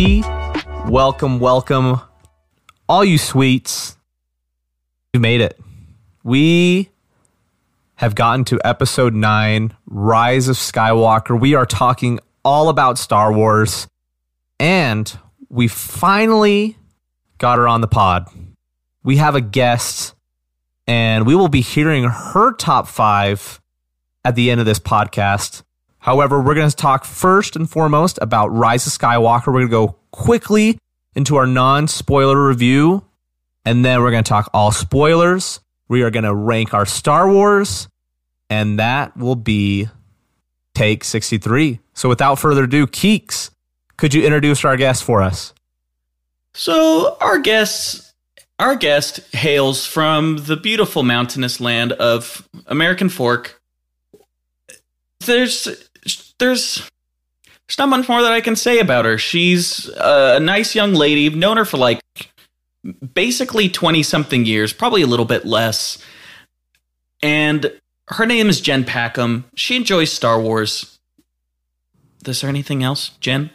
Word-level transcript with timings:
63. 0.00 0.90
Welcome, 0.90 1.40
welcome, 1.40 2.00
all 2.88 3.04
you 3.04 3.18
sweets. 3.18 3.98
You 5.12 5.20
made 5.20 5.42
it. 5.42 5.60
We 6.22 6.88
have 7.96 8.14
gotten 8.14 8.44
to 8.46 8.58
episode 8.64 9.14
9, 9.14 9.76
Rise 9.86 10.48
of 10.48 10.56
Skywalker. 10.56 11.38
We 11.38 11.54
are 11.54 11.66
talking 11.66 12.18
all 12.42 12.70
about 12.70 12.96
Star 12.96 13.30
Wars. 13.30 13.88
And 14.58 15.18
we 15.50 15.68
finally 15.68 16.78
got 17.36 17.58
her 17.58 17.68
on 17.68 17.82
the 17.82 17.88
pod. 17.88 18.26
We 19.02 19.18
have 19.18 19.34
a 19.34 19.42
guest, 19.42 20.14
and 20.86 21.26
we 21.26 21.34
will 21.34 21.48
be 21.48 21.60
hearing 21.60 22.04
her 22.04 22.54
top 22.54 22.88
five 22.88 23.60
at 24.24 24.34
the 24.34 24.50
end 24.50 24.60
of 24.60 24.66
this 24.66 24.78
podcast. 24.78 25.62
However, 26.00 26.40
we're 26.40 26.54
going 26.54 26.70
to 26.70 26.76
talk 26.76 27.04
first 27.04 27.56
and 27.56 27.68
foremost 27.68 28.18
about 28.20 28.48
Rise 28.48 28.86
of 28.86 28.92
Skywalker. 28.92 29.48
We're 29.48 29.66
going 29.66 29.68
to 29.68 29.70
go 29.70 29.96
quickly 30.10 30.78
into 31.14 31.36
our 31.36 31.46
non 31.46 31.88
spoiler 31.88 32.46
review, 32.46 33.04
and 33.64 33.84
then 33.84 34.02
we're 34.02 34.10
going 34.10 34.24
to 34.24 34.28
talk 34.28 34.50
all 34.52 34.72
spoilers. 34.72 35.60
We 35.88 36.02
are 36.02 36.10
going 36.10 36.24
to 36.24 36.34
rank 36.34 36.72
our 36.72 36.86
Star 36.86 37.30
Wars, 37.30 37.88
and 38.48 38.78
that 38.78 39.16
will 39.16 39.36
be 39.36 39.88
take 40.74 41.04
63. 41.04 41.80
So 41.92 42.08
without 42.08 42.38
further 42.38 42.64
ado, 42.64 42.86
Keeks, 42.86 43.50
could 43.96 44.14
you 44.14 44.24
introduce 44.24 44.64
our 44.64 44.76
guest 44.76 45.04
for 45.04 45.20
us? 45.20 45.52
So 46.54 47.16
our 47.20 47.38
guest, 47.38 48.14
our 48.58 48.74
guest 48.76 49.20
hails 49.34 49.84
from 49.84 50.38
the 50.38 50.56
beautiful 50.56 51.02
mountainous 51.02 51.60
land 51.60 51.92
of 51.92 52.48
American 52.66 53.08
Fork. 53.08 53.60
There's, 55.26 55.89
there's, 56.40 56.90
there's 57.68 57.78
not 57.78 57.88
much 57.88 58.08
more 58.08 58.20
that 58.22 58.32
I 58.32 58.40
can 58.40 58.56
say 58.56 58.80
about 58.80 59.04
her. 59.04 59.16
She's 59.16 59.88
a 59.96 60.40
nice 60.40 60.74
young 60.74 60.92
lady. 60.94 61.26
I've 61.26 61.36
known 61.36 61.56
her 61.56 61.64
for 61.64 61.76
like 61.76 62.00
basically 63.14 63.68
twenty 63.68 64.02
something 64.02 64.44
years, 64.44 64.72
probably 64.72 65.02
a 65.02 65.06
little 65.06 65.24
bit 65.24 65.46
less. 65.46 66.04
And 67.22 67.72
her 68.08 68.26
name 68.26 68.48
is 68.48 68.60
Jen 68.60 68.84
Packham. 68.84 69.44
She 69.54 69.76
enjoys 69.76 70.10
Star 70.10 70.40
Wars. 70.40 70.98
Is 72.26 72.40
there 72.40 72.50
anything 72.50 72.82
else, 72.82 73.10
Jen? 73.20 73.50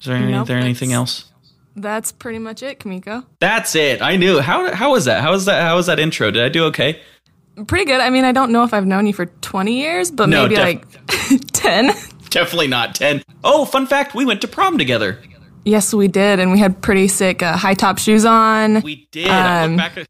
Is 0.00 0.06
there, 0.06 0.16
any, 0.16 0.32
Nope, 0.32 0.48
there 0.48 0.58
anything 0.58 0.92
else? 0.92 1.30
That's 1.76 2.12
pretty 2.12 2.38
much 2.38 2.62
it, 2.62 2.80
Kamiko. 2.80 3.24
That's 3.38 3.74
it. 3.74 4.02
I 4.02 4.16
knew. 4.16 4.40
How 4.40 4.74
how 4.74 4.92
was 4.92 5.04
that? 5.04 5.22
How 5.22 5.30
was 5.32 5.44
that? 5.44 5.62
How 5.62 5.76
was 5.76 5.86
that 5.86 5.98
intro? 5.98 6.30
Did 6.30 6.42
I 6.42 6.48
do 6.48 6.64
okay? 6.64 7.00
Pretty 7.66 7.84
good. 7.86 8.00
I 8.00 8.10
mean, 8.10 8.24
I 8.24 8.32
don't 8.32 8.52
know 8.52 8.64
if 8.64 8.74
I've 8.74 8.86
known 8.86 9.06
you 9.06 9.12
for 9.12 9.26
20 9.26 9.78
years, 9.78 10.10
but 10.10 10.28
No, 10.28 10.42
maybe 10.42 10.56
def- 10.56 10.64
like 10.64 10.86
10. 11.52 11.92
Definitely 12.30 12.68
not 12.68 12.94
ten. 12.94 13.22
Oh, 13.44 13.64
fun 13.64 13.86
fact: 13.86 14.14
we 14.14 14.24
went 14.26 14.40
to 14.42 14.48
prom 14.48 14.76
together. 14.76 15.18
yes, 15.64 15.94
we 15.94 16.06
did. 16.08 16.38
And 16.38 16.52
we 16.52 16.58
had 16.58 16.82
pretty 16.82 17.08
sick 17.08 17.42
uh, 17.42 17.56
high 17.56 17.72
top 17.74 17.98
shoes 17.98 18.24
on. 18.26 18.82
We 18.82 19.06
did. 19.10 19.28
I 19.28 19.64
Um, 19.64 19.70
look 19.76 19.78
back 19.78 19.96
at. 19.96 20.08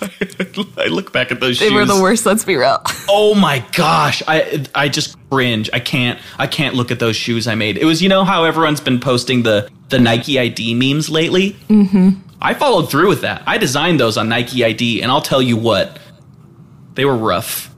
I 0.78 0.86
look 0.88 1.12
back 1.12 1.30
at 1.32 1.40
those 1.40 1.58
they 1.58 1.66
shoes. 1.66 1.72
They 1.72 1.76
were 1.76 1.84
the 1.86 2.02
worst, 2.02 2.26
let's 2.26 2.44
be 2.44 2.56
real. 2.56 2.82
Oh 3.08 3.34
my 3.34 3.64
gosh! 3.72 4.22
I 4.26 4.66
I 4.74 4.88
just 4.88 5.16
cringe. 5.30 5.70
I 5.72 5.78
can't. 5.78 6.18
I 6.38 6.46
can't 6.48 6.74
look 6.74 6.90
at 6.90 6.98
those 6.98 7.16
shoes 7.16 7.46
I 7.46 7.54
made. 7.54 7.78
It 7.78 7.84
was 7.84 8.02
you 8.02 8.08
know 8.08 8.24
how 8.24 8.44
everyone's 8.44 8.80
been 8.80 8.98
posting 8.98 9.42
the 9.44 9.70
the 9.90 9.98
Nike 10.00 10.38
ID 10.38 10.74
memes 10.74 11.08
lately. 11.08 11.52
Mm-hmm. 11.68 12.10
I 12.42 12.54
followed 12.54 12.90
through 12.90 13.08
with 13.08 13.20
that. 13.22 13.42
I 13.46 13.56
designed 13.58 14.00
those 14.00 14.16
on 14.18 14.28
Nike 14.28 14.64
ID, 14.64 15.00
and 15.02 15.10
I'll 15.12 15.20
tell 15.22 15.40
you 15.40 15.56
what, 15.56 15.98
they 16.94 17.04
were 17.04 17.16
rough. 17.16 17.70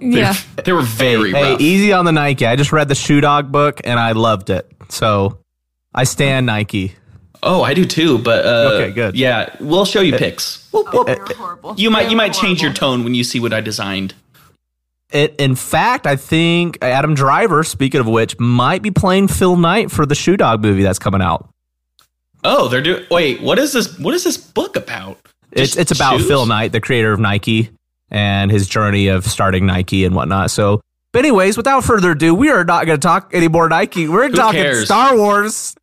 They, 0.00 0.06
yeah. 0.18 0.34
they 0.64 0.72
were 0.72 0.82
very 0.82 1.32
Hey, 1.32 1.52
rough. 1.52 1.60
easy 1.60 1.92
on 1.92 2.04
the 2.04 2.12
Nike. 2.12 2.44
I 2.46 2.56
just 2.56 2.72
read 2.72 2.88
the 2.88 2.94
Shoe 2.94 3.20
Dog 3.20 3.52
book 3.52 3.80
and 3.84 4.00
I 4.00 4.12
loved 4.12 4.50
it. 4.50 4.70
So 4.88 5.38
I 5.94 6.04
stand 6.04 6.46
Nike. 6.46 6.94
Oh, 7.42 7.62
I 7.62 7.74
do 7.74 7.84
too. 7.84 8.18
But 8.18 8.44
uh, 8.44 8.70
Okay, 8.74 8.92
good. 8.92 9.14
Yeah, 9.16 9.54
we'll 9.60 9.84
show 9.84 10.00
you 10.00 10.16
pics. 10.16 10.68
We'll- 10.72 10.88
we'll- 10.92 11.04
They 11.04 11.14
were 11.16 11.34
horrible. 11.34 11.74
you 11.76 11.90
might 11.90 12.04
you 12.04 12.10
were 12.10 12.16
might 12.16 12.32
change 12.34 12.62
your 12.62 12.72
tone 12.72 13.04
when 13.04 13.14
you 13.14 13.22
see 13.24 13.38
what 13.40 13.52
I 13.52 13.60
designed. 13.60 14.14
It, 15.12 15.34
in 15.38 15.54
fact, 15.56 16.06
I 16.06 16.16
think 16.16 16.78
Adam 16.82 17.14
Driver, 17.14 17.64
speaking 17.64 18.00
of 18.00 18.06
which, 18.08 18.38
might 18.40 18.80
be 18.82 18.90
playing 18.90 19.28
Phil 19.28 19.56
Knight 19.56 19.90
for 19.90 20.06
the 20.06 20.14
Shoe 20.14 20.38
Dog 20.38 20.62
movie 20.62 20.82
that's 20.82 20.98
coming 20.98 21.20
out. 21.20 21.48
Oh, 22.44 22.68
they're 22.68 22.80
doing. 22.80 23.04
Wait, 23.10 23.42
what 23.42 23.58
is 23.58 23.72
this? 23.72 23.98
What 23.98 24.14
is 24.14 24.24
this 24.24 24.36
book 24.38 24.74
about? 24.74 25.18
It's 25.52 25.76
it's 25.76 25.92
about 25.92 26.18
shoes? 26.18 26.28
Phil 26.28 26.46
Knight, 26.46 26.72
the 26.72 26.80
creator 26.80 27.12
of 27.12 27.20
Nike, 27.20 27.70
and 28.12 28.50
his 28.50 28.68
journey 28.68 29.08
of 29.08 29.24
starting 29.24 29.66
Nike 29.66 30.04
and 30.04 30.14
whatnot. 30.14 30.52
So, 30.52 30.80
but 31.12 31.20
anyways, 31.20 31.56
without 31.56 31.82
further 31.82 32.12
ado, 32.12 32.34
we 32.34 32.50
are 32.50 32.64
not 32.64 32.86
going 32.86 33.00
to 33.00 33.04
talk 33.04 33.32
any 33.32 33.48
more 33.48 33.68
Nike. 33.68 34.06
We're 34.06 34.28
talking 34.28 34.62
cares? 34.62 34.84
Star 34.84 35.16
Wars. 35.16 35.74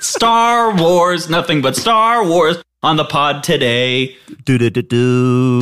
Star 0.00 0.76
Wars, 0.76 1.30
nothing 1.30 1.62
but 1.62 1.76
Star 1.76 2.24
Wars 2.26 2.56
on 2.82 2.96
the 2.96 3.04
pod 3.04 3.44
today. 3.44 4.16
Do 4.44 4.58
do 4.58 4.68
do 4.68 4.82
do. 4.82 5.60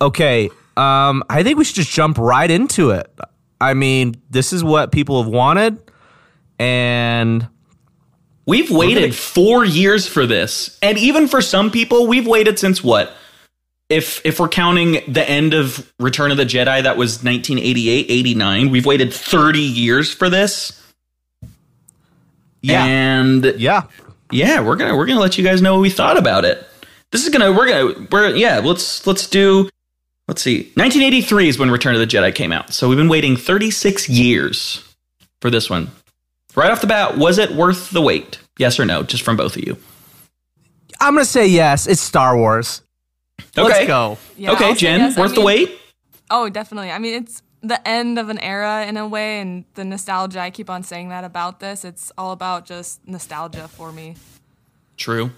Okay, 0.00 0.50
um, 0.76 1.24
I 1.28 1.42
think 1.42 1.58
we 1.58 1.64
should 1.64 1.76
just 1.76 1.90
jump 1.90 2.18
right 2.18 2.50
into 2.50 2.90
it. 2.90 3.10
I 3.60 3.74
mean, 3.74 4.14
this 4.30 4.52
is 4.52 4.62
what 4.62 4.92
people 4.92 5.22
have 5.22 5.32
wanted, 5.32 5.78
and 6.58 7.48
We've 8.48 8.70
waited 8.70 9.14
four 9.14 9.62
years 9.62 10.06
for 10.06 10.26
this, 10.26 10.78
and 10.80 10.96
even 10.96 11.28
for 11.28 11.42
some 11.42 11.70
people, 11.70 12.06
we've 12.06 12.26
waited 12.26 12.58
since 12.58 12.82
what? 12.82 13.12
If 13.88 14.24
if 14.26 14.38
we're 14.38 14.48
counting 14.48 15.00
the 15.10 15.26
end 15.26 15.54
of 15.54 15.90
Return 15.98 16.30
of 16.30 16.36
the 16.36 16.44
Jedi, 16.44 16.82
that 16.82 16.96
was 16.98 17.24
1988, 17.24 18.06
89. 18.10 18.70
We've 18.70 18.84
waited 18.84 19.14
30 19.14 19.60
years 19.60 20.12
for 20.12 20.28
this, 20.28 20.78
yeah, 22.60 22.84
and 22.84 23.44
yeah. 23.56 23.84
yeah, 24.30 24.60
we're 24.60 24.76
gonna 24.76 24.94
we're 24.96 25.06
gonna 25.06 25.20
let 25.20 25.38
you 25.38 25.44
guys 25.44 25.62
know 25.62 25.74
what 25.74 25.80
we 25.80 25.90
thought 25.90 26.18
about 26.18 26.44
it. 26.44 26.66
This 27.10 27.24
is 27.24 27.30
gonna 27.30 27.50
we're 27.50 27.66
gonna 27.66 28.06
we're 28.10 28.36
yeah 28.36 28.58
let's 28.58 29.06
let's 29.06 29.26
do 29.26 29.70
let's 30.26 30.42
see 30.42 30.64
1983 30.74 31.48
is 31.48 31.58
when 31.58 31.70
Return 31.70 31.94
of 31.94 32.00
the 32.00 32.06
Jedi 32.06 32.34
came 32.34 32.52
out, 32.52 32.72
so 32.74 32.88
we've 32.88 32.98
been 32.98 33.08
waiting 33.08 33.36
36 33.36 34.08
years 34.08 34.84
for 35.40 35.48
this 35.50 35.70
one. 35.70 35.90
Right 36.54 36.70
off 36.70 36.80
the 36.80 36.86
bat, 36.86 37.16
was 37.16 37.38
it 37.38 37.52
worth 37.52 37.90
the 37.90 38.02
wait? 38.02 38.38
Yes 38.58 38.78
or 38.78 38.84
no? 38.84 39.02
Just 39.02 39.22
from 39.22 39.36
both 39.36 39.56
of 39.56 39.64
you. 39.64 39.78
I'm 41.00 41.14
gonna 41.14 41.24
say 41.24 41.46
yes. 41.46 41.86
It's 41.86 42.00
Star 42.00 42.36
Wars. 42.36 42.82
Okay. 43.58 43.68
Let's 43.68 43.86
go. 43.86 44.18
Yeah, 44.36 44.52
okay, 44.52 44.66
I'll 44.68 44.74
Jen, 44.74 45.00
yes. 45.00 45.16
I 45.16 45.20
worth 45.20 45.34
the 45.34 45.40
wait. 45.42 45.78
Oh, 46.30 46.48
definitely. 46.48 46.90
I 46.90 46.98
mean, 46.98 47.14
it's 47.22 47.42
the 47.62 47.86
end 47.88 48.18
of 48.18 48.28
an 48.28 48.38
era 48.38 48.86
in 48.86 48.96
a 48.96 49.06
way, 49.08 49.40
and 49.40 49.64
the 49.74 49.84
nostalgia. 49.84 50.40
I 50.40 50.50
keep 50.50 50.68
on 50.70 50.82
saying 50.82 51.08
that 51.08 51.24
about 51.24 51.60
this. 51.60 51.84
It's 51.84 52.12
all 52.18 52.32
about 52.32 52.66
just 52.66 53.06
nostalgia 53.06 53.66
for 53.68 53.90
me. 53.92 54.16
True. 54.96 55.30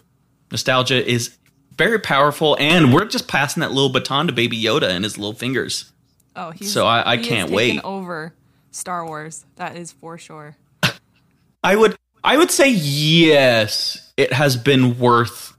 Nostalgia 0.50 1.08
is 1.08 1.36
very 1.76 1.98
powerful, 1.98 2.56
and 2.60 2.92
we're 2.92 3.04
just 3.06 3.28
passing 3.28 3.60
that 3.60 3.70
little 3.72 3.88
baton 3.90 4.26
to 4.26 4.32
Baby 4.32 4.60
Yoda 4.62 4.88
and 4.90 5.04
his 5.04 5.16
little 5.16 5.32
fingers. 5.32 5.92
Oh, 6.36 6.50
he's, 6.50 6.72
So 6.72 6.86
I- 6.86 7.12
I 7.12 7.16
he 7.16 7.24
can't 7.24 7.50
wait. 7.50 7.80
over 7.84 8.34
Star 8.70 9.06
Wars. 9.06 9.44
That 9.56 9.76
is 9.76 9.92
for 9.92 10.18
sure. 10.18 10.56
I 11.64 11.76
would 11.76 11.96
I 12.22 12.36
would 12.36 12.50
say 12.50 12.68
yes, 12.70 14.12
it 14.16 14.32
has 14.32 14.56
been 14.56 14.98
worth 14.98 15.56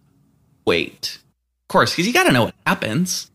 wait. 0.66 1.18
Course, 1.72 1.92
because 1.92 2.06
you 2.06 2.12
got 2.12 2.26
to 2.26 2.34
know 2.34 2.44
what 2.44 2.56
happens. 2.68 3.32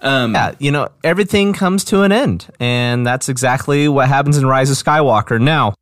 Um, 0.00 0.32
Yeah, 0.32 0.54
you 0.58 0.70
know, 0.70 0.88
everything 1.04 1.52
comes 1.52 1.84
to 1.84 2.00
an 2.00 2.12
end, 2.12 2.50
and 2.58 3.06
that's 3.06 3.28
exactly 3.28 3.88
what 3.88 4.08
happens 4.08 4.38
in 4.38 4.46
Rise 4.46 4.70
of 4.70 4.78
Skywalker. 4.78 5.38
Now, 5.38 5.74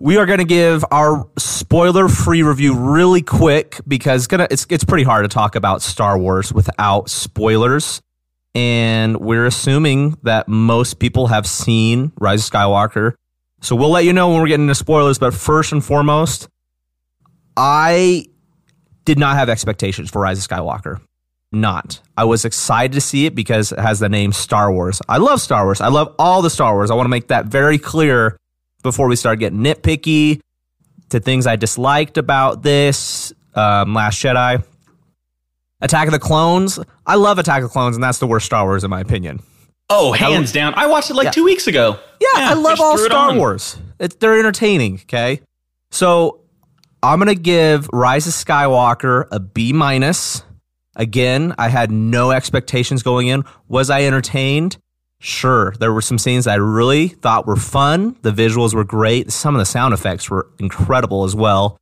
we 0.00 0.16
are 0.16 0.24
going 0.24 0.38
to 0.38 0.46
give 0.46 0.82
our 0.90 1.28
spoiler-free 1.36 2.42
review 2.42 2.74
really 2.74 3.20
quick 3.20 3.82
because 3.86 4.22
it's 4.22 4.28
gonna 4.28 4.48
it's 4.50 4.66
it's 4.70 4.84
pretty 4.84 5.04
hard 5.04 5.24
to 5.24 5.28
talk 5.28 5.54
about 5.54 5.82
Star 5.82 6.16
Wars 6.18 6.54
without 6.54 7.10
spoilers. 7.10 8.00
And 8.54 9.18
we're 9.18 9.44
assuming 9.44 10.16
that 10.22 10.48
most 10.48 11.00
people 11.00 11.26
have 11.26 11.46
seen 11.46 12.12
Rise 12.18 12.48
of 12.48 12.50
Skywalker. 12.50 13.12
So 13.60 13.76
we'll 13.76 13.90
let 13.90 14.06
you 14.06 14.14
know 14.14 14.30
when 14.30 14.40
we're 14.40 14.48
getting 14.48 14.64
into 14.64 14.74
spoilers, 14.74 15.18
but 15.18 15.34
first 15.34 15.70
and 15.72 15.84
foremost, 15.84 16.48
I 17.58 18.28
did 19.04 19.18
not 19.18 19.36
have 19.36 19.50
expectations 19.50 20.10
for 20.10 20.22
Rise 20.22 20.38
of 20.38 20.48
Skywalker 20.50 20.98
not. 21.52 22.00
I 22.16 22.24
was 22.24 22.44
excited 22.44 22.92
to 22.94 23.00
see 23.00 23.26
it 23.26 23.34
because 23.34 23.72
it 23.72 23.78
has 23.78 24.00
the 24.00 24.08
name 24.08 24.32
Star 24.32 24.72
Wars. 24.72 25.00
I 25.08 25.18
love 25.18 25.40
Star 25.40 25.64
Wars. 25.64 25.80
I 25.80 25.88
love 25.88 26.14
all 26.18 26.42
the 26.42 26.50
Star 26.50 26.74
Wars. 26.74 26.90
I 26.90 26.94
want 26.94 27.04
to 27.06 27.10
make 27.10 27.28
that 27.28 27.46
very 27.46 27.78
clear 27.78 28.36
before 28.82 29.06
we 29.08 29.16
start 29.16 29.38
getting 29.38 29.60
nitpicky 29.60 30.40
to 31.10 31.20
things 31.20 31.46
I 31.46 31.56
disliked 31.56 32.16
about 32.18 32.62
this 32.62 33.32
um, 33.54 33.94
Last 33.94 34.22
Jedi. 34.22 34.64
Attack 35.80 36.06
of 36.08 36.12
the 36.12 36.18
Clones. 36.18 36.78
I 37.06 37.16
love 37.16 37.38
Attack 37.38 37.62
of 37.62 37.68
the 37.68 37.72
Clones, 37.72 37.96
and 37.96 38.02
that's 38.04 38.18
the 38.18 38.26
worst 38.26 38.46
Star 38.46 38.64
Wars 38.64 38.84
in 38.84 38.90
my 38.90 39.00
opinion. 39.00 39.40
oh, 39.90 40.12
hands 40.12 40.52
down. 40.52 40.72
I 40.74 40.86
watched 40.86 41.10
it 41.10 41.14
like 41.14 41.26
Yeah. 41.26 41.30
two 41.32 41.44
weeks 41.44 41.66
ago. 41.66 41.98
Yeah, 42.20 42.28
I 42.34 42.54
love 42.54 42.80
all 42.80 42.96
threw 42.96 43.06
it 43.06 43.10
Star. 43.10 43.34
Wars. 43.36 43.76
It's, 43.98 44.14
they're 44.16 44.38
entertaining. 44.38 45.00
Okay, 45.02 45.40
so 45.90 46.40
I'm 47.02 47.18
gonna 47.18 47.34
give 47.34 47.88
Rise 47.92 48.26
of 48.26 48.32
Skywalker 48.32 49.26
a 49.30 49.38
B 49.40 49.72
minus. 49.72 50.44
Again, 50.96 51.54
I 51.58 51.68
had 51.68 51.90
no 51.90 52.30
expectations 52.30 53.02
going 53.02 53.28
in. 53.28 53.44
Was 53.68 53.90
I 53.90 54.04
entertained? 54.04 54.76
Sure, 55.18 55.72
there 55.78 55.92
were 55.92 56.00
some 56.00 56.18
scenes 56.18 56.46
I 56.46 56.56
really 56.56 57.08
thought 57.08 57.46
were 57.46 57.56
fun. 57.56 58.16
The 58.22 58.32
visuals 58.32 58.74
were 58.74 58.84
great. 58.84 59.30
Some 59.30 59.54
of 59.54 59.60
the 59.60 59.64
sound 59.64 59.94
effects 59.94 60.28
were 60.28 60.48
incredible 60.58 61.22
as 61.24 61.34
well. 61.36 61.78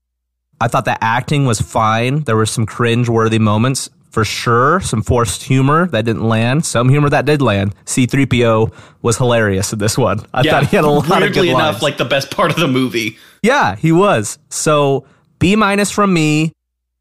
I 0.60 0.68
thought 0.68 0.84
the 0.84 1.02
acting 1.02 1.46
was 1.46 1.58
fine. 1.58 2.20
There 2.24 2.36
were 2.36 2.44
some 2.44 2.66
cringe-worthy 2.66 3.38
moments 3.38 3.88
for 4.10 4.26
sure. 4.26 4.80
Some 4.80 5.02
forced 5.02 5.42
humor 5.42 5.86
that 5.86 6.04
didn't 6.04 6.28
land. 6.28 6.66
Some 6.66 6.90
humor 6.90 7.08
that 7.08 7.24
did 7.24 7.40
land. 7.40 7.74
C-3PO 7.86 8.72
was 9.00 9.16
hilarious 9.16 9.72
in 9.72 9.78
this 9.78 9.96
one. 9.96 10.20
I 10.34 10.42
yeah, 10.42 10.50
thought 10.50 10.66
he 10.66 10.76
had 10.76 10.84
a 10.84 10.90
lot 10.90 11.08
weirdly 11.08 11.26
of 11.28 11.34
good 11.34 11.48
enough, 11.48 11.74
lines. 11.74 11.82
like 11.82 11.96
the 11.96 12.04
best 12.04 12.30
part 12.30 12.50
of 12.50 12.58
the 12.58 12.68
movie. 12.68 13.16
Yeah, 13.42 13.74
he 13.76 13.90
was. 13.90 14.38
So 14.50 15.06
B 15.38 15.56
minus 15.56 15.90
from 15.90 16.12
me. 16.12 16.52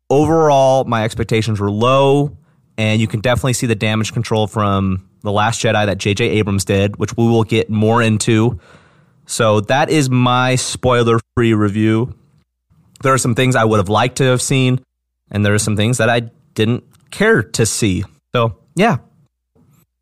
Overall, 0.09 0.85
my 0.85 1.03
expectations 1.03 1.59
were 1.59 1.71
low, 1.71 2.37
and 2.77 2.99
you 2.99 3.07
can 3.07 3.19
definitely 3.19 3.53
see 3.53 3.67
the 3.67 3.75
damage 3.75 4.13
control 4.13 4.47
from 4.47 5.07
the 5.21 5.31
Last 5.31 5.61
Jedi 5.61 5.85
that 5.85 5.97
J.J. 5.97 6.29
Abrams 6.29 6.65
did, 6.65 6.97
which 6.97 7.15
we 7.15 7.25
will 7.25 7.43
get 7.43 7.69
more 7.69 8.01
into. 8.01 8.59
So 9.25 9.61
that 9.61 9.89
is 9.89 10.09
my 10.09 10.55
spoiler-free 10.55 11.53
review. 11.53 12.15
There 13.01 13.13
are 13.13 13.17
some 13.17 13.35
things 13.35 13.55
I 13.55 13.65
would 13.65 13.77
have 13.77 13.89
liked 13.89 14.17
to 14.17 14.23
have 14.23 14.41
seen, 14.41 14.83
and 15.29 15.45
there 15.45 15.53
are 15.53 15.59
some 15.59 15.75
things 15.75 15.97
that 15.99 16.09
I 16.09 16.21
didn't 16.53 16.83
care 17.11 17.43
to 17.43 17.65
see. 17.65 18.03
So 18.33 18.57
yeah, 18.75 18.97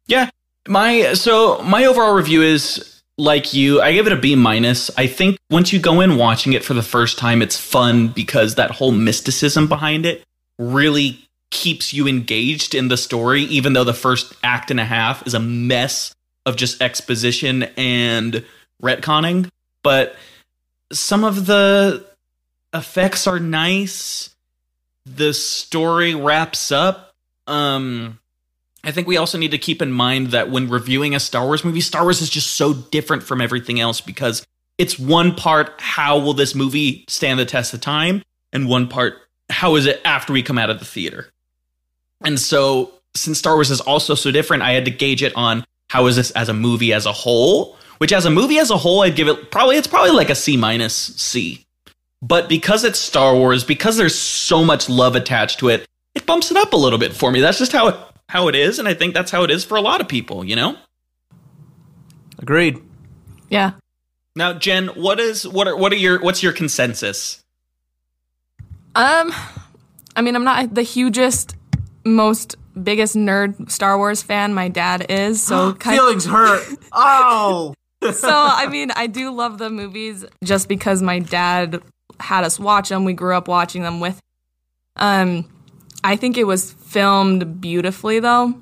Yeah. 0.07 0.30
My 0.68 1.13
so 1.13 1.62
my 1.63 1.86
overall 1.86 2.13
review 2.13 2.42
is 2.42 2.96
like 3.18 3.54
you. 3.54 3.81
I 3.81 3.94
give 3.94 4.08
it 4.08 4.14
a 4.14 4.18
B 4.18 4.36
minus. 4.36 4.92
I 4.98 5.08
think 5.08 5.40
once 5.50 5.74
you 5.74 5.80
go 5.80 6.02
in 6.02 6.18
watching 6.18 6.54
it 6.54 6.64
for 6.64 6.74
the 6.74 6.84
first 6.84 7.18
time, 7.18 7.42
it's 7.42 7.58
fun 7.58 8.10
because 8.10 8.56
that 8.56 8.72
whole 8.72 8.92
mysticism 8.92 9.68
behind 9.68 10.06
it 10.06 10.24
really 10.60 11.28
keeps 11.50 11.94
you 11.94 12.08
engaged 12.08 12.75
in 12.75 12.90
the 12.90 12.98
story, 12.98 13.44
even 13.44 13.74
though 13.74 13.84
the 13.84 13.94
first 13.94 14.34
act 14.44 14.69
and 14.72 14.80
a 14.80 14.86
half 14.86 15.25
is 15.25 15.34
a 15.34 15.40
mess 15.40 16.14
of 16.46 16.56
just 16.56 16.81
exposition 16.81 17.64
and 17.78 18.46
retconning. 18.81 19.50
But 19.84 20.16
some 20.92 21.24
of 21.24 21.46
the 21.46 22.06
effects 22.74 23.28
are 23.28 23.40
nice. 23.40 24.36
The 25.06 25.34
story 25.34 26.16
wraps 26.16 26.72
up. 26.72 27.14
Um 27.48 28.19
I 28.83 28.91
think 28.91 29.07
we 29.07 29.18
also 29.18 29.38
need 29.38 29.51
to 29.51 29.57
keep 29.57 29.81
in 29.81 29.91
mind 29.91 30.27
that 30.27 30.50
when 30.50 30.69
reviewing 30.69 31.15
a 31.15 31.19
Star 31.19 31.45
Wars 31.45 31.65
movie, 31.65 31.81
Star 31.81 32.03
Wars 32.03 32.21
is 32.21 32.29
just 32.29 32.53
so 32.53 32.74
different 32.74 33.24
from 33.24 33.41
everything 33.41 33.79
else 33.79 34.01
because 34.01 34.45
it's 34.77 35.00
one 35.00 35.35
part 35.35 35.74
how 35.79 36.19
will 36.19 36.33
this 36.33 36.56
movie 36.56 37.03
stand 37.07 37.39
the 37.39 37.45
test 37.45 37.74
of 37.74 37.81
time 37.81 38.24
and 38.53 38.69
one 38.69 38.88
part 38.88 39.15
how 39.50 39.75
is 39.75 39.85
it 39.85 40.01
after 40.06 40.33
we 40.33 40.44
come 40.44 40.57
out 40.57 40.69
of 40.69 40.79
the 40.79 40.85
theater. 40.85 41.27
And 42.24 42.39
so 42.39 42.94
since 43.15 43.39
Star 43.39 43.56
Wars 43.56 43.71
is 43.71 43.81
also 43.81 44.15
so 44.15 44.31
different, 44.31 44.63
I 44.63 44.71
had 44.71 44.85
to 44.85 44.91
gauge 44.91 45.23
it 45.23 45.33
on 45.35 45.65
how 45.89 46.06
is 46.07 46.15
this 46.15 46.31
as 46.31 46.50
a 46.50 46.53
movie 46.53 46.94
as 46.94 47.06
a 47.06 47.13
whole, 47.13 47.77
which 47.97 48.13
as 48.13 48.25
a 48.25 48.30
movie 48.30 48.59
as 48.59 48.69
a 48.69 48.77
whole 48.77 49.01
I'd 49.01 49.15
give 49.15 49.27
it 49.27 49.51
probably 49.51 49.77
it's 49.77 49.88
probably 49.88 50.12
like 50.12 50.30
a 50.30 50.35
C 50.35 50.57
minus 50.57 50.95
C. 50.95 51.65
But 52.21 52.50
because 52.50 52.83
it's 52.83 53.00
Star 53.00 53.35
Wars, 53.35 53.63
because 53.63 53.97
there's 53.97 54.15
so 54.18 54.63
much 54.63 54.89
love 54.89 55.15
attached 55.15 55.59
to 55.59 55.69
it, 55.69 55.88
it 56.15 56.25
bumps 56.25 56.50
it 56.51 56.57
up 56.57 56.73
a 56.73 56.77
little 56.77 57.00
bit 57.00 57.13
for 57.13 57.31
me. 57.31 57.41
That's 57.41 57.59
just 57.59 57.71
how 57.71 57.88
it 57.88 57.95
how 58.29 58.47
it 58.47 58.56
is, 58.56 58.79
and 58.79 58.88
I 58.88 58.94
think 58.94 59.13
that's 59.13 59.31
how 59.31 59.44
it 59.44 59.51
is 59.51 59.63
for 59.63 59.75
a 59.75 59.81
lot 59.81 60.01
of 60.01 60.07
people, 60.07 60.44
you 60.44 60.56
know? 60.56 60.77
agreed. 62.39 62.81
Yeah. 63.50 63.71
Now, 64.35 64.53
Jen, 64.53 64.88
what 64.88 65.19
is 65.19 65.47
what 65.47 65.68
are 65.68 65.75
what 65.75 65.91
are 65.91 65.97
your 65.97 66.19
what's 66.21 66.44
your 66.44 66.53
consensus? 66.53 67.44
Um, 68.95 69.33
I 70.15 70.21
mean, 70.21 70.35
I'm 70.35 70.44
not 70.44 70.74
the 70.74 70.81
hugest, 70.81 71.56
most 72.06 72.56
biggest 72.81 73.15
nerd 73.15 73.69
Star 73.69 73.97
Wars 73.97 74.21
fan. 74.21 74.53
My 74.53 74.69
dad 74.69 75.07
is, 75.09 75.41
so 75.41 75.73
kind 75.80 75.97
Feelings 75.97 76.25
hurt. 76.25 76.63
Oh. 76.94 77.73
so 78.13 78.30
I 78.30 78.68
mean, 78.68 78.91
I 78.91 79.07
do 79.07 79.31
love 79.31 79.57
the 79.57 79.69
movies 79.69 80.23
just 80.44 80.69
because 80.69 81.01
my 81.01 81.19
dad 81.19 81.81
had 82.19 82.44
us 82.44 82.59
watch 82.59 82.89
them. 82.89 83.06
We 83.06 83.13
grew 83.13 83.35
up 83.35 83.47
watching 83.47 83.81
them 83.81 84.00
with. 84.00 84.19
Um, 84.95 85.50
I 86.07 86.15
think 86.15 86.38
it 86.38 86.45
was 86.45 86.71
filmed 86.71 87.59
beautifully 87.59 88.21
though. 88.21 88.54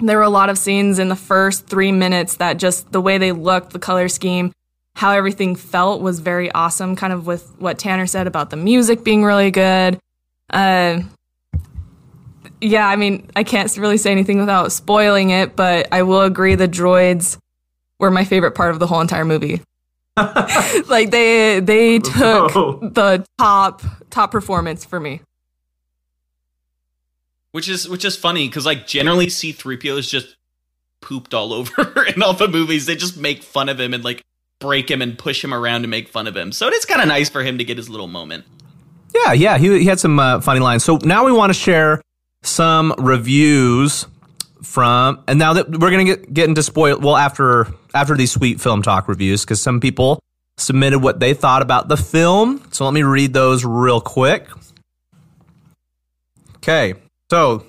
There 0.00 0.18
were 0.18 0.24
a 0.24 0.28
lot 0.28 0.50
of 0.50 0.58
scenes 0.58 0.98
in 0.98 1.08
the 1.08 1.16
first 1.16 1.66
three 1.66 1.90
minutes 1.90 2.36
that 2.36 2.58
just 2.58 2.92
the 2.92 3.00
way 3.00 3.16
they 3.16 3.32
looked, 3.32 3.72
the 3.72 3.78
color 3.78 4.10
scheme, 4.10 4.52
how 4.94 5.12
everything 5.12 5.56
felt 5.56 6.02
was 6.02 6.20
very 6.20 6.52
awesome. 6.52 6.94
Kind 6.94 7.14
of 7.14 7.26
with 7.26 7.50
what 7.58 7.78
Tanner 7.78 8.06
said 8.06 8.26
about 8.26 8.50
the 8.50 8.58
music 8.58 9.04
being 9.04 9.24
really 9.24 9.50
good. 9.50 9.98
Uh, 10.50 11.00
yeah, 12.60 12.86
I 12.86 12.96
mean, 12.96 13.30
I 13.34 13.42
can't 13.42 13.74
really 13.78 13.96
say 13.96 14.12
anything 14.12 14.38
without 14.38 14.70
spoiling 14.70 15.30
it, 15.30 15.56
but 15.56 15.88
I 15.92 16.02
will 16.02 16.20
agree 16.20 16.56
the 16.56 16.68
droids 16.68 17.38
were 18.00 18.10
my 18.10 18.24
favorite 18.24 18.52
part 18.52 18.70
of 18.70 18.80
the 18.80 18.86
whole 18.86 19.00
entire 19.00 19.24
movie. 19.24 19.62
like 20.88 21.10
they 21.10 21.60
they 21.60 22.00
took 22.00 22.50
Whoa. 22.50 22.80
the 22.82 23.24
top 23.38 23.80
top 24.10 24.30
performance 24.30 24.84
for 24.84 25.00
me. 25.00 25.22
Which 27.52 27.68
is 27.68 27.88
which 27.88 28.04
is 28.04 28.16
funny 28.16 28.48
because 28.48 28.66
like 28.66 28.86
generally 28.86 29.28
C-3PO 29.28 29.98
is 29.98 30.10
just 30.10 30.36
pooped 31.00 31.34
all 31.34 31.52
over 31.52 32.04
in 32.04 32.22
all 32.22 32.32
the 32.34 32.48
movies. 32.48 32.86
They 32.86 32.96
just 32.96 33.16
make 33.16 33.42
fun 33.42 33.68
of 33.68 33.78
him 33.78 33.94
and 33.94 34.02
like 34.02 34.22
break 34.58 34.90
him 34.90 35.02
and 35.02 35.18
push 35.18 35.44
him 35.44 35.52
around 35.52 35.82
to 35.82 35.88
make 35.88 36.08
fun 36.08 36.26
of 36.26 36.36
him. 36.36 36.52
So 36.52 36.66
it 36.68 36.74
is 36.74 36.84
kind 36.84 37.02
of 37.02 37.08
nice 37.08 37.28
for 37.28 37.42
him 37.42 37.58
to 37.58 37.64
get 37.64 37.76
his 37.76 37.90
little 37.90 38.06
moment. 38.06 38.44
Yeah, 39.14 39.32
yeah, 39.32 39.58
he, 39.58 39.80
he 39.80 39.84
had 39.84 40.00
some 40.00 40.18
uh, 40.18 40.40
funny 40.40 40.60
lines. 40.60 40.84
So 40.84 40.98
now 41.02 41.24
we 41.26 41.32
want 41.32 41.50
to 41.50 41.58
share 41.58 42.00
some 42.42 42.94
reviews 42.96 44.06
from, 44.62 45.22
and 45.28 45.38
now 45.38 45.52
that 45.54 45.68
we're 45.70 45.90
gonna 45.90 46.04
get 46.04 46.32
get 46.32 46.48
into 46.48 46.62
spoil. 46.62 46.98
Well, 46.98 47.16
after 47.16 47.66
after 47.94 48.16
these 48.16 48.32
sweet 48.32 48.60
film 48.60 48.82
talk 48.82 49.08
reviews, 49.08 49.44
because 49.44 49.60
some 49.60 49.80
people 49.80 50.22
submitted 50.56 51.00
what 51.00 51.20
they 51.20 51.34
thought 51.34 51.62
about 51.62 51.88
the 51.88 51.96
film. 51.96 52.62
So 52.72 52.84
let 52.84 52.94
me 52.94 53.02
read 53.02 53.32
those 53.32 53.64
real 53.64 54.00
quick. 54.00 54.48
Okay, 56.56 56.94
so 57.32 57.64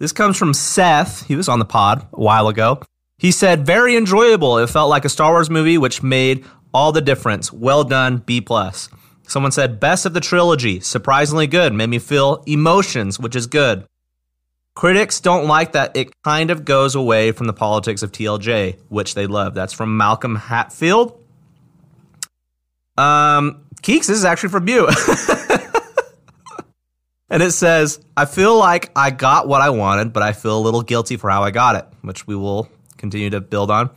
this 0.00 0.10
comes 0.10 0.36
from 0.36 0.52
Seth. 0.52 1.24
He 1.28 1.36
was 1.36 1.48
on 1.48 1.60
the 1.60 1.64
pod 1.64 2.04
a 2.12 2.20
while 2.20 2.48
ago. 2.48 2.80
He 3.16 3.30
said, 3.30 3.64
"Very 3.64 3.96
enjoyable. 3.96 4.58
It 4.58 4.68
felt 4.68 4.90
like 4.90 5.04
a 5.04 5.08
Star 5.08 5.30
Wars 5.30 5.48
movie, 5.48 5.78
which 5.78 6.02
made 6.02 6.44
all 6.74 6.90
the 6.90 7.00
difference. 7.00 7.52
Well 7.52 7.84
done, 7.84 8.24
B 8.26 8.40
plus." 8.40 8.88
Someone 9.28 9.52
said, 9.52 9.78
"Best 9.78 10.04
of 10.04 10.14
the 10.14 10.20
trilogy. 10.20 10.80
Surprisingly 10.80 11.46
good. 11.46 11.74
Made 11.74 11.90
me 11.90 12.00
feel 12.00 12.42
emotions, 12.44 13.20
which 13.20 13.36
is 13.36 13.46
good." 13.46 13.86
Critics 14.74 15.20
don't 15.20 15.46
like 15.46 15.70
that 15.70 15.96
it 15.96 16.10
kind 16.24 16.50
of 16.50 16.64
goes 16.64 16.96
away 16.96 17.30
from 17.30 17.46
the 17.46 17.52
politics 17.52 18.02
of 18.02 18.10
TLJ, 18.10 18.78
which 18.88 19.14
they 19.14 19.28
love. 19.28 19.54
That's 19.54 19.72
from 19.72 19.96
Malcolm 19.96 20.34
Hatfield. 20.34 21.16
Um, 22.98 23.62
Keeks, 23.82 24.08
this 24.08 24.18
is 24.18 24.24
actually 24.24 24.48
from 24.48 24.66
you. 24.66 24.88
and 27.28 27.42
it 27.42 27.52
says, 27.52 28.00
I 28.16 28.24
feel 28.24 28.58
like 28.58 28.90
I 28.94 29.10
got 29.10 29.48
what 29.48 29.60
I 29.60 29.70
wanted, 29.70 30.12
but 30.12 30.22
I 30.22 30.32
feel 30.32 30.58
a 30.58 30.60
little 30.60 30.82
guilty 30.82 31.16
for 31.16 31.30
how 31.30 31.42
I 31.42 31.50
got 31.50 31.76
it, 31.76 31.86
which 32.02 32.26
we 32.26 32.36
will 32.36 32.68
continue 32.96 33.30
to 33.30 33.40
build 33.40 33.70
on. 33.70 33.90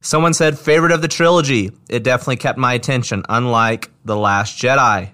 Someone 0.00 0.34
said, 0.34 0.58
favorite 0.58 0.90
of 0.90 1.00
the 1.00 1.08
trilogy. 1.08 1.70
It 1.88 2.02
definitely 2.02 2.36
kept 2.36 2.58
my 2.58 2.72
attention, 2.74 3.22
unlike 3.28 3.90
The 4.04 4.16
Last 4.16 4.60
Jedi. 4.60 5.10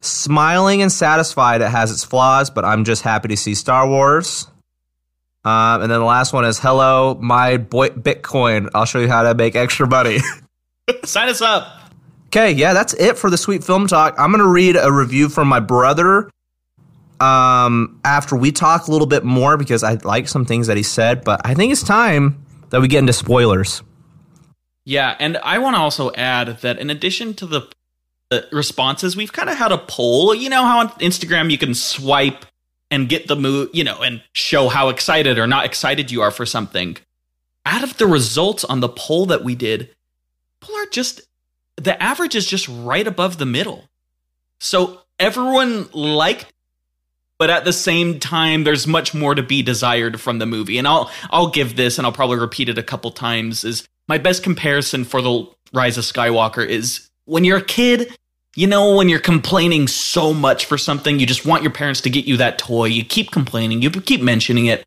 Smiling 0.00 0.82
and 0.82 0.92
satisfied, 0.92 1.60
it 1.60 1.68
has 1.68 1.90
its 1.90 2.04
flaws, 2.04 2.50
but 2.50 2.64
I'm 2.64 2.84
just 2.84 3.02
happy 3.02 3.28
to 3.28 3.36
see 3.36 3.56
Star 3.56 3.88
Wars. 3.88 4.46
Um, 5.44 5.82
and 5.82 5.90
then 5.90 5.98
the 5.98 6.04
last 6.06 6.32
one 6.32 6.44
is, 6.44 6.60
hello, 6.60 7.16
my 7.20 7.56
boy 7.56 7.88
Bitcoin. 7.88 8.70
I'll 8.74 8.84
show 8.84 9.00
you 9.00 9.08
how 9.08 9.22
to 9.22 9.34
make 9.34 9.56
extra 9.56 9.88
money. 9.88 10.18
Sign 11.04 11.28
us 11.28 11.40
up. 11.42 11.66
Okay, 12.26 12.52
yeah, 12.52 12.74
that's 12.74 12.94
it 12.94 13.16
for 13.16 13.30
the 13.30 13.38
sweet 13.38 13.64
film 13.64 13.86
talk. 13.86 14.14
I'm 14.18 14.30
gonna 14.30 14.46
read 14.46 14.76
a 14.76 14.92
review 14.92 15.28
from 15.28 15.48
my 15.48 15.60
brother. 15.60 16.30
Um, 17.20 18.00
after 18.04 18.36
we 18.36 18.52
talk 18.52 18.86
a 18.86 18.90
little 18.90 19.06
bit 19.06 19.24
more 19.24 19.56
because 19.56 19.82
I 19.82 19.94
like 20.04 20.28
some 20.28 20.44
things 20.44 20.68
that 20.68 20.76
he 20.76 20.82
said, 20.82 21.24
but 21.24 21.40
I 21.44 21.54
think 21.54 21.72
it's 21.72 21.82
time 21.82 22.44
that 22.70 22.80
we 22.80 22.88
get 22.88 22.98
into 22.98 23.12
spoilers. 23.12 23.82
Yeah, 24.84 25.16
and 25.18 25.36
I 25.38 25.58
want 25.58 25.76
to 25.76 25.80
also 25.80 26.12
add 26.14 26.60
that 26.62 26.78
in 26.78 26.90
addition 26.90 27.34
to 27.34 27.46
the, 27.46 27.68
the 28.30 28.48
responses, 28.52 29.16
we've 29.16 29.32
kind 29.32 29.50
of 29.50 29.58
had 29.58 29.72
a 29.72 29.78
poll. 29.78 30.34
You 30.34 30.48
know 30.48 30.64
how 30.64 30.78
on 30.80 30.88
Instagram 31.00 31.50
you 31.50 31.58
can 31.58 31.74
swipe 31.74 32.46
and 32.90 33.08
get 33.08 33.26
the 33.26 33.36
mood, 33.36 33.70
you 33.72 33.84
know, 33.84 34.00
and 34.00 34.22
show 34.32 34.68
how 34.68 34.88
excited 34.88 35.38
or 35.38 35.46
not 35.46 35.66
excited 35.66 36.10
you 36.10 36.22
are 36.22 36.30
for 36.30 36.46
something. 36.46 36.96
Out 37.66 37.82
of 37.82 37.98
the 37.98 38.06
results 38.06 38.64
on 38.64 38.80
the 38.80 38.88
poll 38.88 39.26
that 39.26 39.44
we 39.44 39.54
did, 39.54 39.94
people 40.60 40.76
are 40.76 40.86
just 40.86 41.20
the 41.76 42.00
average 42.02 42.34
is 42.34 42.46
just 42.46 42.68
right 42.68 43.06
above 43.06 43.38
the 43.38 43.46
middle. 43.46 43.88
So 44.58 45.02
everyone 45.18 45.88
liked 45.92 46.52
but 47.38 47.50
at 47.50 47.64
the 47.64 47.72
same 47.72 48.18
time 48.18 48.64
there's 48.64 48.86
much 48.86 49.14
more 49.14 49.34
to 49.34 49.42
be 49.42 49.62
desired 49.62 50.20
from 50.20 50.38
the 50.38 50.46
movie 50.46 50.78
and 50.78 50.86
i'll 50.86 51.10
i'll 51.30 51.50
give 51.50 51.76
this 51.76 51.98
and 51.98 52.06
i'll 52.06 52.12
probably 52.12 52.38
repeat 52.38 52.68
it 52.68 52.78
a 52.78 52.82
couple 52.82 53.10
times 53.10 53.64
is 53.64 53.86
my 54.08 54.18
best 54.18 54.42
comparison 54.42 55.04
for 55.04 55.20
the 55.20 55.46
rise 55.72 55.98
of 55.98 56.04
skywalker 56.04 56.66
is 56.66 57.08
when 57.24 57.44
you're 57.44 57.58
a 57.58 57.62
kid 57.62 58.16
you 58.54 58.66
know 58.66 58.96
when 58.96 59.08
you're 59.08 59.18
complaining 59.18 59.86
so 59.86 60.32
much 60.32 60.66
for 60.66 60.78
something 60.78 61.18
you 61.18 61.26
just 61.26 61.46
want 61.46 61.62
your 61.62 61.72
parents 61.72 62.00
to 62.00 62.10
get 62.10 62.24
you 62.24 62.36
that 62.36 62.58
toy 62.58 62.86
you 62.86 63.04
keep 63.04 63.30
complaining 63.30 63.82
you 63.82 63.90
keep 63.90 64.22
mentioning 64.22 64.66
it 64.66 64.84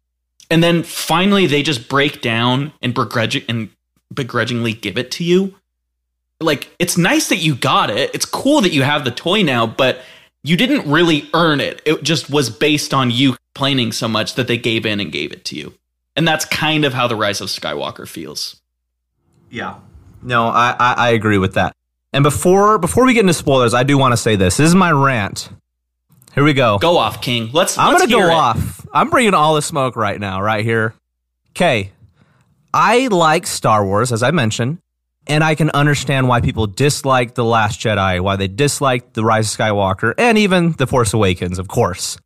and 0.51 0.61
then 0.61 0.83
finally 0.83 1.47
they 1.47 1.63
just 1.63 1.87
break 1.87 2.21
down 2.21 2.73
and 2.81 2.93
and 3.47 3.69
begrudgingly 4.13 4.73
give 4.73 4.97
it 4.97 5.09
to 5.11 5.23
you. 5.23 5.55
Like 6.41 6.75
it's 6.77 6.97
nice 6.97 7.29
that 7.29 7.37
you 7.37 7.55
got 7.55 7.89
it. 7.89 8.11
It's 8.13 8.25
cool 8.25 8.61
that 8.61 8.73
you 8.73 8.83
have 8.83 9.05
the 9.05 9.11
toy 9.11 9.43
now, 9.43 9.65
but 9.65 10.01
you 10.43 10.57
didn't 10.57 10.89
really 10.89 11.29
earn 11.33 11.59
it. 11.59 11.81
It 11.85 12.03
just 12.03 12.29
was 12.29 12.49
based 12.49 12.93
on 12.93 13.11
you 13.11 13.35
complaining 13.53 13.91
so 13.91 14.07
much 14.07 14.35
that 14.35 14.47
they 14.47 14.57
gave 14.57 14.85
in 14.85 14.99
and 14.99 15.11
gave 15.11 15.31
it 15.31 15.45
to 15.45 15.55
you. 15.55 15.73
And 16.15 16.27
that's 16.27 16.45
kind 16.45 16.83
of 16.85 16.93
how 16.93 17.07
the 17.07 17.15
Rise 17.15 17.41
of 17.41 17.47
Skywalker 17.49 18.07
feels. 18.07 18.59
Yeah. 19.49 19.75
No, 20.21 20.47
I, 20.47 20.75
I, 20.77 20.93
I 20.93 21.09
agree 21.09 21.37
with 21.37 21.53
that. 21.55 21.75
And 22.13 22.23
before 22.23 22.77
before 22.77 23.05
we 23.05 23.13
get 23.13 23.21
into 23.21 23.33
spoilers, 23.33 23.73
I 23.73 23.83
do 23.83 23.97
want 23.97 24.11
to 24.11 24.17
say 24.17 24.35
this. 24.35 24.57
This 24.57 24.67
is 24.67 24.75
my 24.75 24.91
rant. 24.91 25.49
Here 26.33 26.43
we 26.43 26.53
go. 26.53 26.77
Go 26.77 26.97
off, 26.97 27.21
King. 27.21 27.49
Let's. 27.53 27.77
I'm 27.77 27.93
let's 27.93 28.05
gonna 28.05 28.21
go 28.21 28.27
it. 28.27 28.33
off. 28.33 28.85
I'm 28.93 29.09
bringing 29.09 29.33
all 29.33 29.55
the 29.55 29.61
smoke 29.61 29.95
right 29.95 30.19
now, 30.19 30.41
right 30.41 30.63
here. 30.63 30.93
Okay, 31.51 31.91
I 32.73 33.07
like 33.07 33.47
Star 33.47 33.85
Wars, 33.85 34.11
as 34.11 34.23
I 34.23 34.31
mentioned, 34.31 34.79
and 35.27 35.43
I 35.43 35.55
can 35.55 35.69
understand 35.71 36.27
why 36.27 36.41
people 36.41 36.67
dislike 36.67 37.35
the 37.35 37.45
Last 37.45 37.79
Jedi, 37.79 38.19
why 38.21 38.35
they 38.35 38.47
dislike 38.47 39.13
the 39.13 39.23
Rise 39.23 39.53
of 39.53 39.59
Skywalker, 39.59 40.13
and 40.17 40.37
even 40.37 40.73
the 40.73 40.87
Force 40.87 41.13
Awakens, 41.13 41.59
of 41.59 41.67
course. 41.67 42.17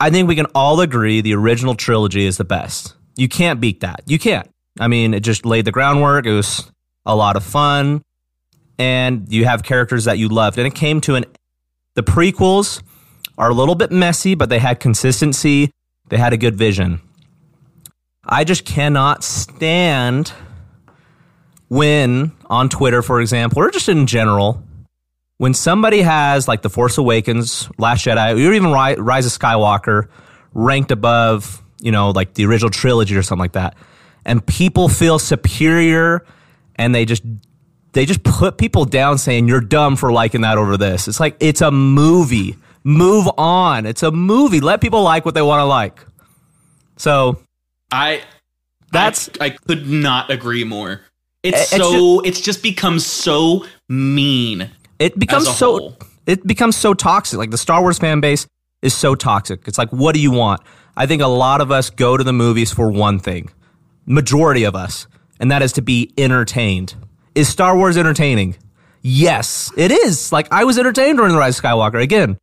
I 0.00 0.10
think 0.10 0.28
we 0.28 0.36
can 0.36 0.46
all 0.54 0.80
agree 0.80 1.20
the 1.20 1.34
original 1.34 1.74
trilogy 1.74 2.24
is 2.24 2.36
the 2.36 2.44
best. 2.44 2.94
You 3.16 3.28
can't 3.28 3.60
beat 3.60 3.80
that. 3.80 4.02
You 4.06 4.18
can't. 4.18 4.48
I 4.78 4.86
mean, 4.86 5.12
it 5.12 5.20
just 5.20 5.44
laid 5.44 5.64
the 5.64 5.72
groundwork. 5.72 6.24
It 6.24 6.32
was 6.32 6.70
a 7.04 7.16
lot 7.16 7.36
of 7.36 7.42
fun, 7.42 8.02
and 8.78 9.26
you 9.32 9.44
have 9.44 9.64
characters 9.64 10.04
that 10.04 10.18
you 10.18 10.28
loved. 10.28 10.58
And 10.58 10.66
it 10.66 10.74
came 10.74 11.00
to 11.02 11.16
an. 11.16 11.24
The 11.94 12.04
prequels 12.04 12.80
are 13.36 13.50
a 13.50 13.54
little 13.54 13.74
bit 13.74 13.90
messy, 13.90 14.36
but 14.36 14.50
they 14.50 14.60
had 14.60 14.78
consistency. 14.78 15.72
They 16.10 16.16
had 16.16 16.32
a 16.32 16.36
good 16.36 16.54
vision. 16.54 17.00
I 18.24 18.44
just 18.44 18.64
cannot 18.64 19.24
stand 19.24 20.32
when 21.68 22.32
on 22.46 22.68
Twitter, 22.68 23.02
for 23.02 23.20
example, 23.20 23.58
or 23.62 23.70
just 23.70 23.88
in 23.88 24.06
general, 24.06 24.62
when 25.36 25.54
somebody 25.54 26.00
has 26.02 26.48
like 26.48 26.62
The 26.62 26.70
Force 26.70 26.98
Awakens, 26.98 27.68
Last 27.78 28.04
Jedi, 28.04 28.34
or 28.34 28.52
even 28.52 28.72
Rise 28.72 29.26
of 29.26 29.32
Skywalker 29.32 30.08
ranked 30.52 30.90
above, 30.90 31.62
you 31.80 31.92
know, 31.92 32.10
like 32.10 32.34
the 32.34 32.44
original 32.46 32.70
trilogy 32.70 33.16
or 33.16 33.22
something 33.22 33.42
like 33.42 33.52
that, 33.52 33.76
and 34.24 34.44
people 34.44 34.88
feel 34.88 35.18
superior 35.18 36.24
and 36.76 36.94
they 36.94 37.04
just 37.04 37.22
they 37.92 38.04
just 38.04 38.22
put 38.22 38.58
people 38.58 38.84
down 38.84 39.18
saying 39.18 39.48
you're 39.48 39.60
dumb 39.60 39.96
for 39.96 40.12
liking 40.12 40.42
that 40.42 40.58
over 40.58 40.76
this. 40.76 41.08
It's 41.08 41.20
like 41.20 41.36
it's 41.40 41.60
a 41.60 41.70
movie. 41.70 42.56
Move 42.84 43.28
on. 43.36 43.86
It's 43.86 44.02
a 44.02 44.10
movie. 44.10 44.60
Let 44.60 44.80
people 44.80 45.02
like 45.02 45.24
what 45.24 45.34
they 45.34 45.42
want 45.42 45.60
to 45.60 45.64
like. 45.64 46.00
So 46.96 47.40
I 47.92 48.22
That's- 48.92 49.28
I, 49.40 49.46
I 49.46 49.50
could 49.50 49.88
not 49.88 50.30
agree 50.30 50.64
more. 50.64 51.02
It's, 51.42 51.72
It's 51.72 51.82
so 51.82 52.20
it's 52.20 52.40
just 52.40 52.62
become 52.62 52.98
so 52.98 53.64
mean. 53.88 54.70
it 54.98 55.18
becomes 55.18 55.48
so 55.56 55.78
whole. 55.78 55.96
it 56.26 56.46
becomes 56.46 56.76
so 56.76 56.94
toxic. 56.94 57.38
Like 57.38 57.50
the 57.50 57.58
Star 57.58 57.80
Wars 57.80 57.98
fan 57.98 58.20
base 58.20 58.46
is 58.82 58.92
so 58.94 59.14
toxic. 59.14 59.66
It's 59.68 59.78
like, 59.78 59.90
what 59.90 60.14
do 60.14 60.20
you 60.20 60.30
want? 60.32 60.60
I 60.96 61.06
think 61.06 61.22
a 61.22 61.26
lot 61.28 61.60
of 61.60 61.70
us 61.70 61.90
go 61.90 62.16
to 62.16 62.24
the 62.24 62.32
movies 62.32 62.72
for 62.72 62.90
one 62.90 63.18
thing. 63.20 63.50
Majority 64.04 64.64
of 64.64 64.74
us, 64.74 65.06
and 65.38 65.50
that 65.52 65.62
is 65.62 65.72
to 65.74 65.82
be 65.82 66.12
entertained. 66.18 66.94
Is 67.34 67.48
Star 67.48 67.76
Wars 67.76 67.96
entertaining? 67.96 68.56
Yes, 69.02 69.70
it 69.76 69.92
is. 69.92 70.32
Like 70.32 70.48
I 70.50 70.64
was 70.64 70.76
entertained 70.76 71.18
during 71.18 71.32
the 71.32 71.38
Rise 71.38 71.56
of 71.58 71.64
Skywalker. 71.64 72.02
Again, 72.02 72.36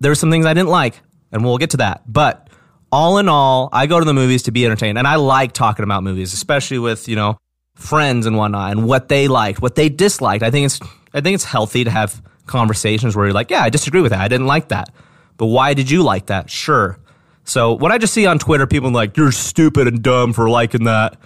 there's 0.00 0.18
some 0.18 0.30
things 0.30 0.46
I 0.46 0.54
didn't 0.54 0.70
like, 0.70 0.98
and 1.30 1.44
we'll 1.44 1.58
get 1.58 1.70
to 1.70 1.76
that. 1.78 2.10
But 2.10 2.48
all 2.90 3.18
in 3.18 3.28
all, 3.28 3.68
I 3.70 3.86
go 3.86 3.98
to 3.98 4.04
the 4.04 4.14
movies 4.14 4.44
to 4.44 4.50
be 4.50 4.64
entertained, 4.64 4.96
and 4.96 5.06
I 5.06 5.16
like 5.16 5.52
talking 5.52 5.82
about 5.82 6.02
movies, 6.04 6.32
especially 6.32 6.78
with 6.78 7.06
you 7.06 7.16
know 7.16 7.36
friends 7.84 8.26
and 8.26 8.36
whatnot, 8.36 8.72
and 8.72 8.86
what 8.86 9.08
they 9.08 9.28
liked, 9.28 9.60
what 9.60 9.74
they 9.74 9.88
disliked. 9.88 10.42
I 10.42 10.50
think 10.50 10.66
it's 10.66 10.80
I 11.12 11.20
think 11.20 11.34
it's 11.34 11.44
healthy 11.44 11.84
to 11.84 11.90
have 11.90 12.20
conversations 12.46 13.14
where 13.14 13.26
you're 13.26 13.34
like, 13.34 13.50
yeah, 13.50 13.62
I 13.62 13.70
disagree 13.70 14.00
with 14.00 14.10
that. 14.10 14.20
I 14.20 14.28
didn't 14.28 14.46
like 14.46 14.68
that, 14.68 14.92
but 15.36 15.46
why 15.46 15.74
did 15.74 15.90
you 15.90 16.02
like 16.02 16.26
that? 16.26 16.50
Sure. 16.50 16.98
So 17.44 17.74
what 17.74 17.92
I 17.92 17.98
just 17.98 18.14
see 18.14 18.26
on 18.26 18.38
Twitter 18.38 18.66
people 18.66 18.90
like 18.90 19.16
you're 19.16 19.32
stupid 19.32 19.86
and 19.86 20.02
dumb 20.02 20.32
for 20.32 20.48
liking 20.48 20.84
that, 20.84 21.18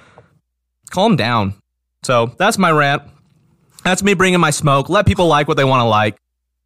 calm 0.91 1.17
down. 1.17 1.55
So 2.03 2.27
that's 2.39 2.59
my 2.59 2.71
rant. 2.71 3.03
That's 3.85 4.03
me 4.03 4.15
bringing 4.15 4.41
my 4.41 4.51
smoke. 4.51 4.89
Let 4.89 5.07
people 5.07 5.27
like 5.27 5.49
what 5.49 5.57
they 5.57 5.65
want 5.65 5.81
to 5.81 5.85
like. 5.85 6.17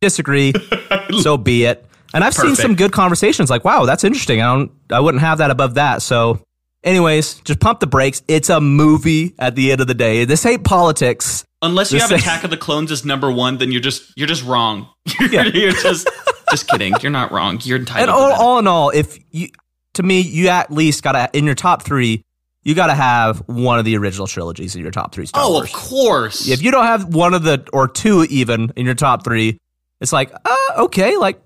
Disagree, 0.01 0.53
so 1.21 1.37
be 1.37 1.65
it. 1.65 1.87
And 2.15 2.25
I've 2.25 2.35
seen 2.35 2.57
some 2.57 2.75
good 2.75 2.93
conversations. 2.93 3.49
Like, 3.49 3.65
wow, 3.65 3.85
that's 3.85 4.05
interesting. 4.05 4.43
I 4.43 4.55
don't, 4.55 4.73
I 4.91 5.01
wouldn't 5.01 5.23
have 5.23 5.39
that 5.39 5.51
above 5.51 5.75
that. 5.75 6.03
So, 6.03 6.45
anyways, 6.85 7.35
just 7.41 7.61
pump 7.61 7.81
the 7.81 7.87
brakes. 7.87 8.23
It's 8.29 8.49
a 8.51 8.61
movie 8.61 9.35
at 9.39 9.55
the 9.55 9.73
end 9.73 9.81
of 9.81 9.87
the 9.87 9.95
day. 9.95 10.25
This 10.25 10.45
ain't 10.47 10.65
politics. 10.65 11.45
Unless 11.65 11.93
you 11.93 11.99
Just 11.99 12.11
have 12.11 12.21
say- 12.21 12.25
Attack 12.27 12.45
of 12.45 12.51
the 12.51 12.57
Clones 12.57 12.91
as 12.91 13.05
number 13.05 13.31
one, 13.31 13.59
then 13.59 13.71
you're 13.71 13.81
just 13.81 14.13
you're 14.17 14.27
just 14.27 14.45
wrong. 14.45 14.89
You're, 15.21 15.31
Yeah. 15.31 15.45
you're 15.45 15.73
just 15.73 16.09
just 16.51 16.69
kidding. 16.69 16.93
You're 17.01 17.13
not 17.13 17.31
wrong. 17.33 17.61
You're 17.63 17.79
entitled. 17.79 18.09
And 18.09 18.09
to 18.09 18.13
all, 18.21 18.29
that. 18.31 18.39
all 18.41 18.59
in 18.59 18.67
all, 18.67 18.91
if 18.91 19.17
you, 19.31 19.49
to 19.95 20.03
me, 20.03 20.21
you 20.21 20.49
at 20.49 20.73
least 20.73 21.03
gotta 21.05 21.31
in 21.33 21.45
your 21.45 21.55
top 21.55 21.83
three, 21.83 22.25
you 22.65 22.75
gotta 22.75 22.95
have 22.95 23.39
one 23.49 23.79
of 23.79 23.85
the 23.85 23.97
original 23.97 24.27
trilogies 24.27 24.75
in 24.75 24.83
your 24.83 24.91
top 24.91 25.13
three. 25.15 25.27
Star 25.27 25.43
oh, 25.45 25.53
Wars. 25.53 25.69
of 25.69 25.73
course. 25.73 26.49
If 26.49 26.63
you 26.63 26.71
don't 26.73 26.85
have 26.85 27.15
one 27.15 27.33
of 27.35 27.45
the 27.45 27.65
or 27.73 27.87
two 27.89 28.25
even 28.29 28.73
in 28.77 28.85
your 28.85 28.95
top 28.97 29.23
three, 29.25 29.59
it's 30.01 30.13
like, 30.13 30.33
uh, 30.45 30.57
okay, 30.85 31.17
like 31.17 31.41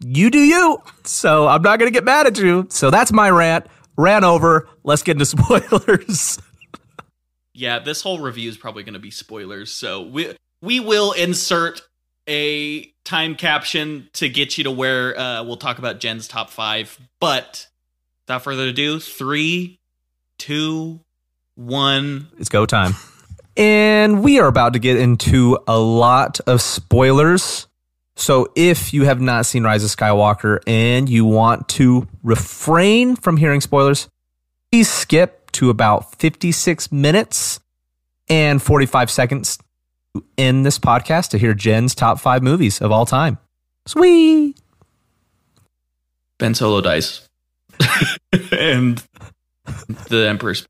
you 0.00 0.28
do 0.30 0.40
you. 0.40 0.82
So 1.04 1.46
I'm 1.46 1.62
not 1.62 1.78
gonna 1.78 1.92
get 1.92 2.04
mad 2.04 2.26
at 2.26 2.36
you. 2.36 2.66
So 2.68 2.90
that's 2.90 3.12
my 3.12 3.30
rant. 3.30 3.66
Ran 3.96 4.24
over. 4.24 4.68
Let's 4.84 5.02
get 5.02 5.12
into 5.12 5.26
spoilers. 5.26 6.38
yeah, 7.52 7.78
this 7.78 8.02
whole 8.02 8.20
review 8.20 8.48
is 8.48 8.56
probably 8.56 8.82
going 8.82 8.94
to 8.94 9.00
be 9.00 9.10
spoilers. 9.10 9.72
So 9.72 10.02
we 10.02 10.34
we 10.60 10.80
will 10.80 11.12
insert 11.12 11.82
a 12.28 12.84
time 13.04 13.34
caption 13.34 14.08
to 14.14 14.28
get 14.28 14.56
you 14.56 14.64
to 14.64 14.70
where 14.70 15.18
uh, 15.18 15.42
we'll 15.42 15.56
talk 15.56 15.78
about 15.78 16.00
Jen's 16.00 16.28
top 16.28 16.50
five. 16.50 16.98
But 17.20 17.66
without 18.26 18.42
further 18.42 18.68
ado, 18.68 19.00
three, 19.00 19.80
two, 20.38 21.00
one. 21.54 22.28
it's 22.38 22.48
go 22.48 22.66
time. 22.66 22.94
And 23.54 24.24
we 24.24 24.40
are 24.40 24.46
about 24.46 24.72
to 24.72 24.78
get 24.78 24.96
into 24.96 25.58
a 25.68 25.78
lot 25.78 26.40
of 26.46 26.62
spoilers. 26.62 27.66
So 28.16 28.52
if 28.54 28.92
you 28.92 29.04
have 29.04 29.20
not 29.20 29.46
seen 29.46 29.64
Rise 29.64 29.82
of 29.84 29.90
Skywalker 29.90 30.58
and 30.66 31.08
you 31.08 31.24
want 31.24 31.68
to 31.70 32.06
refrain 32.22 33.16
from 33.16 33.36
hearing 33.36 33.60
spoilers, 33.60 34.08
please 34.70 34.90
skip 34.90 35.50
to 35.52 35.70
about 35.70 36.14
56 36.16 36.92
minutes 36.92 37.60
and 38.28 38.62
45 38.62 39.10
seconds 39.10 39.58
to 40.14 40.24
end 40.38 40.64
this 40.64 40.78
podcast 40.78 41.30
to 41.30 41.38
hear 41.38 41.54
Jen's 41.54 41.94
top 41.94 42.20
five 42.20 42.42
movies 42.42 42.80
of 42.80 42.92
all 42.92 43.06
time. 43.06 43.38
Sweet. 43.86 44.56
Ben 46.38 46.54
Solo 46.54 46.80
dies, 46.80 47.28
and 48.52 49.02
the 50.08 50.26
Emperor's, 50.28 50.66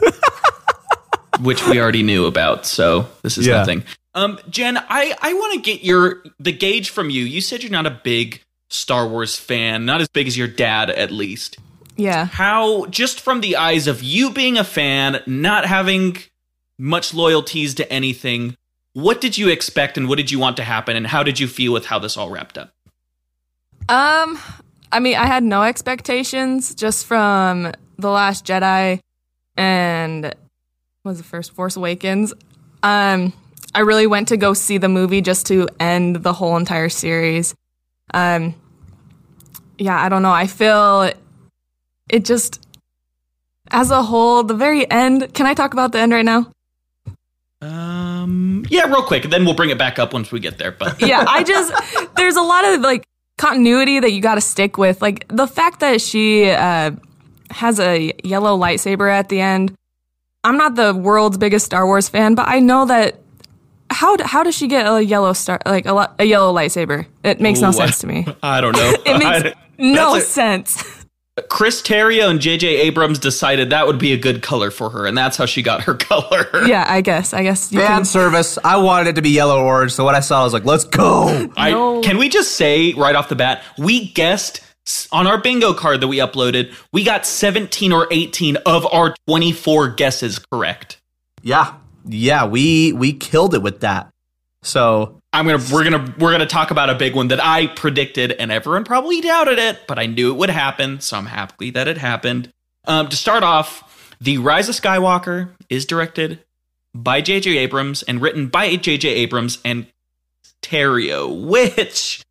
which 1.40 1.64
we 1.68 1.80
already 1.80 2.02
knew 2.02 2.26
about. 2.26 2.66
So 2.66 3.06
this 3.22 3.38
is 3.38 3.46
Yeah. 3.46 3.58
nothing. 3.58 3.84
Um, 4.14 4.38
Jen, 4.48 4.78
I 4.78 5.14
I 5.20 5.34
want 5.34 5.54
to 5.54 5.60
get 5.60 5.82
your 5.82 6.22
the 6.38 6.52
gauge 6.52 6.90
from 6.90 7.10
you. 7.10 7.24
You 7.24 7.40
said 7.40 7.62
you're 7.62 7.72
not 7.72 7.86
a 7.86 8.00
big 8.02 8.40
Star 8.68 9.06
Wars 9.06 9.36
fan, 9.36 9.84
not 9.84 10.00
as 10.00 10.08
big 10.08 10.26
as 10.26 10.36
your 10.36 10.48
dad, 10.48 10.90
at 10.90 11.10
least. 11.10 11.58
Yeah. 11.96 12.26
How, 12.26 12.86
just 12.86 13.20
from 13.20 13.40
the 13.40 13.56
eyes 13.56 13.86
of 13.86 14.02
you 14.02 14.30
being 14.32 14.58
a 14.58 14.64
fan, 14.64 15.22
not 15.26 15.64
having 15.64 16.16
much 16.76 17.14
loyalties 17.14 17.74
to 17.74 17.92
anything, 17.92 18.56
what 18.94 19.20
did 19.20 19.38
you 19.38 19.48
expect 19.48 19.96
and 19.96 20.08
what 20.08 20.16
did 20.16 20.30
you 20.30 20.38
want 20.38 20.56
to 20.56 20.64
happen, 20.64 20.96
and 20.96 21.06
how 21.06 21.22
did 21.22 21.38
you 21.38 21.46
feel 21.46 21.72
with 21.72 21.86
how 21.86 21.98
this 21.98 22.16
all 22.16 22.30
wrapped 22.30 22.58
up? 22.58 22.72
Um, 23.88 24.38
I 24.90 25.00
mean, 25.00 25.16
I 25.16 25.26
had 25.26 25.44
no 25.44 25.62
expectations 25.62 26.74
just 26.74 27.06
from 27.06 27.72
The 27.98 28.10
Last 28.10 28.44
Jedi 28.44 29.00
and 29.56 30.24
what 30.24 31.10
was 31.10 31.18
the 31.18 31.24
first 31.24 31.52
Force 31.52 31.76
Awakens. 31.76 32.32
Um, 32.82 33.32
I 33.74 33.80
really 33.80 34.06
went 34.06 34.28
to 34.28 34.36
go 34.36 34.54
see 34.54 34.78
the 34.78 34.88
movie 34.88 35.20
just 35.20 35.46
to 35.46 35.68
end 35.80 36.16
the 36.16 36.32
whole 36.32 36.56
entire 36.56 36.88
series. 36.88 37.54
Um, 38.12 38.54
yeah, 39.78 40.00
I 40.00 40.08
don't 40.08 40.22
know. 40.22 40.32
I 40.32 40.46
feel 40.46 41.12
it 42.08 42.24
just 42.24 42.64
as 43.70 43.90
a 43.90 44.02
whole, 44.02 44.42
the 44.42 44.54
very 44.54 44.88
end. 44.90 45.34
Can 45.34 45.46
I 45.46 45.54
talk 45.54 45.72
about 45.72 45.92
the 45.92 45.98
end 45.98 46.12
right 46.12 46.24
now? 46.24 46.50
Um, 47.60 48.64
yeah, 48.68 48.86
real 48.86 49.02
quick, 49.02 49.24
and 49.24 49.32
then 49.32 49.44
we'll 49.44 49.54
bring 49.54 49.70
it 49.70 49.78
back 49.78 49.98
up 49.98 50.12
once 50.12 50.30
we 50.30 50.38
get 50.38 50.58
there. 50.58 50.72
But 50.72 51.00
yeah, 51.06 51.24
I 51.26 51.42
just 51.42 51.72
there's 52.16 52.36
a 52.36 52.42
lot 52.42 52.64
of 52.64 52.80
like 52.80 53.04
continuity 53.38 54.00
that 54.00 54.12
you 54.12 54.20
got 54.20 54.36
to 54.36 54.40
stick 54.40 54.78
with. 54.78 55.02
Like 55.02 55.26
the 55.28 55.46
fact 55.46 55.80
that 55.80 56.00
she 56.00 56.50
uh, 56.50 56.92
has 57.50 57.80
a 57.80 58.12
yellow 58.22 58.56
lightsaber 58.58 59.10
at 59.10 59.28
the 59.28 59.40
end. 59.40 59.74
I'm 60.44 60.58
not 60.58 60.74
the 60.74 60.94
world's 60.94 61.38
biggest 61.38 61.64
Star 61.64 61.86
Wars 61.86 62.08
fan, 62.08 62.34
but 62.34 62.46
I 62.48 62.60
know 62.60 62.84
that 62.84 63.23
how 63.90 64.16
how 64.24 64.42
does 64.42 64.54
she 64.56 64.66
get 64.68 64.86
a 64.86 65.04
yellow 65.04 65.32
star 65.32 65.60
like 65.66 65.86
a, 65.86 66.14
a 66.18 66.24
yellow 66.24 66.52
lightsaber? 66.54 67.06
It 67.22 67.40
makes 67.40 67.60
no 67.60 67.70
sense 67.70 67.98
to 68.00 68.06
me. 68.06 68.26
I 68.42 68.60
don't 68.60 68.76
know. 68.76 68.92
It 69.04 69.18
makes 69.18 69.56
no 69.78 70.16
a- 70.16 70.20
sense. 70.20 70.82
Chris 71.48 71.82
Terrio 71.82 72.30
and 72.30 72.40
J.J. 72.40 72.68
Abrams 72.82 73.18
decided 73.18 73.70
that 73.70 73.88
would 73.88 73.98
be 73.98 74.12
a 74.12 74.16
good 74.16 74.40
color 74.40 74.70
for 74.70 74.88
her, 74.90 75.04
and 75.04 75.18
that's 75.18 75.36
how 75.36 75.46
she 75.46 75.62
got 75.62 75.82
her 75.82 75.94
color. 75.96 76.46
Yeah, 76.64 76.84
I 76.86 77.00
guess. 77.00 77.34
I 77.34 77.42
guess 77.42 77.72
you 77.72 77.80
Fan 77.80 77.88
can. 77.88 78.04
service. 78.04 78.56
I 78.62 78.76
wanted 78.76 79.08
it 79.08 79.14
to 79.16 79.22
be 79.22 79.30
yellow 79.30 79.60
orange, 79.64 79.90
so 79.92 80.04
what 80.04 80.14
I 80.14 80.20
saw 80.20 80.42
I 80.42 80.44
was 80.44 80.52
like, 80.52 80.64
let's 80.64 80.84
go. 80.84 81.48
I, 81.56 81.72
Can 82.04 82.18
we 82.18 82.28
just 82.28 82.52
say 82.52 82.92
right 82.92 83.16
off 83.16 83.28
the 83.28 83.34
bat, 83.34 83.64
we 83.78 84.12
guessed 84.12 84.60
on 85.10 85.26
our 85.26 85.38
bingo 85.38 85.74
card 85.74 86.00
that 86.02 86.08
we 86.08 86.18
uploaded, 86.18 86.72
we 86.92 87.02
got 87.02 87.26
17 87.26 87.90
or 87.90 88.06
18 88.12 88.56
of 88.64 88.86
our 88.92 89.16
24 89.26 89.88
guesses 89.88 90.38
correct. 90.38 91.00
Yeah. 91.42 91.74
Yeah, 92.04 92.46
we 92.46 92.92
we 92.92 93.12
killed 93.12 93.54
it 93.54 93.62
with 93.62 93.80
that. 93.80 94.10
So 94.62 95.20
I'm 95.32 95.46
gonna 95.46 95.62
we're 95.72 95.84
gonna 95.84 96.14
we're 96.18 96.32
gonna 96.32 96.46
talk 96.46 96.70
about 96.70 96.90
a 96.90 96.94
big 96.94 97.14
one 97.14 97.28
that 97.28 97.42
I 97.42 97.66
predicted 97.66 98.32
and 98.32 98.50
everyone 98.52 98.84
probably 98.84 99.20
doubted 99.20 99.58
it, 99.58 99.80
but 99.86 99.98
I 99.98 100.06
knew 100.06 100.30
it 100.32 100.36
would 100.36 100.50
happen, 100.50 101.00
so 101.00 101.16
I'm 101.16 101.26
happy 101.26 101.70
that 101.70 101.88
it 101.88 101.98
happened. 101.98 102.50
Um, 102.86 103.08
to 103.08 103.16
start 103.16 103.42
off, 103.42 104.14
the 104.20 104.38
Rise 104.38 104.68
of 104.68 104.74
Skywalker 104.74 105.50
is 105.68 105.86
directed 105.86 106.40
by 106.94 107.20
J.J. 107.20 107.56
Abrams 107.58 108.02
and 108.02 108.20
written 108.22 108.48
by 108.48 108.76
J.J. 108.76 109.08
Abrams 109.08 109.58
and 109.64 109.86
Terrio, 110.62 111.46
which 111.46 112.22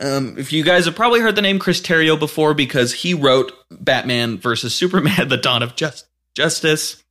um, 0.00 0.36
if 0.38 0.52
you 0.52 0.62
guys 0.64 0.86
have 0.86 0.96
probably 0.96 1.20
heard 1.20 1.36
the 1.36 1.42
name 1.42 1.58
Chris 1.58 1.80
Terrio 1.80 2.18
before 2.18 2.54
because 2.54 2.92
he 2.92 3.14
wrote 3.14 3.52
Batman 3.70 4.38
versus 4.38 4.74
Superman: 4.74 5.28
The 5.28 5.36
Dawn 5.36 5.62
of 5.62 5.76
Just- 5.76 6.06
Justice 6.34 7.02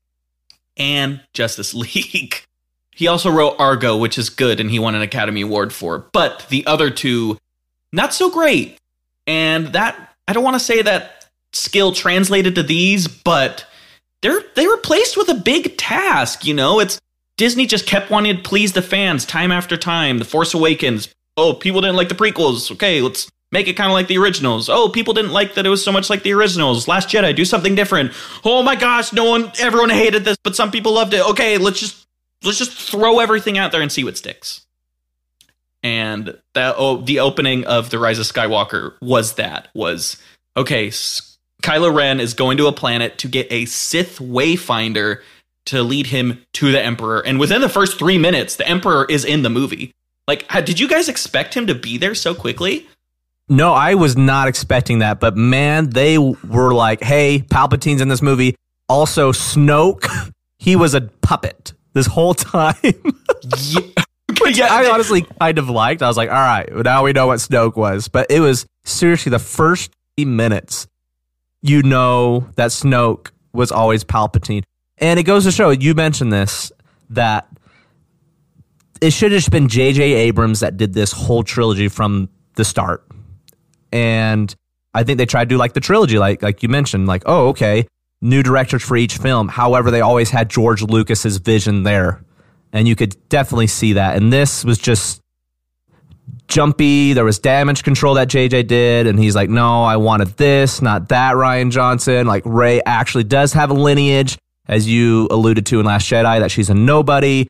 and 0.78 1.22
Justice 1.34 1.74
League. 1.74 2.44
He 2.92 3.08
also 3.08 3.30
wrote 3.30 3.56
Argo, 3.60 3.98
which 3.98 4.18
is 4.18 4.30
good, 4.30 4.60
and 4.60 4.72
he 4.72 4.80
won 4.80 4.96
an 4.96 5.02
Academy 5.02 5.42
Award 5.42 5.74
for. 5.74 6.00
But 6.14 6.46
the 6.50 6.66
other 6.66 6.90
two, 6.90 7.38
not 7.92 8.14
so 8.14 8.30
great. 8.30 8.78
And 9.28 9.68
that 9.74 10.14
I 10.28 10.34
don't 10.34 10.44
want 10.44 10.56
to 10.56 10.62
say 10.62 10.82
that 10.82 11.28
skill 11.52 11.92
translated 11.92 12.56
to 12.56 12.64
these, 12.64 13.08
but 13.08 13.66
they're 14.22 14.44
they 14.56 14.68
were 14.68 14.78
placed 14.78 15.18
with 15.18 15.30
a 15.30 15.36
big 15.36 15.78
task. 15.78 16.46
You 16.46 16.54
know, 16.54 16.80
it's 16.80 17.00
Disney 17.38 17.66
just 17.66 17.86
kept 17.86 18.10
wanting 18.10 18.38
to 18.38 18.44
please 18.44 18.74
the 18.74 18.82
fans 18.82 19.26
time 19.26 19.52
after 19.52 19.76
time. 19.76 20.20
The 20.20 20.26
Force 20.26 20.54
Awakens. 20.54 21.10
Oh, 21.38 21.54
people 21.54 21.82
didn't 21.82 21.98
like 21.98 22.10
the 22.10 22.16
prequels. 22.16 22.72
Okay, 22.72 23.02
let's 23.02 23.30
make 23.56 23.70
it 23.70 23.78
kind 23.78 23.90
of 23.90 23.94
like 23.94 24.08
the 24.08 24.18
originals. 24.18 24.68
Oh, 24.68 24.90
people 24.90 25.14
didn't 25.14 25.32
like 25.32 25.54
that 25.54 25.66
it 25.66 25.70
was 25.70 25.82
so 25.82 25.92
much 25.94 26.10
like 26.10 26.24
the 26.24 26.34
originals. 26.34 26.90
Last 26.90 27.08
Jedi, 27.08 27.34
do 27.34 27.46
something 27.46 27.74
different. 27.74 28.12
Oh 28.44 28.62
my 28.62 28.76
gosh, 28.76 29.14
no 29.14 29.24
one, 29.24 29.50
everyone 29.60 29.90
hated 29.90 30.26
this, 30.26 30.36
but 30.44 30.58
some 30.58 30.72
people 30.72 30.92
loved 30.92 31.14
it. 31.14 31.26
Okay, 31.30 31.58
let's 31.58 31.80
just 31.80 32.06
let's 32.44 32.58
just 32.58 32.74
throw 32.74 33.20
everything 33.20 33.58
out 33.58 33.72
there 33.72 33.82
and 33.82 33.90
see 33.90 34.04
what 34.04 34.18
sticks. 34.18 34.66
And 35.84 36.38
that 36.54 36.76
oh, 36.78 36.98
the 36.98 37.22
opening 37.22 37.64
of 37.66 37.92
the 37.92 37.98
Rise 37.98 38.20
of 38.20 38.26
Skywalker 38.26 38.96
was 39.02 39.36
that 39.36 39.70
was 39.74 40.22
okay. 40.58 40.90
Kylo 41.64 41.96
Ren 41.96 42.20
is 42.20 42.34
going 42.34 42.58
to 42.58 42.68
a 42.68 42.74
planet 42.74 43.18
to 43.20 43.30
get 43.30 43.48
a 43.50 43.66
Sith 43.66 44.20
Wayfinder 44.20 45.22
to 45.68 45.82
lead 45.82 46.08
him 46.08 46.46
to 46.54 46.74
the 46.74 46.82
Emperor, 46.82 47.26
and 47.26 47.40
within 47.40 47.62
the 47.62 47.70
first 47.70 47.98
three 47.98 48.18
minutes, 48.18 48.58
the 48.58 48.68
Emperor 48.68 49.06
is 49.10 49.24
in 49.24 49.44
the 49.44 49.50
movie. 49.50 49.94
Like, 50.28 50.46
did 50.66 50.80
you 50.80 50.90
guys 50.90 51.08
expect 51.08 51.54
him 51.54 51.68
to 51.68 51.76
be 51.76 51.98
there 51.98 52.16
so 52.16 52.36
quickly? 52.36 52.88
No, 53.48 53.74
I 53.74 53.94
was 53.94 54.18
not 54.18 54.48
expecting 54.48 55.00
that, 55.00 55.20
but 55.20 55.38
man, 55.38 55.90
they 55.90 56.18
were 56.18 56.74
like, 56.74 57.04
"Hey, 57.04 57.44
Palpatine's 57.48 58.02
in 58.02 58.08
this 58.08 58.22
movie." 58.22 58.56
Also, 58.90 59.32
Snoke, 59.32 60.32
he 60.60 60.76
was 60.76 60.94
a 60.94 61.02
puppet 61.02 61.74
this 61.94 62.08
whole 62.08 62.34
time. 62.34 62.76
Which 64.42 64.58
Yeah, 64.58 64.68
I 64.70 64.90
honestly 64.90 65.26
kind 65.40 65.58
of 65.58 65.70
liked. 65.70 66.02
I 66.02 66.08
was 66.08 66.18
like, 66.18 66.30
"All 66.30 66.36
right, 66.36 66.68
now 66.84 67.04
we 67.04 67.14
know 67.14 67.28
what 67.28 67.40
Snoke 67.40 67.76
was." 67.76 68.08
But 68.08 68.28
it 68.32 68.40
was 68.40 68.66
seriously 68.84 69.30
the 69.30 69.40
first 69.40 69.92
minutes, 70.18 70.88
you 71.62 71.84
know 71.84 72.48
that 72.56 72.72
Snoke 72.72 73.32
was 73.54 73.72
always 73.72 74.04
Palpatine, 74.04 74.64
and 74.98 75.20
it 75.20 75.24
goes 75.24 75.44
to 75.44 75.52
show. 75.52 75.70
You 75.70 75.94
mentioned 75.94 76.34
this 76.34 76.72
that 77.12 77.48
it 79.02 79.12
should 79.12 79.32
have 79.32 79.40
just 79.40 79.52
been 79.52 79.68
J.J. 79.68 80.02
Abrams 80.02 80.62
that 80.62 80.78
did 80.78 80.94
this 80.94 81.12
whole 81.12 81.44
trilogy 81.44 81.90
from 81.90 82.30
the 82.56 82.64
start 82.66 83.05
and 83.92 84.54
I 84.94 85.04
think 85.04 85.18
they 85.18 85.26
tried 85.26 85.46
to 85.46 85.56
do 85.56 85.58
like 85.58 85.74
the 85.74 85.80
trilogy, 85.80 86.18
like 86.18 86.42
like 86.42 86.64
you 86.64 86.70
mentioned, 86.70 87.08
like 87.08 87.24
oh 87.26 87.50
okay, 87.50 87.88
new 88.22 88.44
directors 88.44 88.84
for 88.84 88.98
each 88.98 89.18
film. 89.18 89.48
However, 89.48 89.92
they 89.92 90.02
always 90.02 90.30
had 90.30 90.50
George 90.50 90.82
Lucas's 90.82 91.38
vision 91.38 91.84
there, 91.84 92.24
and 92.74 92.88
you 92.88 92.96
could 92.96 93.16
definitely 93.30 93.68
see 93.68 93.94
that. 93.94 94.18
And 94.18 94.32
this 94.32 94.66
was 94.66 94.78
just 94.78 95.22
jumpy. 96.48 97.14
There 97.14 97.26
was 97.26 97.40
damage 97.40 97.84
control 97.84 98.16
that 98.16 98.28
JJ 98.28 98.68
did, 98.68 99.08
and 99.08 99.20
he's 99.20 99.36
like, 99.36 99.50
no, 99.50 99.84
I 99.84 99.98
wanted 99.98 100.30
this, 100.38 100.82
not 100.82 101.10
that. 101.10 101.36
Rian 101.36 101.72
Johnson, 101.72 102.28
like 102.28 102.44
Rey 102.46 102.82
actually 102.86 103.24
does 103.24 103.54
have 103.54 103.70
a 103.70 103.74
lineage, 103.74 104.38
as 104.68 104.88
you 104.88 105.28
alluded 105.32 105.66
to 105.68 105.80
in 105.80 105.86
Last 105.86 106.10
Jedi, 106.10 106.40
that 106.40 106.52
she's 106.52 106.70
a 106.70 106.74
nobody. 106.74 107.48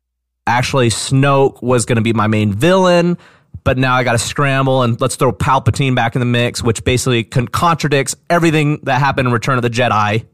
Actually, 0.48 0.90
Snoke 0.90 1.62
was 1.62 1.86
going 1.86 1.96
to 1.96 2.02
be 2.02 2.14
my 2.14 2.28
main 2.28 2.54
villain 2.54 3.18
but 3.66 3.78
now 3.78 3.96
I 3.96 4.04
got 4.06 4.14
to 4.14 4.18
scramble 4.20 4.84
and 4.84 5.00
let's 5.02 5.18
throw 5.18 5.34
Palpatine 5.34 5.94
back 5.96 6.16
in 6.16 6.20
the 6.22 6.26
mix, 6.26 6.64
which 6.64 6.84
basically 6.86 7.26
con- 7.26 7.50
contradicts 7.50 8.16
everything 8.30 8.80
that 8.84 9.00
happened 9.00 9.28
in 9.28 9.34
Return 9.34 9.58
of 9.58 9.64
the 9.64 9.70
Jedi. 9.70 10.26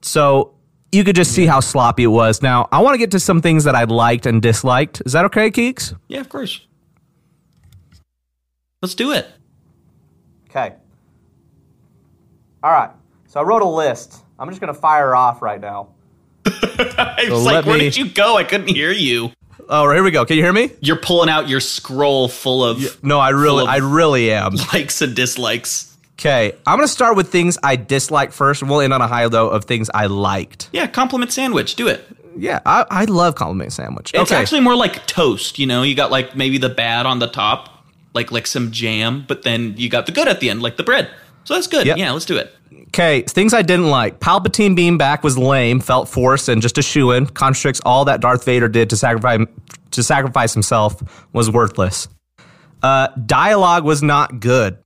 So 0.00 0.54
you 0.92 1.02
could 1.04 1.16
just 1.16 1.32
see 1.32 1.44
how 1.44 1.60
sloppy 1.60 2.04
it 2.04 2.08
was. 2.08 2.40
Now, 2.40 2.68
I 2.72 2.80
want 2.80 2.94
to 2.94 2.98
get 2.98 3.10
to 3.10 3.20
some 3.20 3.42
things 3.42 3.64
that 3.64 3.74
I 3.74 3.84
liked 3.84 4.26
and 4.26 4.40
disliked. 4.40 5.02
Is 5.04 5.12
that 5.12 5.24
okay, 5.26 5.50
Keeks? 5.50 5.94
Yeah, 6.08 6.20
of 6.20 6.28
course. 6.28 6.64
Let's 8.80 8.94
do 8.94 9.12
it. 9.12 9.26
Okay. 10.50 10.74
All 12.62 12.70
right. 12.70 12.90
So 13.26 13.40
I 13.40 13.42
wrote 13.42 13.62
a 13.62 13.68
list. 13.68 14.22
I'm 14.38 14.48
just 14.48 14.60
going 14.60 14.72
to 14.72 14.78
fire 14.78 15.16
off 15.16 15.42
right 15.42 15.60
now. 15.60 15.88
I 16.46 17.24
So 17.26 17.34
was 17.34 17.44
let 17.44 17.54
like, 17.54 17.66
where 17.66 17.74
me- 17.78 17.84
did 17.84 17.96
you 17.96 18.08
go? 18.08 18.36
I 18.36 18.44
couldn't 18.44 18.68
hear 18.68 18.92
you. 18.92 19.32
Oh, 19.68 19.90
here 19.90 20.02
we 20.02 20.10
go. 20.10 20.24
Can 20.24 20.36
you 20.36 20.42
hear 20.42 20.52
me? 20.52 20.70
You're 20.80 20.96
pulling 20.96 21.28
out 21.30 21.48
your 21.48 21.60
scroll 21.60 22.28
full 22.28 22.64
of 22.64 23.02
No, 23.02 23.18
I 23.18 23.30
really, 23.30 23.66
I 23.66 23.76
really 23.76 24.32
am. 24.32 24.54
likes 24.72 25.00
and 25.02 25.14
dislikes. 25.14 25.96
Okay, 26.18 26.52
I'm 26.66 26.76
gonna 26.78 26.86
start 26.86 27.16
with 27.16 27.32
things 27.32 27.58
I 27.62 27.74
dislike 27.76 28.30
first, 28.32 28.62
and 28.62 28.70
we'll 28.70 28.80
end 28.80 28.92
on 28.92 29.00
a 29.00 29.08
high 29.08 29.26
though 29.28 29.48
of 29.48 29.64
things 29.64 29.90
I 29.92 30.06
liked. 30.06 30.68
Yeah, 30.72 30.86
compliment 30.86 31.32
sandwich. 31.32 31.74
Do 31.74 31.88
it. 31.88 32.04
Yeah, 32.36 32.60
I, 32.64 32.84
I 32.90 33.04
love 33.06 33.34
compliment 33.34 33.72
sandwich. 33.72 34.12
It's 34.14 34.30
okay, 34.30 34.40
actually 34.40 34.60
more 34.60 34.76
like 34.76 35.06
toast. 35.06 35.58
You 35.58 35.66
know, 35.66 35.82
you 35.82 35.94
got 35.96 36.10
like 36.12 36.36
maybe 36.36 36.58
the 36.58 36.68
bad 36.68 37.06
on 37.06 37.18
the 37.18 37.26
top, 37.26 37.84
like 38.12 38.30
like 38.30 38.46
some 38.46 38.70
jam, 38.70 39.24
but 39.26 39.42
then 39.42 39.74
you 39.76 39.88
got 39.88 40.06
the 40.06 40.12
good 40.12 40.28
at 40.28 40.38
the 40.40 40.50
end, 40.50 40.62
like 40.62 40.76
the 40.76 40.82
bread. 40.84 41.10
So 41.44 41.54
that's 41.54 41.66
good. 41.66 41.86
Yep. 41.86 41.96
Yeah, 41.98 42.10
let's 42.12 42.24
do 42.24 42.36
it. 42.36 42.54
Okay, 42.88 43.22
things 43.22 43.52
I 43.52 43.62
didn't 43.62 43.90
like. 43.90 44.20
Palpatine 44.20 44.74
being 44.76 44.98
back 44.98 45.22
was 45.24 45.36
lame, 45.36 45.80
felt 45.80 46.08
forced, 46.08 46.48
and 46.48 46.62
just 46.62 46.78
a 46.78 46.82
shoe 46.82 47.10
in. 47.10 47.26
Contradicts 47.26 47.80
all 47.84 48.04
that 48.06 48.20
Darth 48.20 48.44
Vader 48.44 48.68
did 48.68 48.90
to 48.90 48.96
sacrifice 48.96 49.46
to 49.90 50.02
sacrifice 50.02 50.52
himself 50.54 51.02
was 51.32 51.50
worthless. 51.50 52.08
Uh, 52.82 53.08
dialogue 53.26 53.84
was 53.84 54.02
not 54.02 54.40
good. 54.40 54.78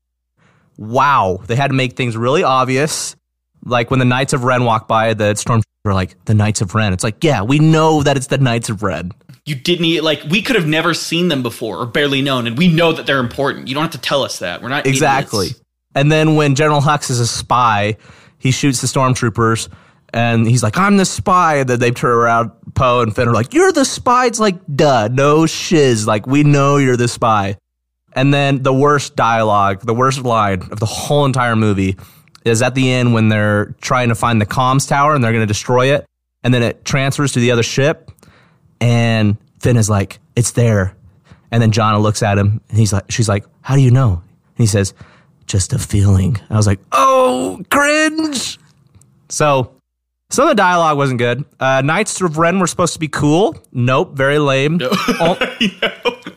Wow, 0.76 1.40
they 1.46 1.56
had 1.56 1.68
to 1.68 1.74
make 1.74 1.94
things 1.96 2.16
really 2.16 2.42
obvious. 2.42 3.16
Like 3.64 3.90
when 3.90 3.98
the 3.98 4.04
Knights 4.04 4.32
of 4.32 4.44
Ren 4.44 4.64
walk 4.64 4.86
by, 4.86 5.14
the 5.14 5.34
stormtroopers 5.34 5.62
were 5.84 5.94
like, 5.94 6.22
"The 6.24 6.34
Knights 6.34 6.60
of 6.60 6.74
Ren." 6.74 6.92
It's 6.92 7.04
like, 7.04 7.22
yeah, 7.24 7.42
we 7.42 7.58
know 7.58 8.02
that 8.02 8.16
it's 8.16 8.28
the 8.28 8.38
Knights 8.38 8.68
of 8.68 8.82
Ren. 8.82 9.10
You 9.44 9.54
didn't 9.54 9.84
e- 9.86 10.00
like 10.00 10.22
we 10.30 10.42
could 10.42 10.56
have 10.56 10.66
never 10.66 10.94
seen 10.94 11.28
them 11.28 11.42
before 11.42 11.78
or 11.78 11.86
barely 11.86 12.22
known, 12.22 12.46
and 12.46 12.56
we 12.56 12.68
know 12.68 12.92
that 12.92 13.06
they're 13.06 13.18
important. 13.18 13.66
You 13.68 13.74
don't 13.74 13.82
have 13.82 13.92
to 13.92 13.98
tell 13.98 14.22
us 14.22 14.38
that. 14.38 14.62
We're 14.62 14.68
not 14.68 14.86
Exactly. 14.86 15.46
idiots. 15.46 15.62
And 15.94 16.11
then 16.12 16.37
when 16.37 16.55
General 16.55 16.81
Hux 16.81 17.11
is 17.11 17.20
a 17.20 17.27
spy, 17.27 17.96
he 18.38 18.51
shoots 18.51 18.81
the 18.81 18.87
stormtroopers 18.87 19.68
and 20.12 20.46
he's 20.46 20.62
like, 20.62 20.79
I'm 20.79 20.96
the 20.96 21.05
spy. 21.05 21.57
And 21.57 21.68
then 21.68 21.81
they 21.81 21.90
turn 21.90 22.11
around, 22.11 22.51
Poe 22.74 23.03
and 23.03 23.14
Finn 23.14 23.29
are 23.29 23.35
like, 23.35 23.53
You're 23.53 23.72
the 23.72 23.85
spy. 23.85 24.27
It's 24.27 24.40
like, 24.40 24.57
duh, 24.74 25.09
no 25.09 25.46
shiz. 25.46 26.07
Like, 26.07 26.27
we 26.27 26.44
know 26.44 26.77
you're 26.77 26.96
the 26.96 27.09
spy. 27.09 27.57
And 28.14 28.33
then 28.33 28.62
the 28.62 28.72
worst 28.72 29.16
dialogue, 29.16 29.83
the 29.85 29.94
worst 29.94 30.22
line 30.22 30.62
of 30.70 30.81
the 30.81 30.87
whole 30.87 31.24
entire 31.24 31.57
movie 31.57 31.96
is 32.44 32.62
at 32.62 32.74
the 32.74 32.90
end 32.90 33.12
when 33.12 33.29
they're 33.29 33.74
trying 33.81 34.09
to 34.09 34.14
find 34.14 34.40
the 34.40 34.46
comms 34.46 34.88
tower 34.88 35.14
and 35.14 35.22
they're 35.22 35.33
going 35.33 35.42
to 35.42 35.46
destroy 35.46 35.94
it. 35.94 36.07
And 36.42 36.55
then 36.55 36.62
it 36.62 36.85
transfers 36.85 37.33
to 37.33 37.40
the 37.40 37.51
other 37.51 37.62
ship. 37.62 38.11
And 38.81 39.37
Finn 39.61 39.77
is 39.77 39.90
like, 39.90 40.20
It's 40.37 40.53
there. 40.53 40.96
And 41.51 41.62
then 41.62 41.72
Jannah 41.72 41.98
looks 41.98 42.22
at 42.22 42.38
him 42.38 42.61
and 42.68 42.79
he's 42.79 42.92
like, 42.92 43.11
She's 43.11 43.29
like, 43.29 43.44
How 43.61 43.77
do 43.77 43.83
you 43.83 43.90
know? 43.90 44.12
And 44.12 44.57
he 44.57 44.66
says, 44.66 44.94
Just 45.48 45.72
a 45.72 45.78
feeling. 45.78 46.37
I 46.50 46.56
was 46.56 46.66
like, 46.66 46.78
Oh, 46.92 47.61
cringe. 47.70 48.58
So 49.28 49.72
some 50.30 50.44
of 50.44 50.50
the 50.50 50.54
dialogue 50.54 50.96
wasn't 50.96 51.18
good. 51.18 51.44
Uh, 51.58 51.82
Knights 51.82 52.20
of 52.20 52.38
Ren 52.38 52.61
were 52.61 52.66
supposed 52.66 52.92
to 52.92 52.98
be 53.00 53.08
cool. 53.08 53.56
Nope, 53.72 54.14
very 54.14 54.38
lame. 54.38 54.80
Al- 55.20 55.38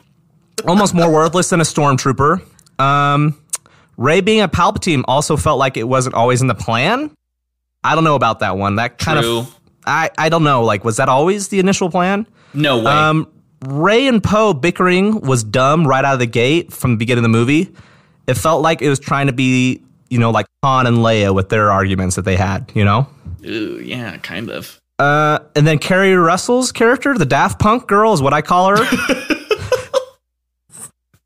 almost 0.67 0.93
more 0.93 1.11
worthless 1.11 1.49
than 1.49 1.59
a 1.59 1.63
stormtrooper. 1.63 2.41
Um, 2.79 3.37
Rey 3.97 4.21
being 4.21 4.41
a 4.41 4.47
Palpatine 4.47 5.03
also 5.07 5.37
felt 5.37 5.59
like 5.59 5.77
it 5.77 5.83
wasn't 5.87 6.15
always 6.15 6.41
in 6.41 6.47
the 6.47 6.55
plan. 6.55 7.11
I 7.83 7.95
don't 7.95 8.03
know 8.03 8.15
about 8.15 8.39
that 8.39 8.57
one. 8.57 8.75
That 8.77 8.97
kind 8.97 9.19
True. 9.19 9.39
of 9.39 9.59
I 9.85 10.09
I 10.17 10.29
don't 10.29 10.43
know. 10.43 10.63
Like, 10.63 10.83
was 10.85 10.97
that 10.97 11.09
always 11.09 11.49
the 11.49 11.59
initial 11.59 11.89
plan? 11.89 12.27
No 12.53 12.79
way. 12.79 12.85
Um, 12.85 13.27
Rey 13.65 14.07
and 14.07 14.23
Poe 14.23 14.53
bickering 14.53 15.21
was 15.21 15.43
dumb 15.43 15.85
right 15.87 16.03
out 16.05 16.13
of 16.13 16.19
the 16.19 16.25
gate 16.27 16.71
from 16.71 16.91
the 16.91 16.97
beginning 16.97 17.19
of 17.19 17.31
the 17.31 17.37
movie. 17.37 17.69
It 18.31 18.37
felt 18.37 18.63
like 18.63 18.81
it 18.81 18.89
was 18.89 18.99
trying 18.99 19.27
to 19.27 19.33
be 19.33 19.83
you 20.11 20.19
know, 20.19 20.29
like 20.29 20.45
Han 20.61 20.85
and 20.85 20.97
Leia 20.97 21.33
with 21.33 21.49
their 21.49 21.71
arguments 21.71 22.17
that 22.17 22.23
they 22.23 22.35
had, 22.35 22.69
you 22.75 22.83
know? 22.83 23.07
Ooh, 23.45 23.81
yeah, 23.81 24.17
kind 24.17 24.51
of. 24.51 24.79
Uh, 24.99 25.39
and 25.55 25.65
then 25.65 25.79
Keri 25.79 26.13
Russell's 26.13 26.73
character, 26.73 27.17
the 27.17 27.25
Daft 27.25 27.59
Punk 27.59 27.87
girl, 27.87 28.11
is 28.13 28.21
what 28.21 28.33
I 28.33 28.41
call 28.41 28.75
her. 28.75 28.85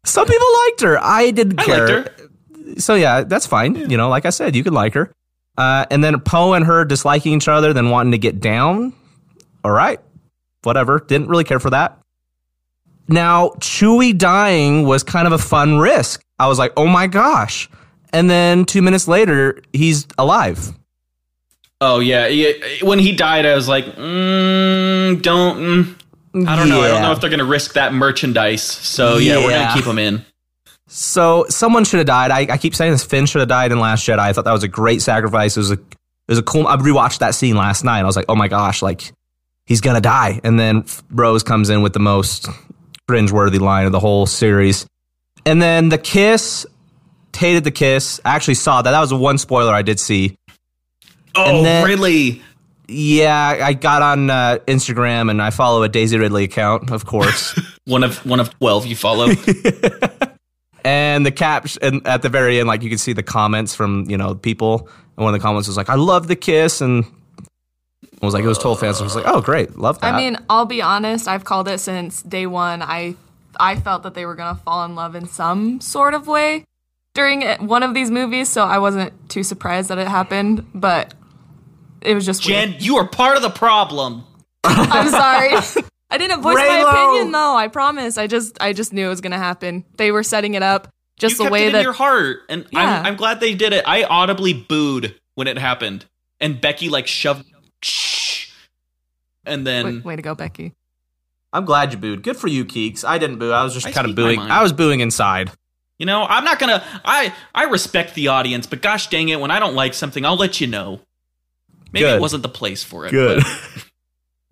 Some 0.06 0.28
people 0.28 0.48
liked 0.65 0.82
her. 0.82 1.00
I 1.02 1.32
didn't 1.32 1.60
I 1.60 1.65
care. 1.65 1.88
her. 1.88 2.15
So 2.78 2.94
yeah, 2.94 3.24
that's 3.24 3.48
fine. 3.48 3.89
You 3.89 3.98
know, 3.98 4.08
like 4.08 4.28
I 4.28 4.30
said, 4.30 4.56
you 4.56 4.63
could 4.63 4.74
like 4.74 4.94
her. 4.94 5.12
Uh, 5.58 5.88
and 5.89 6.04
then 6.04 6.20
Poe 6.20 6.54
and 6.54 6.63
her 6.63 6.86
disliking 6.86 7.34
each 7.34 7.48
other, 7.48 7.74
then 7.74 7.89
wanting 7.89 8.12
to 8.12 8.20
get 8.20 8.39
down. 8.39 8.94
All 9.63 9.72
right, 9.72 10.00
whatever. 10.62 11.00
Didn't 11.00 11.28
really 11.28 11.44
care 11.44 11.60
for 11.60 11.72
that. 11.72 11.98
Now, 13.08 13.50
Chewie 13.60 14.15
dying 14.15 14.86
was 14.86 15.02
kind 15.04 15.26
of 15.26 15.34
a 15.34 15.38
fun 15.39 15.80
risk. 15.80 16.25
I 16.39 16.48
was 16.48 16.60
like, 16.60 16.74
oh 16.78 16.88
my 16.88 17.08
gosh. 17.08 17.69
And 18.12 18.30
then 18.30 18.65
two 18.65 18.82
minutes 18.82 19.08
later, 19.08 19.62
he's 19.74 20.08
alive. 20.17 20.74
Oh 21.82 22.00
yeah, 22.00 22.28
yeah. 22.28 22.54
When 22.82 23.00
he 23.00 23.15
died, 23.15 23.45
I 23.45 23.56
was 23.56 23.67
like, 23.67 23.86
mm, 23.86 25.21
don't. 25.21 25.95
Mm, 26.34 26.48
I 26.48 26.56
don't 26.56 26.69
know. 26.69 26.82
I 26.82 26.88
don't 26.88 27.02
know 27.02 27.12
if 27.12 27.21
they're 27.21 27.30
gonna 27.30 27.43
risk 27.45 27.74
that 27.74 27.93
merchandise. 27.93 28.63
So 28.63 29.17
yeah, 29.17 29.38
we're 29.38 29.50
gonna 29.50 29.74
keep 29.74 29.86
him 29.86 30.00
in. 30.00 30.26
So 30.88 31.45
someone 31.50 31.84
should 31.84 31.98
have 31.98 32.08
died. 32.08 32.32
I, 32.32 32.54
I 32.54 32.58
keep 32.58 32.76
saying 32.76 32.91
this. 32.91 33.04
Finn 33.04 33.26
should 33.26 33.39
have 33.39 33.50
died 33.50 33.71
in 33.71 33.80
Last 33.80 34.06
Jedi. 34.06 34.19
I 34.19 34.34
thought 34.34 34.45
that 34.45 34.54
was 34.54 34.63
a 34.63 34.67
great 34.67 35.02
sacrifice. 35.02 35.58
It 35.58 35.62
was 35.62 35.71
a 35.71 35.74
it 35.74 36.30
was 36.30 36.38
a 36.39 36.43
cool. 36.43 36.67
I 36.67 36.78
rewatched 36.78 37.19
that 37.19 37.36
scene 37.36 37.56
last 37.56 37.84
night. 37.84 38.00
I 38.00 38.06
was 38.06 38.15
like, 38.15 38.26
oh 38.30 38.36
my 38.36 38.48
gosh, 38.48 38.82
like 38.82 39.12
he's 39.65 39.82
gonna 39.82 40.02
die. 40.02 40.39
And 40.43 40.60
then 40.60 40.86
Rose 41.12 41.43
comes 41.43 41.69
in 41.69 41.82
with 41.82 41.93
the 41.93 42.00
most 42.00 42.48
cringeworthy 43.10 43.60
line 43.60 43.86
of 43.86 43.91
the 43.91 44.00
whole 44.00 44.26
series. 44.26 44.86
And 45.45 45.62
then 45.62 45.89
the 45.89 45.97
kiss. 45.97 46.65
Hated 47.36 47.65
the 47.65 47.71
kiss. 47.71 48.21
I 48.23 48.34
actually 48.34 48.53
saw 48.53 48.81
that. 48.81 48.91
That 48.91 49.01
was 49.01 49.13
one 49.13 49.38
spoiler 49.38 49.73
I 49.73 49.81
did 49.81 49.99
see. 49.99 50.38
Oh 51.36 51.63
then- 51.63 51.86
really? 51.86 52.41
Yeah, 52.88 53.58
I 53.62 53.73
got 53.73 54.01
on 54.01 54.29
uh, 54.29 54.60
Instagram 54.67 55.29
and 55.29 55.41
I 55.41 55.49
follow 55.49 55.84
a 55.84 55.89
Daisy 55.89 56.17
Ridley 56.17 56.43
account, 56.43 56.91
of 56.91 57.05
course. 57.05 57.60
One 57.86 58.03
of 58.03 58.23
one 58.25 58.39
of 58.39 58.51
twelve 58.58 58.86
you 58.86 58.95
follow. 58.95 59.27
And 60.86 61.25
the 61.25 61.31
cap 61.31 61.67
and 61.81 62.05
at 62.05 62.21
the 62.21 62.29
very 62.29 62.60
end, 62.60 62.67
like 62.67 62.84
you 62.84 62.89
can 62.89 62.99
see 62.99 63.13
the 63.13 63.23
comments 63.23 63.73
from 63.73 64.08
you 64.08 64.17
know 64.17 64.36
people. 64.36 64.88
And 65.17 65.25
one 65.25 65.34
of 65.34 65.39
the 65.39 65.43
comments 65.43 65.67
was 65.67 65.77
like, 65.77 65.89
"I 65.89 65.95
love 65.95 66.27
the 66.27 66.36
kiss," 66.36 66.79
and 66.79 67.03
I 68.21 68.25
was 68.25 68.36
like, 68.36 68.43
"It 68.43 68.47
was 68.47 68.60
total 68.60 68.75
fans." 68.75 69.01
I 69.01 69.03
was 69.03 69.15
like, 69.15 69.25
"Oh, 69.27 69.41
great, 69.41 69.79
love 69.79 69.99
that." 70.01 70.13
I 70.13 70.17
mean, 70.17 70.38
I'll 70.47 70.67
be 70.67 70.84
honest. 70.84 71.27
I've 71.27 71.43
called 71.43 71.67
it 71.67 71.79
since 71.79 72.21
day 72.21 72.45
one. 72.45 72.84
I 72.84 73.15
I 73.60 73.76
felt 73.76 74.04
that 74.04 74.13
they 74.13 74.26
were 74.26 74.36
gonna 74.36 74.60
fall 74.63 74.84
in 74.86 74.96
love 74.96 75.15
in 75.15 75.28
some 75.28 75.82
sort 75.82 76.13
of 76.13 76.28
way 76.28 76.65
during 77.13 77.41
one 77.65 77.84
of 77.84 77.94
these 77.94 78.12
movies, 78.12 78.50
so 78.50 78.63
I 78.63 78.80
wasn't 78.80 79.30
too 79.30 79.44
surprised 79.44 79.89
that 79.89 79.98
it 79.98 80.08
happened. 80.08 80.65
But 80.74 81.13
it 82.02 82.13
was 82.13 82.26
just 82.26 82.48
weird. 82.48 82.72
Jen, 82.72 82.76
you 82.80 82.98
are 82.98 83.08
part 83.08 83.36
of 83.38 83.41
the 83.41 83.50
problem. 83.50 84.24
I'm 84.63 85.10
sorry. 85.10 85.84
I 86.10 86.18
didn't 86.18 86.41
voice 86.41 86.56
my 86.56 87.08
opinion 87.08 87.32
though. 87.32 87.56
I 87.56 87.68
promise. 87.68 88.18
I 88.18 88.28
just 88.28 88.62
I 88.62 88.74
just 88.74 88.94
knew 88.94 89.06
it 89.06 89.10
was 89.10 89.22
gonna 89.22 89.38
happen. 89.38 89.84
They 89.98 90.12
were 90.12 90.24
setting 90.24 90.54
it 90.54 90.63
up 90.63 90.88
just 91.18 91.34
you 91.34 91.38
the 91.38 91.44
kept 91.46 91.54
way 91.54 91.63
it 91.63 91.68
in 91.68 91.74
that 91.74 91.84
your 91.84 91.94
heart, 91.94 92.39
and 92.50 92.65
Yeah. 92.72 93.00
I'm, 93.00 93.06
I'm 93.06 93.15
glad 93.15 93.39
they 93.39 93.56
did 93.56 93.74
it. 93.74 93.84
I 93.88 94.04
audibly 94.04 94.54
booed 94.54 95.15
when 95.36 95.48
it 95.48 95.58
happened, 95.58 96.06
and 96.39 96.60
Becky 96.60 96.89
like 96.89 97.08
shoved, 97.08 97.46
shh, 97.82 98.52
and 99.46 99.65
then 99.65 99.86
way, 99.86 99.98
way 100.00 100.15
to 100.15 100.22
go, 100.22 100.36
Becky. 100.36 100.74
I'm 101.56 101.65
glad 101.65 101.94
you 101.94 101.98
booed. 101.98 102.22
Good 102.22 102.38
for 102.38 102.48
you, 102.48 102.65
Keeks. 102.65 103.06
I 103.06 103.18
didn't 103.18 103.39
boo. 103.39 103.52
I 103.52 103.63
was 103.63 103.74
just 103.74 103.88
I 103.88 103.91
kind 103.91 104.08
of 104.08 104.15
booing. 104.15 104.39
I 104.39 104.62
was 104.62 104.74
booing 104.74 105.00
inside. 105.00 105.52
you 105.98 106.06
know 106.06 106.24
I'm 106.24 106.44
not 106.44 106.60
gonna. 106.60 106.84
I 107.06 107.34
I 107.54 107.63
respect 107.65 108.13
the 108.13 108.28
audience, 108.28 108.68
but 108.68 108.82
gosh 108.82 109.08
dang 109.08 109.30
it, 109.30 109.39
when 109.39 109.52
I 109.52 109.60
don't 109.60 109.76
like 109.76 109.94
something, 109.94 110.26
I'll 110.26 110.36
let 110.36 110.60
you 110.60 110.68
know. 110.68 111.00
Maybe 111.94 112.06
Good. 112.06 112.18
it 112.18 112.22
wasn't 112.22 112.44
the 112.44 112.50
place 112.50 112.84
for 112.84 113.06
it. 113.06 113.12
Good. 113.12 113.44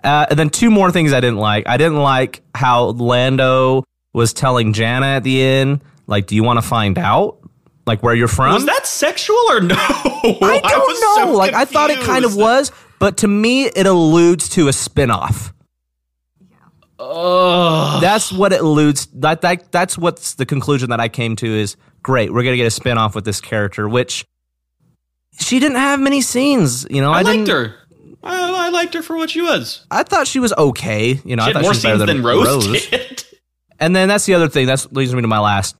Uh, 0.03 0.25
and 0.29 0.37
then 0.37 0.49
two 0.49 0.69
more 0.69 0.91
things 0.91 1.13
I 1.13 1.21
didn't 1.21 1.37
like. 1.37 1.65
I 1.65 1.77
didn't 1.77 1.95
like 2.01 2.41
how 2.53 2.87
Lando 2.87 3.85
was 4.11 4.33
telling 4.33 4.73
Jannah 4.73 5.05
at 5.07 5.23
the 5.23 5.41
end, 5.41 5.81
like, 6.07 6.27
"Do 6.27 6.35
you 6.35 6.43
want 6.43 6.57
to 6.57 6.61
find 6.61 6.97
out, 6.97 7.37
like, 7.85 8.03
where 8.03 8.13
you're 8.13 8.27
from?" 8.27 8.53
was 8.53 8.65
that 8.65 8.85
sexual 8.85 9.37
or 9.49 9.61
no? 9.61 9.75
I 9.77 10.59
don't 10.61 10.87
was 10.87 11.01
know. 11.01 11.15
so 11.27 11.31
like 11.37 11.53
I 11.53 11.63
thought 11.63 11.89
it 11.89 12.01
kind 12.01 12.25
of 12.25 12.35
was, 12.35 12.73
but 12.99 13.15
to 13.19 13.29
me 13.29 13.63
it 13.63 13.87
alludes 13.87 14.49
to 14.49 14.67
a 14.67 14.73
spin-off. 14.73 15.53
That's 18.01 18.31
what 18.31 18.53
it 18.53 18.61
alludes 18.61 19.07
that, 19.13 19.41
that 19.41 19.71
that's 19.71 19.97
what's 19.97 20.35
the 20.35 20.45
conclusion 20.45 20.89
that 20.89 20.99
I 20.99 21.09
came 21.09 21.35
to 21.37 21.47
is 21.47 21.75
great, 22.01 22.31
we're 22.31 22.43
going 22.43 22.53
to 22.53 22.57
get 22.57 22.67
a 22.67 22.71
spin-off 22.71 23.15
with 23.15 23.25
this 23.25 23.41
character 23.41 23.87
which 23.87 24.25
she 25.39 25.59
didn't 25.59 25.77
have 25.77 25.99
many 25.99 26.21
scenes, 26.21 26.85
you 26.89 27.01
know. 27.01 27.11
I, 27.11 27.19
I, 27.19 27.21
liked 27.23 27.47
her. 27.47 27.75
I, 28.23 28.67
I 28.67 28.69
liked 28.69 28.93
her 28.93 29.01
for 29.01 29.15
what 29.15 29.29
she 29.31 29.41
was. 29.41 29.85
I 29.89 30.03
thought 30.03 30.27
she 30.27 30.39
was 30.39 30.53
okay, 30.53 31.19
you 31.25 31.35
know. 31.35 31.43
She 31.43 31.45
I 31.45 31.47
had 31.47 31.53
thought 31.53 31.61
more 31.63 31.73
she 31.73 31.77
was 31.77 31.83
better 31.83 31.97
scenes 31.97 32.07
than, 32.07 32.17
than 32.17 32.25
Rose, 32.25 32.87
did. 32.89 33.25
And 33.79 33.95
then 33.95 34.07
that's 34.07 34.25
the 34.25 34.35
other 34.35 34.47
thing. 34.47 34.67
That 34.67 34.93
leads 34.93 35.13
me 35.13 35.21
to 35.21 35.27
my 35.27 35.39
last. 35.39 35.75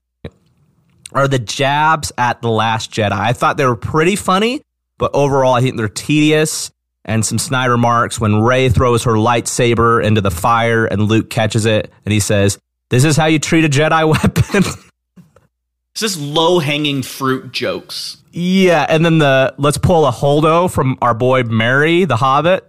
Are 1.12 1.28
the 1.28 1.38
jabs 1.38 2.12
at 2.18 2.42
the 2.42 2.50
Last 2.50 2.90
Jedi? 2.90 3.12
I 3.12 3.32
thought 3.32 3.56
they 3.56 3.64
were 3.64 3.76
pretty 3.76 4.16
funny, 4.16 4.62
but 4.98 5.12
overall, 5.14 5.54
I 5.54 5.60
think 5.60 5.76
they're 5.76 5.88
tedious. 5.88 6.72
And 7.04 7.24
some 7.24 7.38
snide 7.38 7.66
remarks 7.66 8.18
when 8.18 8.40
Rey 8.40 8.70
throws 8.70 9.04
her 9.04 9.12
lightsaber 9.12 10.02
into 10.02 10.20
the 10.22 10.30
fire 10.30 10.86
and 10.86 11.02
Luke 11.02 11.28
catches 11.28 11.66
it 11.66 11.92
and 12.04 12.12
he 12.12 12.20
says, 12.20 12.58
"This 12.88 13.04
is 13.04 13.16
how 13.16 13.26
you 13.26 13.38
treat 13.38 13.64
a 13.64 13.68
Jedi 13.68 14.08
weapon." 14.10 14.62
It's 15.92 16.00
just 16.00 16.18
low 16.18 16.58
hanging 16.58 17.02
fruit 17.02 17.52
jokes. 17.52 18.16
yeah, 18.32 18.84
and 18.88 19.04
then 19.04 19.18
the 19.18 19.54
let's 19.58 19.78
pull 19.78 20.06
a 20.06 20.10
holdo 20.12 20.68
from 20.72 20.98
our 21.02 21.14
boy 21.14 21.42
Merry, 21.44 22.04
the 22.04 22.16
Hobbit. 22.16 22.68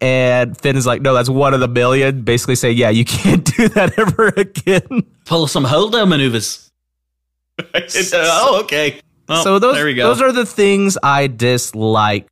And 0.00 0.56
Finn 0.60 0.76
is 0.76 0.86
like, 0.86 1.02
no, 1.02 1.12
that's 1.12 1.28
one 1.28 1.54
of 1.54 1.60
the 1.60 1.66
million. 1.68 2.22
Basically 2.22 2.54
saying, 2.54 2.76
yeah, 2.78 2.90
you 2.90 3.04
can't 3.04 3.44
do 3.56 3.68
that 3.70 3.98
ever 3.98 4.28
again. 4.28 5.02
Pull 5.24 5.46
some 5.48 5.64
holdo 5.64 6.06
maneuvers. 6.08 6.70
It's, 7.74 8.12
uh, 8.12 8.24
oh, 8.24 8.60
okay. 8.62 9.00
Well, 9.28 9.42
so 9.42 9.58
those 9.58 9.74
there 9.74 9.84
we 9.84 9.94
go. 9.94 10.08
those 10.08 10.22
are 10.22 10.32
the 10.32 10.46
things 10.46 10.96
I 11.02 11.26
dislike 11.26 12.28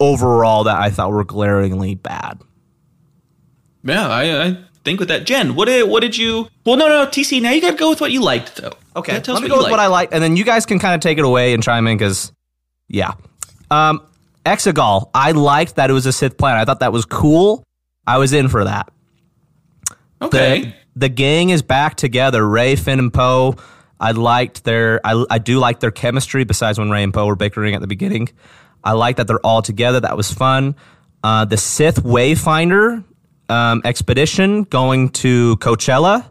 overall 0.00 0.64
that 0.64 0.76
I 0.76 0.90
thought 0.90 1.10
were 1.10 1.24
glaringly 1.24 1.94
bad. 1.94 2.40
yeah, 3.82 4.08
I, 4.08 4.46
I 4.46 4.58
think 4.84 5.00
with 5.00 5.08
that. 5.08 5.24
Jen, 5.26 5.54
what 5.54 5.66
did 5.66 5.88
what 5.88 6.00
did 6.00 6.16
you? 6.16 6.48
Well, 6.64 6.76
no, 6.76 6.88
no, 6.88 7.06
TC. 7.06 7.40
Now 7.42 7.50
you 7.50 7.60
got 7.60 7.72
to 7.72 7.76
go 7.76 7.90
with 7.90 8.00
what 8.00 8.12
you 8.12 8.22
liked, 8.22 8.56
though. 8.56 8.72
Yeah, 9.06 9.20
tell 9.20 9.34
let 9.34 9.42
me 9.42 9.48
go 9.48 9.58
with 9.58 9.70
what 9.70 9.80
I 9.80 9.86
liked. 9.88 10.12
like, 10.12 10.14
and 10.14 10.22
then 10.22 10.36
you 10.36 10.44
guys 10.44 10.66
can 10.66 10.78
kind 10.78 10.94
of 10.94 11.00
take 11.00 11.18
it 11.18 11.24
away 11.24 11.52
and 11.54 11.62
chime 11.62 11.86
in 11.86 11.96
because, 11.98 12.32
yeah, 12.88 13.12
um, 13.70 14.00
Exegol. 14.44 15.10
I 15.12 15.32
liked 15.32 15.76
that 15.76 15.90
it 15.90 15.92
was 15.92 16.06
a 16.06 16.12
Sith 16.12 16.38
planet. 16.38 16.62
I 16.62 16.64
thought 16.64 16.80
that 16.80 16.92
was 16.92 17.04
cool. 17.04 17.64
I 18.06 18.18
was 18.18 18.32
in 18.32 18.48
for 18.48 18.64
that. 18.64 18.90
Okay. 20.22 20.60
The, 20.62 20.74
the 20.96 21.08
gang 21.08 21.50
is 21.50 21.62
back 21.62 21.96
together. 21.96 22.46
Rey, 22.46 22.76
Finn, 22.76 22.98
and 22.98 23.12
Poe. 23.12 23.56
I 23.98 24.12
liked 24.12 24.64
their. 24.64 25.00
I, 25.04 25.24
I 25.30 25.38
do 25.38 25.58
like 25.58 25.80
their 25.80 25.90
chemistry. 25.90 26.44
Besides 26.44 26.78
when 26.78 26.90
Rey 26.90 27.02
and 27.02 27.12
Poe 27.12 27.26
were 27.26 27.36
bickering 27.36 27.74
at 27.74 27.80
the 27.80 27.86
beginning, 27.86 28.28
I 28.86 28.92
like 28.92 29.16
that 29.16 29.26
they're 29.26 29.44
all 29.44 29.60
together. 29.62 30.00
That 30.00 30.16
was 30.16 30.32
fun. 30.32 30.76
Uh, 31.24 31.44
the 31.44 31.56
Sith 31.56 32.02
Wayfinder 32.04 33.04
um, 33.48 33.82
expedition 33.84 34.62
going 34.62 35.08
to 35.10 35.56
Coachella. 35.58 36.24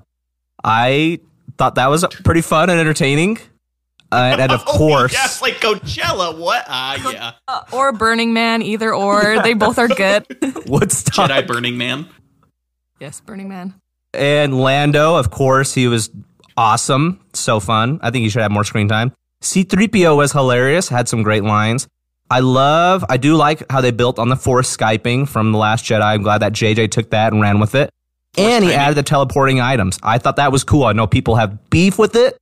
I 0.64 1.20
thought 1.58 1.76
that 1.76 1.88
was 1.88 2.06
pretty 2.24 2.42
fun 2.42 2.70
and 2.70 2.80
entertaining. 2.80 3.38
Uh, 4.12 4.38
and 4.40 4.52
of 4.52 4.64
course, 4.66 5.14
Oh, 5.14 5.20
yes, 5.22 5.42
like 5.42 5.56
Coachella. 5.56 6.38
What? 6.38 6.64
Ah, 6.68 7.12
yeah. 7.12 7.32
Uh, 7.48 7.62
or 7.74 7.92
Burning 7.92 8.34
Man, 8.34 8.62
either 8.62 8.94
or. 8.94 9.40
They 9.44 9.54
both 9.54 9.78
are 9.78 9.88
good. 9.88 10.26
Woodstock 10.66 11.30
Jedi 11.30 11.46
Burning 11.46 11.78
Man. 11.78 12.08
yes, 13.00 13.20
Burning 13.22 13.50
Man. 13.50 13.74
and 14.14 14.58
Lando. 14.60 15.16
Of 15.16 15.30
course, 15.30 15.74
he 15.74 15.88
was 15.88 16.10
awesome. 16.58 17.20
So 17.34 17.60
fun. 17.60 18.00
I 18.02 18.12
think 18.12 18.24
he 18.24 18.30
should 18.30 18.42
have 18.42 18.52
more 18.52 18.64
screen 18.64 18.88
time. 18.88 19.12
C3PO 19.44 20.16
was 20.18 20.32
hilarious, 20.32 20.88
had 20.90 21.08
some 21.10 21.22
great 21.22 21.44
lines. 21.44 21.88
I 22.30 22.40
love, 22.40 23.06
I 23.08 23.18
do 23.18 23.36
like 23.36 23.64
how 23.72 23.82
they 23.82 23.92
built 23.92 24.18
on 24.20 24.30
the 24.30 24.36
Force 24.36 24.76
Skyping 24.76 25.28
from 25.30 25.52
The 25.52 25.58
Last 25.58 25.86
Jedi. 25.86 26.02
I'm 26.02 26.24
glad 26.24 26.40
that 26.40 26.54
JJ 26.54 26.90
took 26.92 27.12
that 27.12 27.32
and 27.34 27.42
ran 27.42 27.60
with 27.60 27.76
it. 27.76 27.92
and 28.38 28.64
he 28.64 28.72
timing. 28.72 28.84
added 28.84 28.96
the 28.98 29.04
teleporting 29.04 29.60
items. 29.62 30.00
I 30.02 30.18
thought 30.18 30.38
that 30.38 30.52
was 30.52 30.64
cool. 30.64 30.86
I 30.86 30.94
know 30.94 31.06
people 31.08 31.36
have 31.36 31.70
beef 31.70 32.00
with 32.00 32.16
it, 32.16 32.36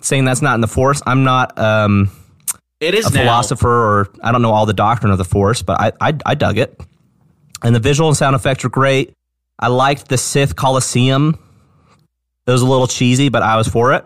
saying 0.00 0.24
that's 0.24 0.42
not 0.42 0.54
in 0.56 0.60
the 0.60 0.66
Force. 0.68 1.00
I'm 1.06 1.22
not 1.22 1.56
um, 1.58 2.10
It 2.80 2.94
is 2.94 3.06
a 3.06 3.14
now. 3.14 3.20
philosopher 3.20 3.68
or 3.68 4.08
I 4.22 4.32
don't 4.32 4.42
know 4.42 4.50
all 4.52 4.66
the 4.66 4.72
doctrine 4.74 5.12
of 5.12 5.18
the 5.18 5.24
Force, 5.24 5.62
but 5.62 5.80
I, 5.80 5.92
I, 6.00 6.18
I 6.26 6.34
dug 6.34 6.58
it. 6.58 6.80
And 7.62 7.74
the 7.74 7.80
visual 7.80 8.08
and 8.08 8.16
sound 8.16 8.34
effects 8.34 8.64
were 8.64 8.70
great. 8.70 9.12
I 9.58 9.68
liked 9.68 10.08
the 10.08 10.18
Sith 10.18 10.56
Coliseum. 10.56 11.38
It 12.46 12.50
was 12.50 12.62
a 12.62 12.66
little 12.66 12.88
cheesy, 12.88 13.28
but 13.28 13.42
I 13.42 13.56
was 13.56 13.68
for 13.68 13.92
it. 13.92 14.04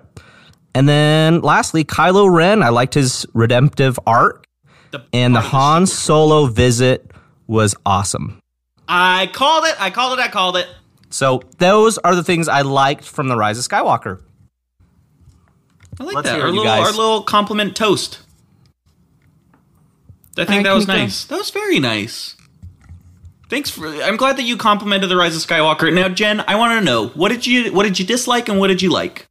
And 0.75 0.87
then 0.89 1.41
lastly, 1.41 1.85
Kylo 1.85 2.31
Ren. 2.31 2.63
I 2.63 2.69
liked 2.71 2.93
his 2.95 3.25
redemptive 3.33 3.99
arc. 4.07 4.45
The 4.95 5.05
And 5.13 5.35
the 5.35 5.41
Han 5.41 5.87
super- 5.87 5.97
Solo 5.97 6.47
visit 6.47 7.11
was 7.47 7.75
awesome. 7.85 8.39
I 8.89 9.29
called 9.33 9.65
it. 9.67 9.75
I 9.81 9.91
called 9.91 10.19
it. 10.19 10.23
I 10.23 10.29
called 10.29 10.57
it. 10.57 10.69
So 11.11 11.43
those 11.59 11.99
are 11.99 12.15
the 12.15 12.23
things 12.25 12.49
I 12.49 12.63
liked 12.63 13.05
from 13.05 13.29
The 13.29 13.37
Rise 13.37 13.59
of 13.59 13.65
Skywalker. 13.67 14.21
I 16.01 16.05
like 16.05 16.15
Let's 16.17 16.29
that. 16.29 16.41
Our 16.41 16.47
you 16.49 16.53
little, 16.53 16.65
guys. 16.65 16.87
our 16.87 16.93
little 16.93 17.23
compliment 17.23 17.77
toast. 17.77 18.21
I 20.37 20.45
think 20.45 20.61
I 20.67 20.71
that 20.71 20.75
was 20.75 20.87
can 20.87 20.95
go. 20.97 21.01
nice. 21.03 21.25
That 21.27 21.37
was 21.39 21.51
very 21.51 21.79
nice. 21.79 22.37
Thanks 23.49 23.71
for. 23.71 23.87
I'm 23.87 24.17
glad 24.17 24.37
that 24.39 24.43
you 24.43 24.57
complimented 24.57 25.09
the 25.09 25.17
Rise 25.17 25.37
of 25.37 25.43
Skywalker. 25.43 25.93
Now, 25.95 26.09
Jen, 26.09 26.43
I 26.49 26.57
want 26.57 26.79
to 26.79 26.85
know 26.85 27.09
what 27.09 27.29
did 27.31 27.47
you 27.47 27.73
what 27.73 27.85
did 27.85 27.99
you 27.99 28.05
dislike 28.07 28.49
and 28.49 28.59
what 28.59 28.69
did 28.69 28.83
you 28.83 28.91
like? 28.91 29.27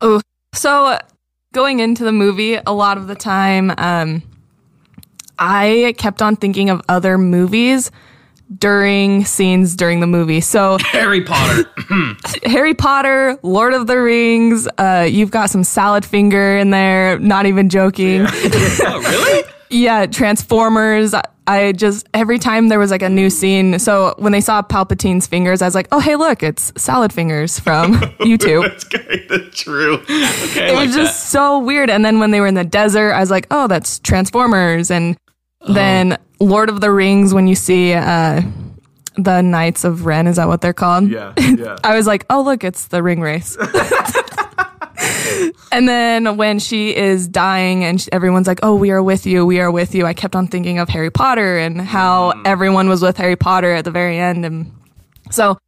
Oh, 0.00 0.20
so 0.54 0.98
going 1.52 1.80
into 1.80 2.04
the 2.04 2.12
movie, 2.12 2.54
a 2.54 2.72
lot 2.72 2.96
of 2.98 3.08
the 3.08 3.16
time, 3.16 3.72
um, 3.78 4.22
I 5.40 5.94
kept 5.98 6.22
on 6.22 6.36
thinking 6.36 6.70
of 6.70 6.82
other 6.88 7.18
movies 7.18 7.90
during 8.58 9.24
scenes 9.24 9.76
during 9.76 10.00
the 10.00 10.06
movie. 10.06 10.40
So 10.40 10.78
Harry 10.82 11.22
Potter. 11.22 11.70
Harry 12.44 12.74
Potter, 12.74 13.38
Lord 13.42 13.72
of 13.72 13.86
the 13.86 14.00
Rings, 14.00 14.68
uh, 14.78 15.08
you've 15.10 15.30
got 15.30 15.50
some 15.50 15.64
salad 15.64 16.04
finger 16.04 16.56
in 16.56 16.70
there. 16.70 17.18
Not 17.18 17.46
even 17.46 17.68
joking. 17.68 18.22
oh, 18.28 19.00
really? 19.08 19.44
Yeah, 19.70 20.06
Transformers. 20.06 21.14
I- 21.46 21.72
just 21.72 22.08
every 22.14 22.38
time 22.38 22.68
there 22.68 22.78
was 22.78 22.92
like 22.92 23.02
a 23.02 23.08
new 23.08 23.28
scene. 23.28 23.80
So 23.80 24.14
when 24.18 24.30
they 24.30 24.40
saw 24.40 24.62
Palpatine's 24.62 25.26
fingers, 25.26 25.62
I 25.62 25.64
was 25.64 25.74
like, 25.74 25.88
"Oh, 25.90 25.98
hey, 25.98 26.14
look, 26.14 26.44
it's 26.44 26.72
salad 26.76 27.12
fingers 27.12 27.58
from 27.58 27.94
YouTube." 28.20 28.62
That's 28.62 28.84
kind 28.84 29.30
of 29.32 29.52
true. 29.52 29.94
Okay, 29.94 30.68
it 30.70 30.74
like 30.76 30.86
was 30.86 30.94
just 30.94 31.30
so 31.30 31.58
weird. 31.58 31.90
And 31.90 32.04
then 32.04 32.20
when 32.20 32.30
they 32.30 32.40
were 32.40 32.46
in 32.46 32.54
the 32.54 32.62
desert, 32.62 33.12
I 33.14 33.18
was 33.18 33.32
like, 33.32 33.48
"Oh, 33.50 33.66
that's 33.66 33.98
Transformers." 33.98 34.92
And 34.92 35.16
then 35.66 36.18
Lord 36.38 36.68
of 36.68 36.80
the 36.80 36.90
Rings, 36.90 37.34
when 37.34 37.46
you 37.46 37.54
see 37.54 37.92
uh, 37.92 38.42
the 39.16 39.42
Knights 39.42 39.84
of 39.84 40.06
Ren, 40.06 40.26
is 40.26 40.36
that 40.36 40.48
what 40.48 40.60
they're 40.60 40.72
called? 40.72 41.08
Yeah, 41.08 41.32
yeah. 41.38 41.76
I 41.84 41.96
was 41.96 42.06
like, 42.06 42.24
"Oh, 42.30 42.42
look, 42.42 42.64
it's 42.64 42.86
the 42.86 42.98
Ringwraiths." 42.98 43.56
and 45.72 45.88
then 45.88 46.36
when 46.36 46.58
she 46.58 46.94
is 46.94 47.28
dying 47.28 47.84
and 47.84 48.00
sh- 48.00 48.08
everyone's 48.12 48.46
like, 48.46 48.60
"Oh, 48.62 48.74
we 48.74 48.90
are 48.90 49.02
with 49.02 49.26
you. 49.26 49.44
We 49.44 49.60
are 49.60 49.70
with 49.70 49.94
you." 49.94 50.06
I 50.06 50.14
kept 50.14 50.34
on 50.34 50.46
thinking 50.46 50.78
of 50.78 50.88
Harry 50.88 51.10
Potter 51.10 51.58
and 51.58 51.80
how 51.80 52.40
everyone 52.44 52.88
was 52.88 53.02
with 53.02 53.16
Harry 53.16 53.36
Potter 53.36 53.72
at 53.72 53.84
the 53.84 53.90
very 53.90 54.18
end 54.18 54.44
and 54.44 54.72
so 55.30 55.58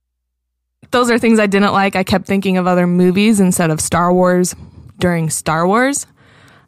those 0.90 1.10
are 1.10 1.18
things 1.18 1.38
I 1.38 1.46
didn't 1.46 1.72
like. 1.72 1.96
I 1.96 2.04
kept 2.04 2.26
thinking 2.26 2.58
of 2.58 2.66
other 2.66 2.86
movies 2.86 3.40
instead 3.40 3.70
of 3.70 3.80
Star 3.80 4.12
Wars 4.12 4.54
during 4.98 5.30
Star 5.30 5.66
Wars. 5.66 6.06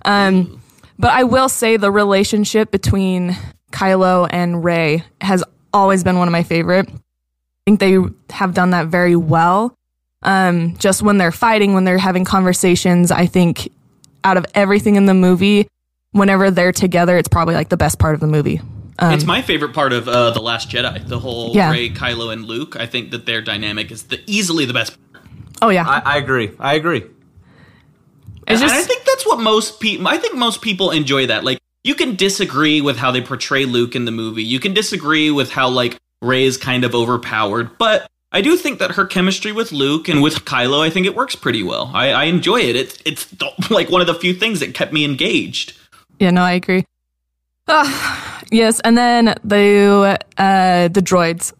Um, 0.04 0.62
but 0.98 1.10
I 1.12 1.24
will 1.24 1.48
say 1.48 1.76
the 1.76 1.90
relationship 1.90 2.70
between 2.70 3.36
Kylo 3.72 4.28
and 4.30 4.62
Rey 4.64 5.04
has 5.20 5.42
always 5.72 6.04
been 6.04 6.18
one 6.18 6.28
of 6.28 6.32
my 6.32 6.42
favorite. 6.42 6.88
I 6.88 6.96
think 7.66 7.80
they 7.80 7.98
have 8.30 8.54
done 8.54 8.70
that 8.70 8.86
very 8.88 9.16
well. 9.16 9.76
Um, 10.22 10.76
just 10.78 11.02
when 11.02 11.18
they're 11.18 11.32
fighting, 11.32 11.74
when 11.74 11.84
they're 11.84 11.98
having 11.98 12.24
conversations, 12.24 13.10
I 13.10 13.26
think 13.26 13.70
out 14.22 14.36
of 14.36 14.46
everything 14.54 14.96
in 14.96 15.06
the 15.06 15.14
movie, 15.14 15.68
whenever 16.12 16.50
they're 16.50 16.72
together, 16.72 17.18
it's 17.18 17.28
probably 17.28 17.54
like 17.54 17.68
the 17.68 17.76
best 17.76 17.98
part 17.98 18.14
of 18.14 18.20
the 18.20 18.26
movie. 18.26 18.60
it's 19.00 19.24
my 19.24 19.42
favorite 19.42 19.74
part 19.74 19.92
of 19.92 20.08
uh, 20.08 20.30
the 20.30 20.40
Last 20.40 20.70
Jedi. 20.70 21.06
The 21.06 21.18
whole 21.18 21.54
Yeah. 21.54 21.70
Rey, 21.70 21.90
Kylo, 21.90 22.32
and 22.32 22.44
Luke. 22.44 22.76
I 22.76 22.86
think 22.86 23.10
that 23.10 23.26
their 23.26 23.42
dynamic 23.42 23.90
is 23.90 24.04
the 24.04 24.20
easily 24.26 24.64
the 24.64 24.72
best. 24.72 24.96
Oh 25.60 25.68
yeah, 25.68 25.84
I, 25.86 26.14
I 26.14 26.16
agree. 26.18 26.52
I 26.58 26.74
agree. 26.74 27.04
It's 28.46 28.60
and 28.60 28.70
just 28.70 28.74
I 28.74 28.82
think 28.82 29.04
that's 29.04 29.26
what 29.26 29.40
most 29.40 29.80
people. 29.80 30.08
I 30.08 30.18
think 30.18 30.34
most 30.36 30.60
people 30.62 30.90
enjoy 30.90 31.26
that. 31.26 31.44
Like, 31.44 31.58
you 31.82 31.94
can 31.94 32.16
disagree 32.16 32.80
with 32.80 32.96
how 32.96 33.10
they 33.10 33.20
portray 33.20 33.64
Luke 33.64 33.94
in 33.94 34.04
the 34.04 34.10
movie. 34.10 34.42
You 34.44 34.60
can 34.60 34.74
disagree 34.74 35.30
with 35.30 35.50
how 35.50 35.68
like 35.68 35.98
Rey 36.22 36.44
is 36.44 36.56
kind 36.56 36.84
of 36.84 36.94
overpowered, 36.94 37.76
but 37.78 38.06
I 38.32 38.40
do 38.40 38.56
think 38.56 38.78
that 38.80 38.92
her 38.92 39.04
chemistry 39.06 39.52
with 39.52 39.70
Luke 39.72 40.08
and 40.08 40.20
with 40.22 40.44
Kylo, 40.44 40.80
I 40.80 40.90
think 40.90 41.06
it 41.06 41.14
works 41.14 41.36
pretty 41.36 41.62
well. 41.62 41.90
I, 41.94 42.10
I 42.10 42.24
enjoy 42.24 42.60
it. 42.60 42.76
It's 42.76 42.98
it's 43.04 43.26
the- 43.26 43.50
like 43.70 43.90
one 43.90 44.00
of 44.00 44.06
the 44.06 44.14
few 44.14 44.34
things 44.34 44.60
that 44.60 44.74
kept 44.74 44.92
me 44.92 45.04
engaged. 45.04 45.74
Yeah, 46.18 46.30
no, 46.30 46.42
I 46.42 46.52
agree. 46.52 46.84
Ah, 47.68 48.42
yes, 48.50 48.80
and 48.80 48.96
then 48.96 49.34
the 49.44 50.18
uh, 50.36 50.88
the 50.88 51.00
droids. 51.00 51.52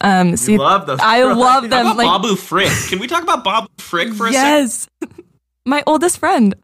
Um, 0.00 0.36
see, 0.36 0.58
love 0.58 0.86
those 0.86 0.98
I 1.00 1.20
droids. 1.20 1.36
love 1.36 1.62
How 1.64 1.68
them. 1.68 1.86
about 1.86 1.96
Like, 1.96 2.06
Babu 2.22 2.36
Frick? 2.36 2.72
Can 2.88 2.98
we 2.98 3.06
talk 3.06 3.22
about 3.22 3.44
Babu 3.44 3.68
Frick 3.78 4.12
for 4.14 4.26
a 4.26 4.32
second? 4.32 4.32
yes, 4.32 4.88
my 5.64 5.82
oldest 5.86 6.18
friend. 6.18 6.54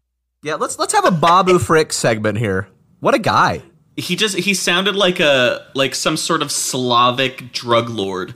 Yeah, 0.43 0.55
let's 0.55 0.79
let's 0.79 0.93
have 0.93 1.05
a 1.05 1.11
Babu 1.11 1.59
Frick 1.67 1.93
segment 1.93 2.37
here. 2.37 2.67
What 2.99 3.13
a 3.13 3.19
guy. 3.19 3.61
He 3.97 4.15
just 4.15 4.37
he 4.37 4.53
sounded 4.53 4.95
like 4.95 5.19
a 5.19 5.67
like 5.75 5.95
some 5.95 6.17
sort 6.17 6.41
of 6.41 6.51
Slavic 6.51 7.51
drug 7.51 7.89
lord. 7.89 8.35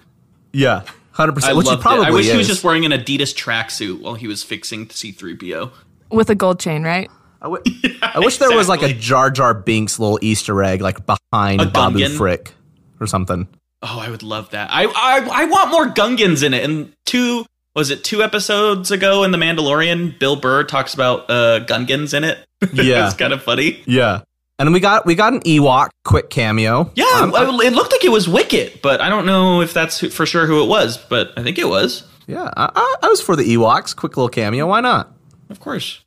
Yeah, 0.53 0.83
hundred 1.11 1.31
I 1.31 1.35
percent. 1.35 1.57
Which 1.57 1.69
he 1.69 1.77
probably 1.77 2.05
it. 2.05 2.09
I 2.09 2.11
wish 2.11 2.25
is. 2.25 2.31
he 2.31 2.37
was 2.37 2.47
just 2.47 2.63
wearing 2.63 2.85
an 2.85 2.91
Adidas 2.91 3.33
tracksuit 3.33 4.01
while 4.01 4.15
he 4.15 4.27
was 4.27 4.43
fixing 4.43 4.87
C3PO. 4.87 5.71
with 6.11 6.29
a 6.29 6.35
gold 6.35 6.59
chain, 6.59 6.83
right? 6.83 7.09
I 7.41 8.19
wish 8.19 8.37
there 8.37 8.55
was 8.55 8.67
like 8.67 8.81
a. 8.81 8.93
Jar 8.93 9.29
Jar 9.29 9.53
Binks 9.53 9.99
little 9.99 10.17
Easter 10.21 10.63
egg 10.63 10.81
like 10.81 11.05
behind 11.05 11.61
A 11.61 11.65
Babu 11.65 11.99
Gungan? 11.99 12.17
Frick 12.17 12.53
or 12.99 13.07
something. 13.07 13.47
Oh, 13.81 13.99
I 13.99 14.09
would 14.09 14.23
love 14.23 14.49
that. 14.51 14.69
I 14.71 14.85
I, 14.85 15.43
I 15.43 15.45
want 15.45 15.69
more 15.71 15.87
Gungans 15.87 16.43
in 16.43 16.53
it. 16.53 16.63
And 16.63 16.91
two 17.05 17.45
was 17.75 17.89
it 17.89 18.03
two 18.03 18.23
episodes 18.23 18.89
ago 18.91 19.23
in 19.23 19.31
The 19.31 19.37
Mandalorian, 19.37 20.17
Bill 20.17 20.35
Burr 20.35 20.63
talks 20.63 20.93
about 20.93 21.29
uh, 21.29 21.59
Gungans 21.65 22.13
in 22.13 22.23
it. 22.23 22.39
Yeah. 22.73 23.05
it's 23.07 23.15
kind 23.15 23.33
of 23.33 23.43
funny. 23.43 23.83
Yeah, 23.85 24.21
and 24.57 24.73
we 24.73 24.79
got 24.79 25.05
we 25.05 25.13
got 25.15 25.33
an 25.33 25.41
Ewok 25.41 25.89
quick 26.03 26.29
cameo. 26.29 26.91
Yeah, 26.95 27.05
Um, 27.15 27.35
I- 27.35 27.43
it 27.65 27.73
looked 27.73 27.91
like 27.91 28.03
it 28.03 28.11
was 28.11 28.27
Wicket, 28.27 28.81
but 28.81 29.01
I 29.01 29.09
don't 29.09 29.25
know 29.25 29.61
if 29.61 29.73
that's 29.73 29.99
who- 29.99 30.09
for 30.09 30.25
sure 30.25 30.47
who 30.47 30.63
it 30.63 30.67
was. 30.67 30.97
But 30.97 31.33
I 31.37 31.43
think 31.43 31.57
it 31.59 31.67
was, 31.67 32.03
yeah. 32.27 32.49
I, 32.57 32.71
I, 32.75 32.95
I 33.03 33.07
was 33.09 33.21
for 33.21 33.35
the 33.35 33.43
Ewoks. 33.43 33.95
Quick 33.95 34.17
little 34.17 34.29
cameo. 34.29 34.65
Why 34.67 34.81
not? 34.81 35.11
of 35.49 35.59
course. 35.59 36.01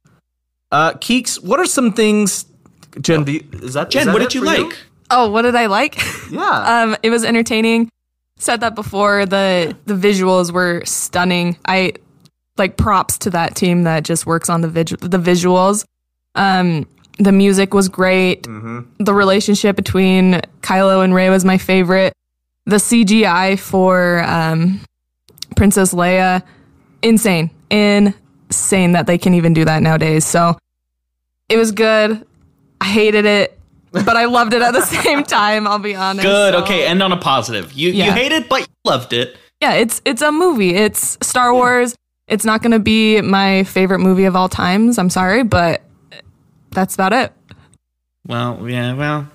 Uh, 0.72 0.92
Keeks, 0.94 1.42
what 1.42 1.60
are 1.60 1.66
some 1.66 1.92
things? 1.92 2.44
Jen, 3.00 3.22
do 3.24 3.32
you, 3.32 3.44
is 3.62 3.74
that 3.74 3.90
Jen, 3.90 4.06
that 4.06 4.12
what 4.14 4.18
did 4.20 4.34
you 4.34 4.40
for 4.40 4.46
like? 4.46 4.76
Oh, 5.10 5.30
what 5.30 5.42
did 5.42 5.54
I 5.54 5.66
like? 5.66 5.96
Yeah, 6.30 6.42
um, 6.82 6.96
it 7.02 7.10
was 7.10 7.24
entertaining. 7.24 7.88
Said 8.38 8.60
that 8.60 8.74
before. 8.74 9.26
The 9.26 9.76
the 9.86 9.94
visuals 9.94 10.52
were 10.52 10.82
stunning. 10.84 11.56
I 11.66 11.94
like 12.56 12.76
props 12.76 13.18
to 13.18 13.30
that 13.30 13.54
team 13.56 13.84
that 13.84 14.04
just 14.04 14.26
works 14.26 14.48
on 14.48 14.60
the 14.60 14.68
vid- 14.68 15.00
the 15.00 15.18
visuals. 15.18 15.84
Um, 16.34 16.86
the 17.18 17.32
music 17.32 17.74
was 17.74 17.88
great. 17.88 18.44
The 18.98 19.12
relationship 19.14 19.74
between 19.74 20.40
Kylo 20.62 21.02
and 21.02 21.12
Rey 21.14 21.30
was 21.30 21.44
my 21.44 21.58
favorite. 21.58 22.12
The 22.66 22.76
CGI 22.76 23.58
for 23.58 24.22
um, 24.24 24.80
Princess 25.56 25.92
Leia, 25.92 26.42
insane, 27.02 27.50
insane 27.70 28.92
that 28.92 29.06
they 29.08 29.18
can 29.18 29.34
even 29.34 29.52
do 29.52 29.64
that 29.64 29.82
nowadays. 29.82 30.24
So 30.24 30.56
it 31.48 31.56
was 31.56 31.72
good. 31.72 32.24
I 32.80 32.84
hated 32.84 33.24
it, 33.24 33.57
but 33.92 34.16
I 34.16 34.24
loved 34.26 34.54
it 34.54 34.62
at 34.62 34.72
the 34.72 34.80
same 35.02 35.24
time. 35.24 35.66
I'll 35.66 35.78
be 35.78 35.94
honest. 35.94 36.24
Good. 36.26 36.54
So- 36.54 36.62
Okay, 36.62 36.86
end 36.86 37.02
on 37.02 37.12
a 37.12 37.16
positive. 37.16 37.72
You 37.72 37.90
you 37.90 38.10
hate 38.10 38.32
it, 38.32 38.48
but 38.48 38.60
you 38.60 38.66
loved 38.84 39.12
it. 39.12 39.36
yeah, 39.60 39.74
it's 39.74 40.00
it's 40.04 40.22
a 40.22 40.30
movie. 40.32 40.74
It's 40.74 41.16
Star 41.22 41.52
Wars. 41.54 41.94
It's 42.26 42.44
not 42.44 42.60
going 42.62 42.72
to 42.72 42.78
be 42.78 43.20
my 43.22 43.64
favorite 43.64 44.00
movie 44.00 44.24
of 44.24 44.36
all 44.36 44.48
times. 44.50 44.98
I'm 44.98 45.08
sorry, 45.10 45.42
but 45.44 45.82
that's 46.70 46.94
about 46.94 47.12
it. 47.14 47.32
Well, 48.26 48.68
yeah, 48.68 48.92
well, 48.94 49.26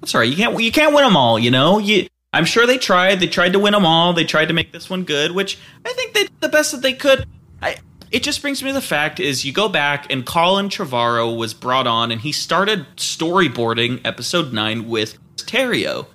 I'm 0.00 0.06
sorry. 0.06 0.28
You 0.28 0.36
can't 0.36 0.60
you 0.62 0.70
can't 0.72 0.94
win 0.94 1.04
them 1.04 1.16
all. 1.16 1.38
You 1.38 1.50
know, 1.50 1.78
you. 1.78 2.06
I'm 2.34 2.44
sure 2.46 2.66
they 2.66 2.78
tried. 2.78 3.20
They 3.20 3.26
tried 3.26 3.52
to 3.52 3.58
win 3.58 3.72
them 3.72 3.84
all. 3.84 4.12
They 4.14 4.24
tried 4.24 4.46
to 4.46 4.54
make 4.54 4.72
this 4.72 4.88
one 4.88 5.04
good, 5.04 5.32
which 5.32 5.58
I 5.84 5.92
think 5.92 6.14
they 6.14 6.22
did 6.22 6.40
the 6.40 6.48
best 6.48 6.72
that 6.72 6.80
they 6.82 6.92
could. 6.94 7.26
I. 7.60 7.76
It 8.12 8.22
just 8.22 8.42
brings 8.42 8.62
me 8.62 8.68
to 8.68 8.74
the 8.74 8.82
fact 8.82 9.20
is 9.20 9.46
you 9.46 9.52
go 9.52 9.70
back 9.70 10.12
and 10.12 10.26
Colin 10.26 10.68
Trevorrow 10.68 11.34
was 11.34 11.54
brought 11.54 11.86
on 11.86 12.12
and 12.12 12.20
he 12.20 12.30
started 12.30 12.86
storyboarding 12.96 14.02
episode 14.04 14.52
nine 14.52 14.86
with 14.86 15.16
Terrio. 15.36 16.06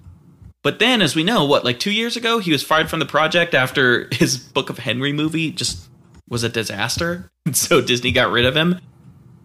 But 0.62 0.78
then, 0.78 1.02
as 1.02 1.16
we 1.16 1.24
know, 1.24 1.44
what 1.46 1.66
like 1.66 1.80
two 1.80 1.92
years 1.92 2.16
ago, 2.16 2.38
he 2.38 2.52
was 2.52 2.62
fired 2.62 2.90
from 2.90 3.00
the 3.00 3.08
project 3.08 3.56
after 3.56 4.08
his 4.12 4.38
Book 4.38 4.70
of 4.70 4.78
Henry 4.78 5.12
movie 5.12 5.50
just 5.52 5.90
was 6.30 6.44
a 6.44 6.50
disaster. 6.50 7.30
So 7.54 7.80
Disney 7.82 8.12
got 8.12 8.30
rid 8.30 8.46
of 8.46 8.58
him. 8.58 8.78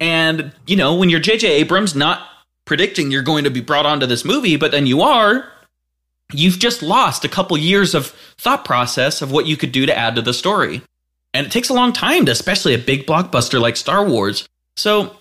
And, 0.00 0.52
you 0.66 0.74
know, 0.74 0.96
when 0.96 1.08
you're 1.08 1.20
JJ 1.20 1.48
Abrams, 1.48 1.94
not 1.94 2.26
predicting 2.64 3.12
you're 3.12 3.22
going 3.22 3.44
to 3.44 3.50
be 3.50 3.60
brought 3.60 3.86
onto 3.86 4.06
this 4.06 4.24
movie, 4.24 4.56
but 4.56 4.72
then 4.72 4.88
you 4.88 5.02
are, 5.02 5.48
you've 6.32 6.58
just 6.58 6.82
lost 6.82 7.24
a 7.24 7.28
couple 7.28 7.56
years 7.56 7.94
of 7.94 8.08
thought 8.36 8.64
process 8.64 9.22
of 9.22 9.30
what 9.30 9.46
you 9.46 9.56
could 9.56 9.70
do 9.70 9.86
to 9.86 9.96
add 9.96 10.16
to 10.16 10.22
the 10.22 10.34
story. 10.34 10.82
And 11.34 11.46
it 11.46 11.52
takes 11.52 11.68
a 11.68 11.74
long 11.74 11.92
time 11.92 12.26
to, 12.26 12.32
especially 12.32 12.74
a 12.74 12.78
big 12.78 13.06
blockbuster 13.06 13.60
like 13.60 13.76
Star 13.76 14.06
Wars. 14.06 14.48
So, 14.76 15.16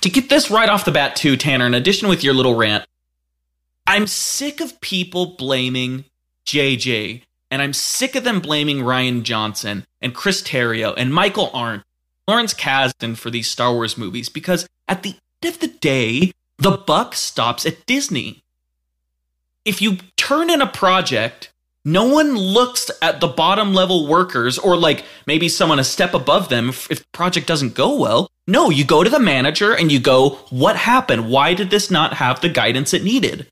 to 0.00 0.08
get 0.08 0.28
this 0.28 0.50
right 0.50 0.68
off 0.68 0.84
the 0.84 0.92
bat, 0.92 1.16
too, 1.16 1.36
Tanner, 1.36 1.66
in 1.66 1.74
addition 1.74 2.08
with 2.08 2.22
your 2.24 2.34
little 2.34 2.54
rant, 2.54 2.86
I'm 3.86 4.06
sick 4.06 4.60
of 4.60 4.80
people 4.80 5.34
blaming 5.36 6.04
JJ, 6.46 7.22
and 7.50 7.60
I'm 7.60 7.72
sick 7.72 8.14
of 8.14 8.24
them 8.24 8.40
blaming 8.40 8.78
Rian 8.78 9.22
Johnson 9.22 9.84
and 10.00 10.14
Chris 10.14 10.42
Terrio 10.42 10.94
and 10.96 11.12
Michael 11.12 11.50
Arndt 11.52 11.84
Lawrence 12.30 12.54
Kasdan 12.54 13.16
for 13.16 13.30
these 13.30 13.50
Star 13.50 13.72
Wars 13.72 13.98
movies 13.98 14.28
because 14.28 14.68
at 14.86 15.02
the 15.02 15.16
end 15.42 15.54
of 15.54 15.60
the 15.60 15.66
day, 15.66 16.32
the 16.58 16.70
buck 16.70 17.16
stops 17.16 17.66
at 17.66 17.84
Disney. 17.86 18.44
If 19.64 19.82
you 19.82 19.98
turn 20.16 20.48
in 20.48 20.60
a 20.60 20.66
project 20.66 21.52
No 21.84 22.04
one 22.04 22.36
looks 22.36 22.90
at 23.00 23.20
the 23.20 23.28
bottom 23.28 23.72
level 23.72 24.06
workers 24.06 24.58
or 24.58 24.76
like 24.76 25.04
maybe 25.26 25.48
someone 25.48 25.78
a 25.78 25.84
step 25.84 26.12
above 26.12 26.48
them 26.48 26.68
if, 26.68 27.10
project 27.12 27.46
doesn't 27.46 27.74
go 27.74 27.96
well. 27.98 28.30
No, 28.46 28.68
you 28.68 28.84
go 28.84 29.02
to 29.02 29.10
the 29.10 29.18
manager 29.18 29.74
and 29.74 29.90
you 29.90 29.98
go, 29.98 30.30
what 30.50 30.76
happened? 30.76 31.30
Why 31.30 31.54
did 31.54 31.70
this 31.70 31.90
not 31.90 32.14
have 32.14 32.40
the 32.40 32.48
guidance 32.48 32.92
it 32.92 33.04
needed? 33.04 33.46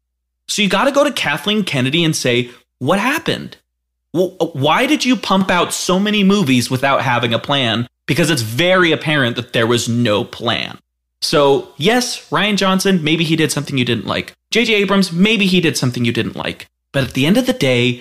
So 0.48 0.62
you 0.62 0.68
got 0.68 0.84
to 0.84 0.92
go 0.92 1.04
to 1.04 1.12
Kathleen 1.12 1.64
Kennedy 1.64 2.04
and 2.04 2.14
say, 2.14 2.50
what 2.78 2.98
happened? 2.98 3.56
Well, 4.12 4.30
why 4.52 4.86
did 4.86 5.04
you 5.04 5.16
pump 5.16 5.50
out 5.50 5.72
so 5.72 5.98
many 5.98 6.24
movies 6.24 6.70
without 6.70 7.02
having 7.02 7.32
a 7.32 7.38
plan? 7.38 7.86
Because 8.06 8.30
it's 8.30 8.42
very 8.42 8.92
apparent 8.92 9.36
that 9.36 9.52
there 9.52 9.66
was 9.66 9.88
no 9.88 10.24
plan. 10.24 10.78
So, 11.20 11.68
yes, 11.76 12.28
Rian 12.30 12.56
Johnson, 12.56 13.02
maybe 13.02 13.24
he 13.24 13.36
did 13.36 13.52
something 13.52 13.76
you 13.76 13.84
didn't 13.84 14.06
like. 14.06 14.32
J.J. 14.50 14.74
Abrams, 14.74 15.12
maybe 15.12 15.46
he 15.46 15.60
did 15.60 15.76
something 15.76 16.04
you 16.04 16.12
didn't 16.12 16.36
like. 16.36 16.66
But 16.92 17.04
at 17.04 17.14
the 17.14 17.26
end 17.26 17.36
of 17.36 17.46
the 17.46 17.52
day, 17.52 18.00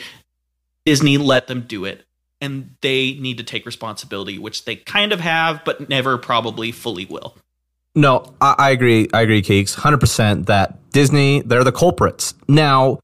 Disney 0.87 1.17
let 1.17 1.47
them 1.47 1.65
do 1.67 1.83
it. 1.83 2.05
And 2.39 2.75
they 2.79 3.15
need 3.15 3.39
to 3.39 3.43
take 3.43 3.65
responsibility, 3.65 4.37
which 4.37 4.63
they 4.63 4.77
kind 4.77 5.11
of 5.11 5.19
have, 5.19 5.65
but 5.65 5.89
never 5.89 6.17
probably 6.17 6.71
fully 6.71 7.03
will. 7.03 7.35
No, 7.93 8.33
I, 8.39 8.55
I 8.57 8.69
agree. 8.69 9.09
I 9.13 9.21
agree, 9.21 9.41
Keeks. 9.41 9.75
100% 9.75 10.45
that 10.45 10.77
Disney, 10.91 11.41
they're 11.41 11.65
the 11.65 11.73
culprits. 11.73 12.35
Now, 12.47 12.99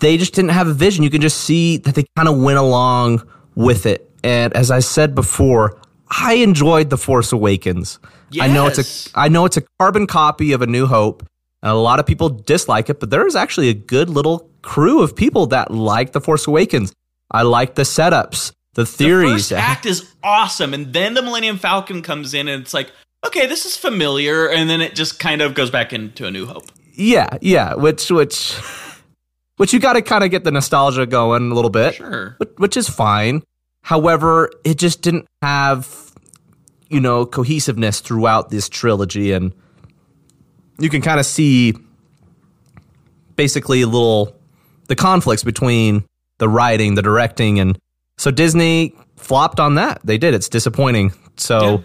they 0.00 0.18
just 0.18 0.34
didn't 0.34 0.50
have 0.50 0.68
a 0.68 0.74
vision. 0.74 1.02
You 1.02 1.08
can 1.08 1.22
just 1.22 1.38
see 1.38 1.78
that 1.78 1.94
they 1.94 2.04
kind 2.14 2.28
of 2.28 2.38
went 2.38 2.58
along 2.58 3.26
with 3.54 3.86
it. 3.86 4.10
And 4.22 4.52
as 4.52 4.70
I 4.70 4.80
said 4.80 5.14
before, 5.14 5.80
I 6.10 6.34
enjoyed 6.34 6.90
The 6.90 6.98
Force 6.98 7.32
Awakens. 7.32 8.00
Yes. 8.30 8.44
I 8.44 8.52
know 8.52 8.66
it's 8.66 8.78
a 9.14 9.18
I 9.18 9.28
know 9.28 9.46
it's 9.46 9.56
a 9.56 9.62
carbon 9.78 10.06
copy 10.06 10.52
of 10.52 10.60
A 10.60 10.66
New 10.66 10.86
Hope. 10.86 11.26
And 11.62 11.70
a 11.70 11.74
lot 11.74 12.00
of 12.00 12.06
people 12.06 12.28
dislike 12.28 12.90
it, 12.90 12.98
but 13.00 13.10
there's 13.10 13.36
actually 13.36 13.68
a 13.68 13.74
good 13.74 14.10
little 14.10 14.50
crew 14.62 15.00
of 15.02 15.14
people 15.14 15.46
that 15.46 15.70
like 15.70 16.12
The 16.12 16.20
Force 16.20 16.46
Awakens. 16.46 16.92
I 17.30 17.42
like 17.42 17.76
the 17.76 17.82
setups, 17.82 18.52
the 18.74 18.84
theories. 18.84 19.50
The 19.50 19.56
act 19.58 19.86
is 19.86 20.12
awesome, 20.22 20.74
and 20.74 20.92
then 20.92 21.14
the 21.14 21.22
Millennium 21.22 21.58
Falcon 21.58 22.02
comes 22.02 22.34
in, 22.34 22.48
and 22.48 22.62
it's 22.62 22.74
like, 22.74 22.90
okay, 23.24 23.46
this 23.46 23.64
is 23.64 23.76
familiar, 23.76 24.48
and 24.48 24.68
then 24.68 24.80
it 24.80 24.94
just 24.96 25.18
kind 25.20 25.40
of 25.40 25.54
goes 25.54 25.70
back 25.70 25.92
into 25.92 26.26
A 26.26 26.30
New 26.30 26.46
Hope. 26.46 26.64
Yeah, 26.94 27.38
yeah, 27.40 27.74
which 27.74 28.10
which 28.10 28.54
which 29.56 29.72
you 29.72 29.78
got 29.78 29.92
to 29.94 30.02
kind 30.02 30.24
of 30.24 30.30
get 30.30 30.44
the 30.44 30.50
nostalgia 30.50 31.06
going 31.06 31.50
a 31.50 31.54
little 31.54 31.70
bit, 31.70 31.94
Sure. 31.94 32.34
which, 32.38 32.50
which 32.56 32.76
is 32.76 32.88
fine. 32.88 33.42
However, 33.82 34.50
it 34.64 34.78
just 34.78 35.00
didn't 35.00 35.26
have 35.40 36.12
you 36.90 37.00
know 37.00 37.24
cohesiveness 37.24 38.00
throughout 38.00 38.50
this 38.50 38.68
trilogy, 38.68 39.32
and 39.32 39.54
you 40.78 40.88
can 40.88 41.02
kind 41.02 41.20
of 41.20 41.26
see 41.26 41.74
basically 43.36 43.82
a 43.82 43.86
little 43.86 44.34
the 44.88 44.96
conflicts 44.96 45.44
between 45.44 46.04
the 46.38 46.48
writing, 46.48 46.94
the 46.94 47.02
directing, 47.02 47.58
and 47.60 47.78
so 48.18 48.30
Disney 48.30 48.94
flopped 49.16 49.60
on 49.60 49.76
that. 49.76 50.00
They 50.04 50.18
did. 50.18 50.34
It's 50.34 50.48
disappointing. 50.48 51.12
So 51.36 51.60
Yeah. 51.60 51.76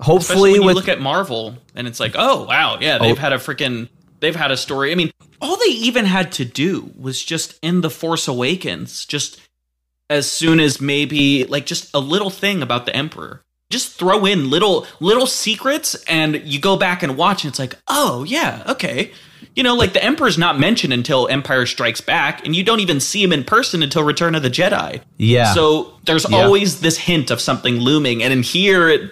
hopefully, 0.00 0.18
Especially 0.52 0.60
when 0.60 0.68
you 0.68 0.74
look 0.74 0.88
at 0.88 1.00
Marvel, 1.00 1.56
and 1.74 1.86
it's 1.88 2.00
like, 2.00 2.12
oh 2.16 2.44
wow, 2.44 2.78
yeah, 2.80 2.98
they've 2.98 3.16
Oh. 3.16 3.20
had 3.20 3.32
a 3.32 3.38
freaking, 3.38 3.88
they've 4.20 4.36
had 4.36 4.50
a 4.50 4.56
story. 4.56 4.92
I 4.92 4.94
mean, 4.94 5.10
all 5.40 5.56
they 5.56 5.72
even 5.72 6.04
had 6.04 6.32
to 6.32 6.44
do 6.44 6.92
was 6.98 7.22
just 7.22 7.58
in 7.62 7.80
the 7.80 7.90
Force 7.90 8.28
Awakens, 8.28 9.04
just 9.04 9.40
as 10.10 10.30
soon 10.30 10.60
as 10.60 10.80
maybe 10.80 11.44
like 11.44 11.66
just 11.66 11.90
a 11.94 11.98
little 11.98 12.30
thing 12.30 12.62
about 12.62 12.86
the 12.86 12.94
Emperor. 12.94 13.40
Just 13.70 13.98
throw 13.98 14.24
in 14.26 14.50
little 14.50 14.86
little 15.00 15.26
secrets, 15.26 15.94
and 16.08 16.36
you 16.44 16.60
go 16.60 16.76
back 16.76 17.02
and 17.02 17.16
watch, 17.16 17.44
and 17.44 17.50
it's 17.50 17.58
like, 17.58 17.76
oh 17.88 18.24
yeah, 18.24 18.62
okay. 18.68 19.10
You 19.56 19.62
know, 19.62 19.74
like 19.74 19.92
the 19.92 20.02
Emperor's 20.04 20.36
not 20.38 20.58
mentioned 20.58 20.92
until 20.92 21.28
Empire 21.28 21.64
Strikes 21.66 22.00
Back, 22.00 22.44
and 22.44 22.54
you 22.56 22.62
don't 22.64 22.80
even 22.80 22.98
see 23.00 23.22
him 23.22 23.32
in 23.32 23.44
person 23.44 23.82
until 23.82 24.02
Return 24.02 24.34
of 24.34 24.42
the 24.42 24.50
Jedi. 24.50 25.00
yeah, 25.18 25.52
So 25.54 25.94
there's 26.04 26.28
Yeah. 26.28 26.38
always 26.44 26.80
this 26.80 26.96
hint 26.98 27.30
of 27.30 27.40
something 27.40 27.76
looming, 27.78 28.22
and 28.22 28.32
in 28.32 28.42
here, 28.42 28.88
it, 28.88 29.10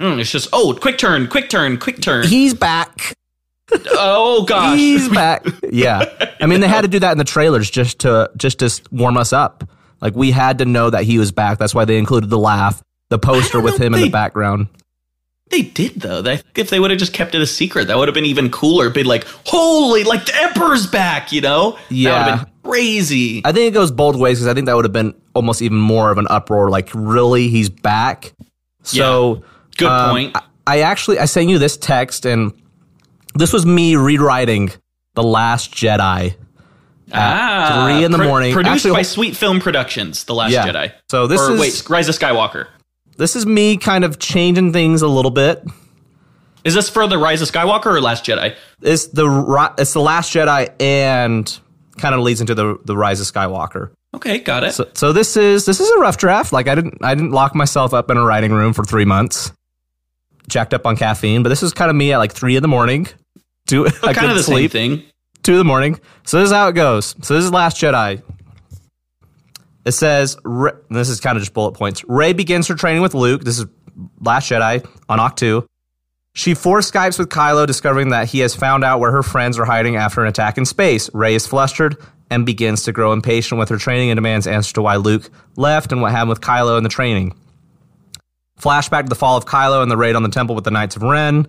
mm, 0.00 0.18
it's 0.20 0.30
just 0.30 0.48
oh, 0.52 0.76
quick 0.80 0.98
turn, 0.98 1.26
quick 1.28 1.48
turn, 1.50 1.78
quick 1.78 2.00
turn. 2.00 2.26
he's 2.26 2.54
back. 2.54 3.14
oh 3.90 4.44
gosh, 4.44 4.78
He's 4.78 5.08
back. 5.08 5.44
Yeah. 5.70 6.04
I 6.40 6.46
mean, 6.46 6.60
they 6.60 6.68
had 6.68 6.82
to 6.82 6.88
do 6.88 6.98
that 7.00 7.12
in 7.12 7.18
the 7.18 7.24
trailers 7.24 7.68
just 7.70 8.00
to 8.00 8.30
just 8.36 8.60
to 8.60 8.80
warm 8.90 9.16
us 9.16 9.32
up. 9.32 9.64
Like 10.00 10.14
we 10.14 10.30
had 10.30 10.58
to 10.58 10.64
know 10.64 10.90
that 10.90 11.04
he 11.04 11.18
was 11.18 11.32
back. 11.32 11.58
That's 11.58 11.74
why 11.74 11.84
they 11.84 11.98
included 11.98 12.30
the 12.30 12.38
laugh, 12.38 12.80
the 13.08 13.18
poster 13.18 13.60
with 13.60 13.78
him 13.78 13.94
if 13.94 13.98
in 14.00 14.04
the 14.06 14.10
background. 14.10 14.68
they 15.50 15.62
did 15.62 16.00
though. 16.00 16.22
They, 16.22 16.40
if 16.56 16.70
they 16.70 16.80
would 16.80 16.90
have 16.90 16.98
just 16.98 17.12
kept 17.12 17.34
it 17.34 17.40
a 17.40 17.46
secret, 17.46 17.86
that 17.88 17.96
would 17.96 18.08
have 18.08 18.14
been 18.14 18.26
even 18.26 18.50
cooler. 18.50 18.90
Been 18.90 19.06
like, 19.06 19.24
holy, 19.46 20.04
like 20.04 20.26
the 20.26 20.36
Emperor's 20.42 20.86
back, 20.86 21.32
you 21.32 21.40
know? 21.40 21.72
that 21.72 21.78
would 21.88 21.96
Yeah. 21.96 22.24
have 22.36 22.44
been 22.46 22.52
crazy. 22.70 23.42
I 23.44 23.52
think 23.52 23.68
it 23.68 23.74
goes 23.74 23.90
both 23.90 24.16
ways 24.16 24.38
because 24.38 24.48
I 24.48 24.54
think 24.54 24.66
that 24.66 24.74
would 24.76 24.84
have 24.84 24.92
been 24.92 25.14
almost 25.34 25.62
even 25.62 25.78
more 25.78 26.10
of 26.10 26.18
an 26.18 26.26
uproar. 26.28 26.68
Like, 26.70 26.90
really, 26.94 27.48
he's 27.48 27.68
back. 27.70 28.32
So 28.82 29.42
Good 29.76 29.88
um, 29.88 30.10
point. 30.10 30.36
I, 30.36 30.42
I 30.66 30.80
actually 30.80 31.18
I 31.20 31.26
sent 31.26 31.48
you 31.48 31.58
this 31.58 31.76
text, 31.76 32.24
and 32.26 32.52
this 33.34 33.52
was 33.52 33.64
me 33.64 33.94
rewriting 33.96 34.72
the 35.14 35.22
Last 35.22 35.72
Jedi. 35.72 36.34
ah, 37.12 37.84
three 37.86 38.04
in 38.04 38.10
the 38.10 38.18
morning. 38.18 38.52
Produced 38.52 38.74
Actually, 38.86 38.92
by 38.92 39.02
Sweet 39.02 39.36
Film 39.36 39.60
Productions, 39.60 40.24
The 40.24 40.34
Last 40.34 40.52
Yeah. 40.52 40.66
Jedi. 40.66 40.92
So 41.10 41.26
this 41.26 41.40
or 41.40 41.52
is- 41.54 41.60
wait, 41.60 41.88
Rise 41.90 42.08
of 42.08 42.18
Skywalker. 42.18 42.66
This 43.16 43.36
is 43.36 43.46
me 43.46 43.76
kind 43.76 44.04
of 44.04 44.18
changing 44.18 44.72
things 44.72 45.02
a 45.02 45.08
little 45.08 45.30
bit. 45.30 45.64
Is 46.64 46.74
this 46.74 46.88
for 46.90 47.06
the 47.06 47.16
Rise 47.18 47.42
of 47.42 47.50
Skywalker 47.50 47.86
or 47.86 48.00
Last 48.00 48.24
Jedi? 48.24 48.54
It's 48.82 49.06
the 49.08 49.72
it's 49.78 49.92
the 49.92 50.00
Last 50.00 50.34
Jedi 50.34 50.70
and 50.80 51.58
kind 51.98 52.14
of 52.14 52.20
leads 52.22 52.40
into 52.40 52.54
the 52.54 52.78
the 52.84 52.96
Rise 52.96 53.20
of 53.20 53.26
Skywalker. 53.26 53.90
Okay, 54.14 54.38
got 54.38 54.64
it. 54.64 54.72
So, 54.72 54.88
so 54.94 55.12
this 55.12 55.36
is 55.36 55.64
this 55.66 55.78
is 55.80 55.88
a 55.90 55.98
rough 55.98 56.16
draft. 56.16 56.52
Like 56.52 56.68
I 56.68 56.74
didn't 56.74 56.98
I 57.02 57.14
didn't 57.14 57.30
lock 57.32 57.54
myself 57.54 57.94
up 57.94 58.10
in 58.10 58.16
a 58.16 58.24
writing 58.24 58.52
room 58.52 58.72
for 58.72 58.82
three 58.84 59.04
months, 59.04 59.52
jacked 60.48 60.74
up 60.74 60.86
on 60.86 60.96
caffeine. 60.96 61.42
But 61.42 61.50
this 61.50 61.62
is 61.62 61.72
kind 61.72 61.90
of 61.90 61.96
me 61.96 62.12
at 62.12 62.18
like 62.18 62.32
three 62.32 62.56
in 62.56 62.62
the 62.62 62.68
morning. 62.68 63.06
Do 63.66 63.84
kind 63.90 64.30
of 64.30 64.36
the 64.36 64.42
sleep. 64.42 64.72
same 64.72 64.98
thing. 64.98 65.06
two 65.42 65.52
in 65.52 65.58
the 65.58 65.64
morning. 65.64 66.00
So 66.24 66.38
this 66.40 66.46
is 66.46 66.52
how 66.52 66.68
it 66.68 66.72
goes. 66.74 67.14
So 67.22 67.34
this 67.34 67.44
is 67.44 67.52
Last 67.52 67.76
Jedi. 67.80 68.22
It 69.86 69.92
says 69.92 70.36
this 70.90 71.08
is 71.08 71.20
kind 71.20 71.36
of 71.36 71.42
just 71.42 71.54
bullet 71.54 71.72
points. 71.72 72.04
Rey 72.08 72.32
begins 72.32 72.66
her 72.66 72.74
training 72.74 73.02
with 73.02 73.14
Luke. 73.14 73.44
This 73.44 73.60
is 73.60 73.66
Last 74.20 74.50
Jedi 74.50 74.84
on 75.08 75.20
Ahch-To. 75.20 75.64
She 76.34 76.54
force 76.54 76.90
Skypes 76.90 77.18
with 77.18 77.28
Kylo, 77.28 77.66
discovering 77.66 78.10
that 78.10 78.28
he 78.28 78.40
has 78.40 78.54
found 78.54 78.82
out 78.82 78.98
where 78.98 79.12
her 79.12 79.22
friends 79.22 79.58
are 79.60 79.64
hiding 79.64 79.94
after 79.94 80.20
an 80.20 80.28
attack 80.28 80.58
in 80.58 80.66
space. 80.66 81.08
Rey 81.14 81.36
is 81.36 81.46
flustered 81.46 81.96
and 82.30 82.44
begins 82.44 82.82
to 82.82 82.92
grow 82.92 83.12
impatient 83.12 83.60
with 83.60 83.68
her 83.68 83.78
training 83.78 84.10
and 84.10 84.18
demands 84.18 84.48
answers 84.48 84.72
to 84.72 84.82
why 84.82 84.96
Luke 84.96 85.30
left 85.56 85.92
and 85.92 86.02
what 86.02 86.10
happened 86.10 86.30
with 86.30 86.40
Kylo 86.40 86.76
in 86.76 86.82
the 86.82 86.90
training. 86.90 87.34
Flashback 88.60 89.04
to 89.04 89.08
the 89.08 89.14
fall 89.14 89.36
of 89.36 89.46
Kylo 89.46 89.82
and 89.82 89.90
the 89.90 89.96
raid 89.96 90.16
on 90.16 90.24
the 90.24 90.28
temple 90.30 90.56
with 90.56 90.64
the 90.64 90.70
Knights 90.72 90.96
of 90.96 91.02
Ren. 91.02 91.46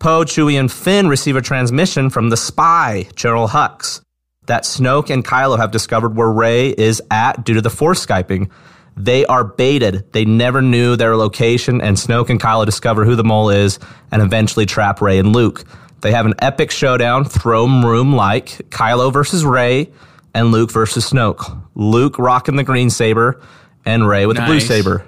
Poe, 0.00 0.24
Chewie, 0.24 0.58
and 0.58 0.72
Finn 0.72 1.08
receive 1.08 1.36
a 1.36 1.40
transmission 1.40 2.10
from 2.10 2.30
the 2.30 2.36
spy, 2.36 3.08
General 3.14 3.46
Hux, 3.46 4.02
that 4.46 4.64
Snoke 4.64 5.10
and 5.10 5.24
Kylo 5.24 5.58
have 5.58 5.70
discovered 5.70 6.16
where 6.16 6.30
Rey 6.30 6.70
is 6.70 7.02
at 7.10 7.44
due 7.44 7.54
to 7.54 7.60
the 7.60 7.70
Force 7.70 8.04
Skyping. 8.04 8.50
They 8.96 9.26
are 9.26 9.44
baited. 9.44 10.12
They 10.12 10.24
never 10.24 10.62
knew 10.62 10.96
their 10.96 11.16
location, 11.16 11.80
and 11.80 11.96
Snoke 11.96 12.30
and 12.30 12.40
Kylo 12.40 12.64
discover 12.64 13.04
who 13.04 13.14
the 13.14 13.24
mole 13.24 13.50
is 13.50 13.78
and 14.10 14.22
eventually 14.22 14.64
trap 14.64 15.00
Rey 15.00 15.18
and 15.18 15.34
Luke. 15.34 15.64
They 16.00 16.12
have 16.12 16.26
an 16.26 16.34
epic 16.38 16.70
showdown, 16.70 17.24
throne 17.24 17.84
room 17.84 18.14
like 18.14 18.46
Kylo 18.70 19.12
versus 19.12 19.44
Rey 19.44 19.90
and 20.34 20.52
Luke 20.52 20.70
versus 20.70 21.10
Snoke. 21.10 21.62
Luke 21.74 22.18
rocking 22.18 22.56
the 22.56 22.64
green 22.64 22.90
saber 22.90 23.40
and 23.84 24.06
Rey 24.06 24.26
with 24.26 24.36
the 24.36 24.44
blue 24.44 24.60
saber. 24.60 25.04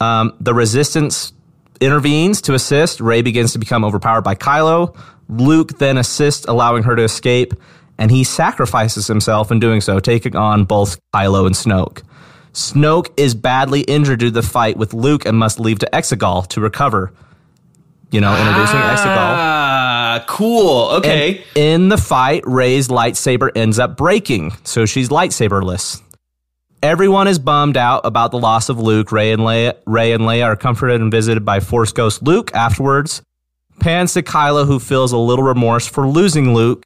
Um, 0.00 0.36
the 0.40 0.54
resistance 0.54 1.32
intervenes 1.80 2.42
to 2.42 2.54
assist. 2.54 3.00
Rey 3.00 3.22
begins 3.22 3.52
to 3.52 3.58
become 3.58 3.84
overpowered 3.84 4.22
by 4.22 4.34
Kylo. 4.34 4.96
Luke 5.28 5.78
then 5.78 5.98
assists, 5.98 6.46
allowing 6.46 6.84
her 6.84 6.96
to 6.96 7.02
escape, 7.02 7.54
and 7.98 8.10
he 8.10 8.24
sacrifices 8.24 9.06
himself 9.06 9.50
in 9.50 9.60
doing 9.60 9.80
so, 9.80 9.98
taking 9.98 10.36
on 10.36 10.64
both 10.64 10.98
Kylo 11.14 11.46
and 11.46 11.54
Snoke. 11.54 12.02
Snoke 12.52 13.10
is 13.16 13.34
badly 13.34 13.82
injured 13.82 14.20
due 14.20 14.26
to 14.26 14.32
the 14.32 14.42
fight 14.42 14.76
with 14.76 14.94
Luke 14.94 15.26
and 15.26 15.36
must 15.36 15.60
leave 15.60 15.78
to 15.80 15.88
Exegol 15.92 16.46
to 16.48 16.60
recover. 16.60 17.12
You 18.10 18.20
know, 18.20 18.36
introducing 18.36 18.80
Exegol. 18.80 19.16
Ah, 19.16 20.24
cool. 20.26 20.88
Okay. 20.92 21.44
And 21.54 21.56
in 21.56 21.88
the 21.88 21.98
fight, 21.98 22.42
Rey's 22.46 22.88
lightsaber 22.88 23.50
ends 23.54 23.78
up 23.78 23.96
breaking, 23.96 24.52
so 24.64 24.86
she's 24.86 25.10
lightsaberless. 25.10 26.00
Everyone 26.82 27.26
is 27.26 27.38
bummed 27.38 27.76
out 27.76 28.02
about 28.06 28.30
the 28.30 28.38
loss 28.38 28.68
of 28.68 28.78
Luke. 28.78 29.12
Rey 29.12 29.32
and 29.32 29.42
Leia, 29.42 29.74
Rey 29.84 30.12
and 30.12 30.22
Leia 30.22 30.44
are 30.44 30.56
comforted 30.56 31.00
and 31.00 31.10
visited 31.10 31.44
by 31.44 31.60
Force 31.60 31.92
Ghost 31.92 32.22
Luke 32.22 32.54
afterwards. 32.54 33.20
Pans 33.80 34.14
to 34.14 34.22
Kylo, 34.22 34.64
who 34.66 34.78
feels 34.78 35.12
a 35.12 35.18
little 35.18 35.44
remorse 35.44 35.86
for 35.86 36.06
losing 36.06 36.54
Luke, 36.54 36.84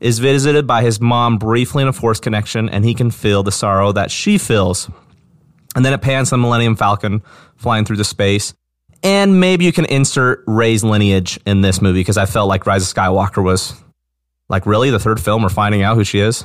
is 0.00 0.18
visited 0.18 0.66
by 0.66 0.82
his 0.82 1.00
mom 1.00 1.38
briefly 1.38 1.82
in 1.82 1.88
a 1.88 1.92
Force 1.92 2.20
connection, 2.20 2.68
and 2.68 2.84
he 2.84 2.94
can 2.94 3.10
feel 3.10 3.42
the 3.42 3.52
sorrow 3.52 3.92
that 3.92 4.10
she 4.10 4.38
feels. 4.38 4.90
And 5.74 5.84
then 5.84 5.92
it 5.92 6.02
pans 6.02 6.30
the 6.30 6.38
Millennium 6.38 6.76
Falcon 6.76 7.22
flying 7.56 7.84
through 7.84 7.96
the 7.96 8.04
space. 8.04 8.54
And 9.02 9.38
maybe 9.38 9.64
you 9.64 9.72
can 9.72 9.84
insert 9.84 10.42
Rey's 10.46 10.82
lineage 10.82 11.38
in 11.46 11.60
this 11.60 11.80
movie 11.80 12.00
because 12.00 12.16
I 12.16 12.26
felt 12.26 12.48
like 12.48 12.66
Rise 12.66 12.88
of 12.88 12.94
Skywalker 12.94 13.42
was 13.42 13.74
like 14.48 14.66
really 14.66 14.90
the 14.90 14.98
third 14.98 15.20
film 15.20 15.42
we're 15.42 15.50
finding 15.50 15.82
out 15.82 15.96
who 15.96 16.04
she 16.04 16.18
is. 16.18 16.44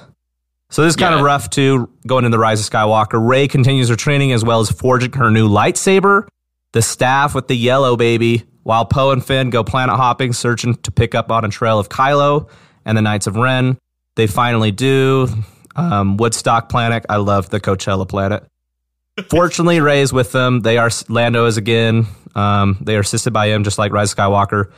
So 0.70 0.84
this 0.84 0.92
is 0.92 0.96
kind 0.96 1.14
of 1.14 1.22
rough 1.22 1.50
too, 1.50 1.90
going 2.06 2.26
into 2.26 2.36
the 2.36 2.42
Rise 2.42 2.60
of 2.60 2.72
Skywalker. 2.72 3.28
Rey 3.28 3.48
continues 3.48 3.90
her 3.90 3.96
training 3.96 4.32
as 4.34 4.44
well 4.44 4.60
as 4.60 4.72
forging 4.72 5.14
her 5.14 5.30
new 5.30 5.48
lightsaber, 5.48 6.28
the 6.72 6.82
staff 6.82 7.36
with 7.36 7.48
the 7.48 7.56
yellow 7.56 7.96
baby, 7.96 8.44
while 8.64 8.86
Poe 8.86 9.12
and 9.12 9.24
Finn 9.24 9.50
go 9.50 9.64
planet 9.64 9.96
hopping, 9.96 10.34
searching 10.34 10.76
to 10.76 10.92
pick 10.92 11.14
up 11.14 11.32
on 11.32 11.46
a 11.46 11.50
trail 11.50 11.80
of 11.80 11.90
Kylo 11.90 12.50
and 12.86 12.98
the 12.98 13.02
Knights 13.02 13.28
of 13.28 13.36
Ren. 13.36 13.78
They 14.16 14.28
finally 14.28 14.72
do. 14.72 15.28
Um, 15.76 16.18
Woodstock 16.18 16.70
planet. 16.70 17.06
I 17.10 17.18
love 17.18 17.50
the 17.50 17.60
Coachella 17.60 18.08
planet. 18.08 18.46
Fortunately, 19.30 19.80
Rey 19.80 20.02
is 20.02 20.14
with 20.14 20.32
them. 20.32 20.62
They 20.62 20.78
are 20.78 20.90
Lando 21.10 21.46
is 21.46 21.58
again. 21.58 22.08
Um, 22.36 22.78
they 22.82 22.96
are 22.96 23.02
assisted 23.02 23.32
by 23.32 23.48
him, 23.48 23.64
just 23.64 23.78
like 23.78 23.92
Rise 23.92 24.12
of 24.12 24.18
Skywalker. 24.18 24.72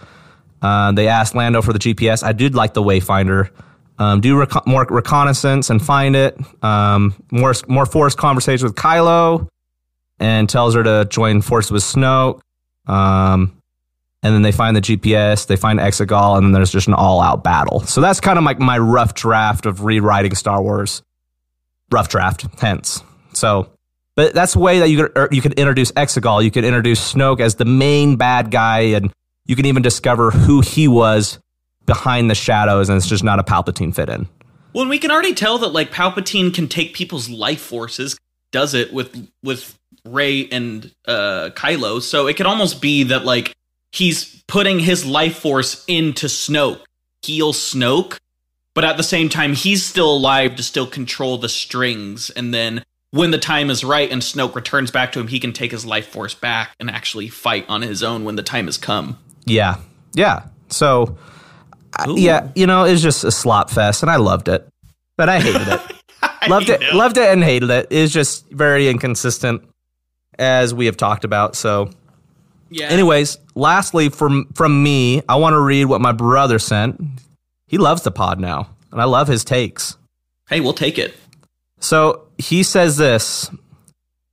Uh, 0.62 0.92
they 0.92 1.08
asked 1.08 1.36
Lando 1.36 1.62
for 1.62 1.74
the 1.74 1.80
GPS. 1.80 2.24
I 2.24 2.34
did 2.34 2.56
like 2.56 2.74
the 2.74 2.82
Wayfinder. 2.82 3.50
Um, 3.98 4.20
do 4.20 4.36
reco- 4.36 4.66
more 4.66 4.86
reconnaissance 4.90 5.70
and 5.70 5.84
find 5.84 6.16
it. 6.16 6.38
Um, 6.64 7.16
more 7.32 7.54
more 7.68 7.86
forced 7.86 8.18
conversation 8.18 8.66
with 8.68 8.76
Kylo, 8.76 9.48
and 10.20 10.50
tells 10.50 10.76
her 10.76 10.84
to 10.84 11.06
join 11.10 11.42
forces 11.42 11.72
with 11.72 11.84
Snoke. 11.84 12.42
Um, 12.88 13.62
and 14.26 14.34
then 14.34 14.42
they 14.42 14.52
find 14.52 14.76
the 14.76 14.82
GPS. 14.82 15.46
They 15.46 15.56
find 15.56 15.80
Exegol, 15.80 16.36
and 16.36 16.48
then 16.48 16.52
there's 16.52 16.72
just 16.72 16.88
an 16.88 16.96
all 16.96 17.22
out 17.22 17.44
battle. 17.44 17.82
So 17.82 18.02
that's 18.02 18.20
kind 18.20 18.40
of 18.40 18.44
like 18.44 18.58
my 18.58 18.80
rough 18.80 19.14
draft 19.14 19.68
of 19.68 19.84
rewriting 19.84 20.34
Star 20.34 20.64
Wars. 20.64 21.04
Rough 21.92 22.10
draft, 22.10 22.48
hence. 22.60 23.04
So, 23.34 23.70
but 24.16 24.34
that's 24.34 24.54
the 24.54 24.60
way 24.60 24.80
that 24.80 24.90
you 24.90 24.98
could 24.98 25.12
er, 25.16 25.30
you 25.32 25.44
could 25.44 25.54
introduce 25.54 25.92
Exegol. 25.92 26.44
You 26.44 26.50
could 26.50 26.66
introduce 26.66 27.14
Snoke 27.14 27.40
as 27.40 27.56
the 27.56 27.66
main 27.66 28.16
bad 28.16 28.50
guy, 28.50 28.80
and 28.80 29.14
you 29.46 29.56
can 29.56 29.68
even 29.68 29.84
discover 29.84 30.32
who 30.32 30.62
he 30.62 30.88
was 30.88 31.38
behind 31.86 32.32
the 32.32 32.36
shadows, 32.36 32.90
and 32.90 32.98
it's 32.98 33.08
just 33.08 33.24
not 33.24 33.38
a 33.38 33.44
Palpatine 33.44 33.94
fit 33.94 34.10
in. 34.10 34.28
Well, 34.74 34.82
and 34.82 34.90
we 34.90 34.98
can 34.98 35.12
already 35.12 35.36
tell 35.36 35.60
that 35.60 35.68
like 35.68 35.92
Palpatine 35.92 36.52
can 36.52 36.68
take 36.68 36.96
people's 36.96 37.30
life 37.30 37.62
forces, 37.62 38.18
does 38.52 38.74
it 38.74 38.92
with 38.92 39.30
with 39.44 39.78
Rey 40.04 40.50
and 40.50 40.92
uh 41.08 41.52
Kylo. 41.54 42.02
So 42.02 42.26
it 42.26 42.38
could 42.38 42.48
almost 42.48 42.82
be 42.82 43.04
that 43.04 43.24
like 43.24 43.56
he's 43.96 44.44
putting 44.48 44.80
his 44.80 45.06
life 45.06 45.38
force 45.40 45.84
into 45.88 46.28
Snoke, 46.28 46.82
heal 47.22 47.54
Snoke, 47.54 48.18
but 48.74 48.84
at 48.84 48.98
the 48.98 49.04
same 49.04 49.30
time 49.30 49.54
he's 49.54 49.84
still 49.84 50.12
alive 50.16 50.56
to 50.56 50.64
still 50.64 50.88
control 50.88 51.38
the 51.38 51.50
strings 51.50 52.30
and 52.30 52.54
then 52.54 52.84
when 53.16 53.32
the 53.32 53.38
time 53.38 53.70
is 53.70 53.82
right 53.86 54.12
and 54.12 54.22
Snoke 54.22 54.56
returns 54.56 54.92
back 54.92 55.14
to 55.14 55.22
him, 55.22 55.28
he 55.28 55.40
can 55.40 55.54
take 55.54 55.72
his 55.72 55.86
life 55.86 56.08
force 56.08 56.34
back 56.34 56.76
and 56.82 56.90
actually 56.90 57.30
fight 57.30 57.66
on 57.70 57.82
his 57.82 58.04
own 58.04 58.26
when 58.26 58.36
the 58.36 58.44
time 58.44 58.66
has 58.66 58.78
come. 58.78 59.18
Yeah, 59.46 59.78
yeah. 60.14 60.48
So, 60.68 61.18
Ooh. 62.06 62.20
yeah, 62.20 62.50
you 62.56 62.68
know, 62.68 62.84
it's 62.84 63.02
just 63.02 63.24
a 63.24 63.32
slop 63.32 63.70
fest, 63.70 64.04
and 64.04 64.12
I 64.12 64.18
loved 64.18 64.50
it, 64.50 64.68
but 65.16 65.30
I 65.30 65.40
hated 65.40 65.66
it. 65.66 65.82
loved 66.50 66.70
it, 66.70 66.94
loved 66.94 67.18
it, 67.18 67.30
and 67.30 67.42
hated 67.42 67.70
it. 67.70 67.88
It's 67.90 68.12
just 68.12 68.50
very 68.50 68.90
inconsistent, 68.90 69.64
as 70.38 70.74
we 70.74 70.88
have 70.88 70.98
talked 70.98 71.24
about. 71.24 71.56
So, 71.56 71.92
Yeah. 72.70 72.88
anyways, 72.88 73.38
lastly, 73.54 74.10
from 74.10 74.46
from 74.54 74.82
me, 74.84 75.22
I 75.30 75.36
want 75.36 75.54
to 75.54 75.60
read 75.60 75.86
what 75.86 76.02
my 76.02 76.12
brother 76.12 76.60
sent. 76.60 77.00
He 77.68 77.78
loves 77.78 78.02
the 78.04 78.12
pod 78.12 78.40
now, 78.40 78.70
and 78.92 79.02
I 79.02 79.06
love 79.06 79.28
his 79.28 79.44
takes. 79.44 79.98
hey, 80.50 80.62
we'll 80.62 80.74
take 80.74 80.98
it. 80.98 81.14
So 81.80 82.28
he 82.38 82.64
says 82.64 82.98
this 82.98 83.50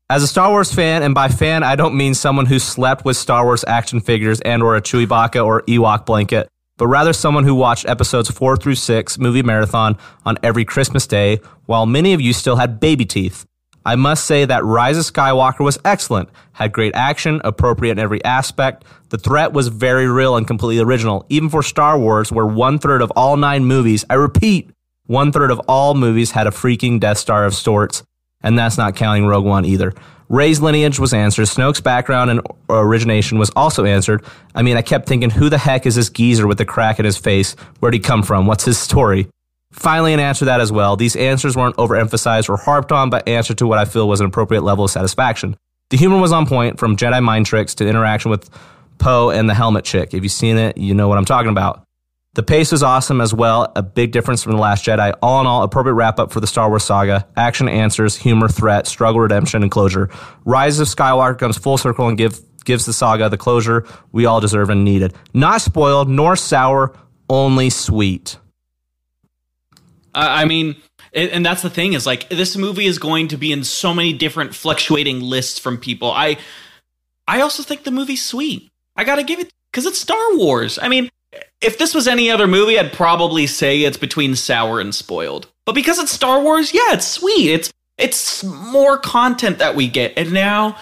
As 0.08 0.22
a 0.22 0.26
Star 0.26 0.50
Wars 0.50 0.72
fan, 0.72 1.02
and 1.02 1.14
by 1.14 1.28
fan 1.28 1.62
I 1.62 1.76
don't 1.76 1.96
mean 1.96 2.14
someone 2.14 2.46
who 2.46 2.58
slept 2.58 3.04
with 3.04 3.16
Star 3.16 3.44
Wars 3.44 3.64
action 3.66 4.00
figures 4.00 4.40
and 4.40 4.62
or 4.62 4.76
a 4.76 4.82
Chewbacca 4.82 5.44
or 5.44 5.62
Ewok 5.62 6.06
blanket, 6.06 6.48
but 6.78 6.86
rather 6.86 7.12
someone 7.12 7.44
who 7.44 7.54
watched 7.54 7.86
episodes 7.86 8.30
4 8.30 8.56
through 8.56 8.76
6 8.76 9.18
movie 9.18 9.42
marathon 9.42 9.96
on 10.24 10.38
every 10.42 10.64
Christmas 10.64 11.06
day, 11.06 11.40
while 11.66 11.86
many 11.86 12.12
of 12.14 12.20
you 12.20 12.32
still 12.32 12.56
had 12.56 12.80
baby 12.80 13.04
teeth. 13.04 13.44
I 13.84 13.96
must 13.96 14.26
say 14.26 14.44
that 14.44 14.64
Rise 14.64 14.96
of 14.96 15.04
Skywalker 15.04 15.64
was 15.64 15.78
excellent, 15.84 16.28
had 16.52 16.72
great 16.72 16.94
action, 16.94 17.40
appropriate 17.44 17.92
in 17.92 17.98
every 17.98 18.24
aspect. 18.24 18.84
The 19.08 19.18
threat 19.18 19.52
was 19.52 19.68
very 19.68 20.06
real 20.06 20.36
and 20.36 20.46
completely 20.46 20.82
original, 20.82 21.26
even 21.28 21.48
for 21.48 21.62
Star 21.62 21.98
Wars, 21.98 22.30
where 22.30 22.46
one 22.46 22.78
third 22.78 23.02
of 23.02 23.10
all 23.16 23.36
nine 23.36 23.64
movies, 23.64 24.04
I 24.08 24.14
repeat, 24.14 24.70
one 25.06 25.32
third 25.32 25.50
of 25.50 25.60
all 25.68 25.94
movies 25.94 26.30
had 26.30 26.46
a 26.46 26.50
freaking 26.50 27.00
Death 27.00 27.18
Star 27.18 27.44
of 27.44 27.54
sorts, 27.54 28.04
and 28.42 28.58
that's 28.58 28.78
not 28.78 28.96
counting 28.96 29.26
Rogue 29.26 29.44
One 29.44 29.64
either. 29.64 29.92
Rey's 30.28 30.60
lineage 30.62 30.98
was 30.98 31.12
answered. 31.12 31.46
Snoke's 31.46 31.82
background 31.82 32.30
and 32.30 32.40
origination 32.70 33.38
was 33.38 33.50
also 33.50 33.84
answered. 33.84 34.24
I 34.54 34.62
mean, 34.62 34.78
I 34.78 34.82
kept 34.82 35.06
thinking, 35.06 35.28
who 35.28 35.50
the 35.50 35.58
heck 35.58 35.84
is 35.84 35.96
this 35.96 36.08
geezer 36.08 36.46
with 36.46 36.56
the 36.56 36.64
crack 36.64 36.98
in 36.98 37.04
his 37.04 37.18
face? 37.18 37.52
Where'd 37.80 37.92
he 37.92 38.00
come 38.00 38.22
from? 38.22 38.46
What's 38.46 38.64
his 38.64 38.78
story? 38.78 39.28
Finally, 39.72 40.12
an 40.12 40.20
answer 40.20 40.40
to 40.40 40.44
that 40.46 40.60
as 40.60 40.70
well. 40.70 40.96
These 40.96 41.16
answers 41.16 41.56
weren't 41.56 41.76
overemphasized 41.76 42.48
or 42.48 42.56
harped 42.56 42.92
on, 42.92 43.10
but 43.10 43.26
answered 43.26 43.58
to 43.58 43.66
what 43.66 43.78
I 43.78 43.84
feel 43.84 44.06
was 44.06 44.20
an 44.20 44.26
appropriate 44.26 44.62
level 44.62 44.84
of 44.84 44.90
satisfaction. 44.90 45.56
The 45.90 45.96
humor 45.96 46.18
was 46.18 46.32
on 46.32 46.46
point, 46.46 46.78
from 46.78 46.96
Jedi 46.96 47.22
mind 47.22 47.46
tricks 47.46 47.74
to 47.76 47.88
interaction 47.88 48.30
with 48.30 48.48
Poe 48.98 49.30
and 49.30 49.48
the 49.48 49.54
helmet 49.54 49.84
chick. 49.84 50.14
If 50.14 50.22
you've 50.22 50.32
seen 50.32 50.56
it, 50.56 50.78
you 50.78 50.94
know 50.94 51.08
what 51.08 51.18
I'm 51.18 51.24
talking 51.24 51.50
about. 51.50 51.84
The 52.34 52.42
pace 52.42 52.72
was 52.72 52.82
awesome 52.82 53.20
as 53.20 53.34
well, 53.34 53.70
a 53.76 53.82
big 53.82 54.10
difference 54.10 54.42
from 54.42 54.52
The 54.52 54.58
Last 54.58 54.86
Jedi. 54.86 55.14
All 55.20 55.42
in 55.42 55.46
all, 55.46 55.62
appropriate 55.62 55.94
wrap 55.94 56.18
up 56.18 56.32
for 56.32 56.40
the 56.40 56.46
Star 56.46 56.70
Wars 56.70 56.82
saga. 56.82 57.26
Action 57.36 57.68
answers, 57.68 58.16
humor, 58.16 58.48
threat, 58.48 58.86
struggle, 58.86 59.20
redemption, 59.20 59.62
and 59.62 59.70
closure. 59.70 60.08
Rise 60.46 60.80
of 60.80 60.88
Skywalker 60.88 61.38
comes 61.38 61.58
full 61.58 61.76
circle 61.76 62.08
and 62.08 62.16
give, 62.16 62.40
gives 62.64 62.86
the 62.86 62.94
saga 62.94 63.28
the 63.28 63.36
closure 63.36 63.86
we 64.12 64.24
all 64.24 64.40
deserve 64.40 64.70
and 64.70 64.82
needed. 64.82 65.12
Not 65.34 65.60
spoiled, 65.60 66.08
nor 66.08 66.36
sour, 66.36 66.94
only 67.28 67.68
sweet. 67.68 68.38
I 70.14 70.44
mean, 70.44 70.76
and 71.12 71.30
and 71.30 71.46
that's 71.46 71.62
the 71.62 71.70
thing 71.70 71.92
is 71.94 72.06
like 72.06 72.28
this 72.28 72.56
movie 72.56 72.86
is 72.86 72.98
going 72.98 73.28
to 73.28 73.36
be 73.36 73.52
in 73.52 73.64
so 73.64 73.94
many 73.94 74.12
different 74.12 74.54
fluctuating 74.54 75.20
lists 75.20 75.58
from 75.58 75.78
people. 75.78 76.10
I 76.10 76.38
I 77.26 77.40
also 77.40 77.62
think 77.62 77.84
the 77.84 77.90
movie's 77.90 78.24
sweet. 78.24 78.70
I 78.96 79.04
got 79.04 79.16
to 79.16 79.22
give 79.22 79.40
it 79.40 79.52
cuz 79.72 79.86
it's 79.86 79.98
Star 79.98 80.36
Wars. 80.36 80.78
I 80.80 80.88
mean, 80.88 81.08
if 81.60 81.78
this 81.78 81.94
was 81.94 82.08
any 82.08 82.30
other 82.30 82.46
movie, 82.46 82.78
I'd 82.78 82.92
probably 82.92 83.46
say 83.46 83.82
it's 83.82 83.96
between 83.96 84.34
sour 84.34 84.80
and 84.80 84.94
spoiled. 84.94 85.48
But 85.64 85.74
because 85.74 85.98
it's 85.98 86.12
Star 86.12 86.40
Wars, 86.40 86.74
yeah, 86.74 86.92
it's 86.92 87.06
sweet. 87.06 87.50
It's 87.50 87.72
it's 87.98 88.42
more 88.44 88.98
content 88.98 89.58
that 89.58 89.76
we 89.76 89.88
get. 89.88 90.12
And 90.16 90.32
now 90.32 90.76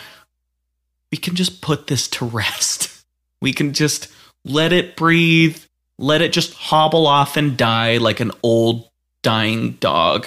we 1.10 1.18
can 1.18 1.34
just 1.34 1.60
put 1.60 1.86
this 1.86 2.08
to 2.08 2.24
rest. 2.24 2.88
We 3.42 3.54
can 3.54 3.72
just 3.72 4.08
let 4.44 4.70
it 4.70 4.96
breathe, 4.96 5.56
let 5.98 6.20
it 6.20 6.30
just 6.30 6.52
hobble 6.52 7.06
off 7.06 7.38
and 7.38 7.56
die 7.56 7.96
like 7.96 8.20
an 8.20 8.32
old 8.42 8.89
dying 9.22 9.72
dog 9.80 10.26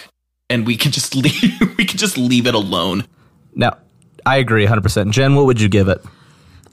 and 0.49 0.65
we 0.65 0.75
can 0.77 0.91
just 0.91 1.15
leave 1.23 1.59
we 1.77 1.85
can 1.85 1.97
just 1.97 2.17
leave 2.17 2.47
it 2.47 2.55
alone. 2.55 3.05
Now, 3.55 3.77
I 4.25 4.37
agree 4.37 4.65
100%. 4.65 5.11
Jen, 5.11 5.35
what 5.35 5.45
would 5.45 5.59
you 5.61 5.69
give 5.69 5.87
it? 5.89 6.03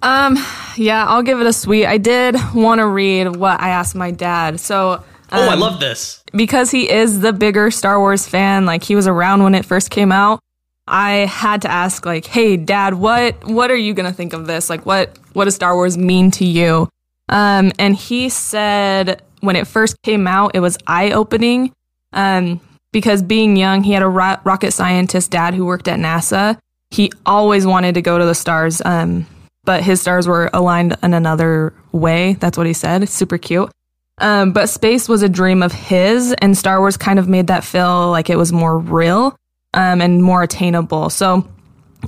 Um, 0.03 0.39
yeah, 0.77 1.05
I'll 1.07 1.23
give 1.23 1.41
it 1.41 1.47
a 1.47 1.53
sweet. 1.53 1.85
I 1.87 1.99
did 1.99 2.37
want 2.55 2.79
to 2.79 2.87
read 2.87 3.37
what 3.37 3.61
I 3.61 3.71
asked 3.71 3.95
my 3.95 4.11
dad. 4.11 4.61
So, 4.61 5.05
Oh, 5.33 5.49
I 5.49 5.53
um, 5.53 5.61
love 5.61 5.79
this. 5.79 6.25
because 6.33 6.71
he 6.73 6.91
is 6.91 7.21
the 7.21 7.33
bigger 7.33 7.71
Star 7.71 8.01
Wars 8.01 8.27
fan, 8.27 8.67
like 8.67 8.83
he 8.83 8.97
was 8.97 9.07
around 9.07 9.45
when 9.45 9.55
it 9.55 9.65
first 9.65 9.91
came 9.91 10.11
out. 10.11 10.41
I 10.89 11.27
had 11.27 11.63
to 11.63 11.71
ask, 11.71 12.05
like, 12.05 12.27
"Hey, 12.27 12.57
Dad, 12.57 12.95
what 12.95 13.45
what 13.45 13.71
are 13.71 13.77
you 13.77 13.95
gonna 13.95 14.13
think 14.13 14.33
of 14.33 14.49
this? 14.49 14.69
Like, 14.69 14.85
what 14.85 15.17
what 15.35 15.45
does 15.45 15.55
Star 15.55 15.77
Wars 15.77 15.97
mean 15.97 16.33
to 16.33 16.45
you?" 16.45 16.89
Um, 17.29 17.71
and 17.79 17.95
he 17.95 18.29
said 18.29 19.23
when 19.41 19.55
it 19.55 19.69
first 19.69 20.03
came 20.03 20.27
out, 20.27 20.51
it 20.55 20.61
was 20.61 20.77
eye 20.89 21.13
opening. 21.13 21.73
Um, 22.13 22.61
because 22.93 23.23
being 23.23 23.57
young, 23.57 23.85
he 23.85 23.93
had 23.93 24.03
a 24.03 24.09
ro- 24.09 24.39
rocket 24.45 24.73
scientist 24.73 25.31
dad 25.31 25.55
who 25.55 25.65
worked 25.65 25.89
at 25.89 25.99
NASA. 25.99 26.59
He 26.91 27.13
always 27.25 27.67
wanted 27.67 27.95
to 27.95 28.03
go 28.03 28.19
to 28.19 28.25
the 28.25 28.35
stars, 28.35 28.83
um, 28.85 29.27
but 29.65 29.83
his 29.83 30.01
stars 30.01 30.27
were 30.27 30.51
aligned 30.53 30.97
in 31.03 31.15
another 31.15 31.73
way. 31.93 32.35
That's 32.35 32.59
what 32.59 32.67
he 32.67 32.73
said. 32.73 33.03
It's 33.03 33.13
super 33.13 33.39
cute. 33.39 33.71
Um, 34.19 34.53
but 34.53 34.69
space 34.69 35.09
was 35.09 35.23
a 35.23 35.29
dream 35.29 35.63
of 35.63 35.73
his, 35.73 36.35
and 36.39 36.57
Star 36.59 36.81
Wars 36.81 36.97
kind 36.97 37.19
of 37.19 37.29
made 37.29 37.47
that 37.47 37.65
feel 37.65 38.11
like 38.11 38.29
it 38.29 38.37
was 38.37 38.53
more 38.53 38.79
real 38.79 39.37
um, 39.73 40.01
and 40.03 40.23
more 40.23 40.43
attainable. 40.43 41.11
So 41.11 41.49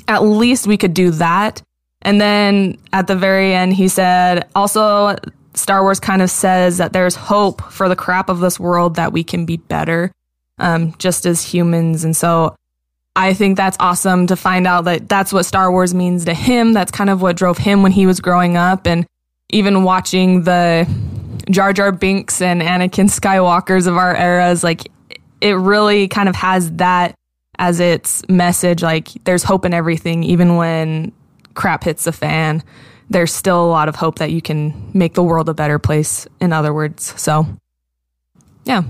at 0.08 0.22
least 0.24 0.66
we 0.66 0.76
could 0.76 0.94
do 0.94 1.10
that. 1.12 1.62
And 2.02 2.20
then 2.20 2.78
at 2.92 3.06
the 3.06 3.14
very 3.14 3.54
end, 3.54 3.74
he 3.74 3.88
said, 3.88 4.48
also, 4.54 5.16
Star 5.54 5.82
Wars 5.82 6.00
kind 6.00 6.22
of 6.22 6.30
says 6.30 6.78
that 6.78 6.92
there's 6.92 7.14
hope 7.14 7.62
for 7.70 7.88
the 7.88 7.96
crap 7.96 8.28
of 8.28 8.40
this 8.40 8.58
world 8.58 8.96
that 8.96 9.12
we 9.12 9.22
can 9.22 9.44
be 9.44 9.56
better 9.56 10.12
um, 10.58 10.94
just 10.98 11.26
as 11.26 11.42
humans. 11.42 12.04
And 12.04 12.16
so 12.16 12.56
I 13.14 13.34
think 13.34 13.56
that's 13.56 13.76
awesome 13.78 14.26
to 14.28 14.36
find 14.36 14.66
out 14.66 14.84
that 14.84 15.08
that's 15.08 15.32
what 15.32 15.44
Star 15.44 15.70
Wars 15.70 15.92
means 15.92 16.24
to 16.24 16.34
him. 16.34 16.72
That's 16.72 16.90
kind 16.90 17.10
of 17.10 17.20
what 17.20 17.36
drove 17.36 17.58
him 17.58 17.82
when 17.82 17.92
he 17.92 18.06
was 18.06 18.20
growing 18.20 18.56
up. 18.56 18.86
And 18.86 19.06
even 19.50 19.82
watching 19.82 20.44
the 20.44 20.88
Jar 21.50 21.72
Jar 21.72 21.92
Binks 21.92 22.40
and 22.40 22.62
Anakin 22.62 23.10
Skywalkers 23.10 23.86
of 23.86 23.96
our 23.96 24.16
eras, 24.16 24.64
like 24.64 24.90
it 25.42 25.52
really 25.52 26.08
kind 26.08 26.28
of 26.28 26.36
has 26.36 26.72
that 26.74 27.14
as 27.58 27.80
its 27.80 28.26
message. 28.28 28.82
Like 28.82 29.08
there's 29.24 29.42
hope 29.42 29.66
in 29.66 29.74
everything, 29.74 30.24
even 30.24 30.56
when 30.56 31.12
crap 31.54 31.84
hits 31.84 32.04
the 32.04 32.12
fan. 32.12 32.62
There's 33.12 33.32
still 33.32 33.62
a 33.62 33.68
lot 33.68 33.88
of 33.88 33.96
hope 33.96 34.18
that 34.18 34.30
you 34.30 34.40
can 34.40 34.90
make 34.94 35.12
the 35.14 35.22
world 35.22 35.48
a 35.50 35.54
better 35.54 35.78
place, 35.78 36.26
in 36.40 36.52
other 36.52 36.72
words. 36.72 37.12
So, 37.20 37.46
yeah. 38.64 38.84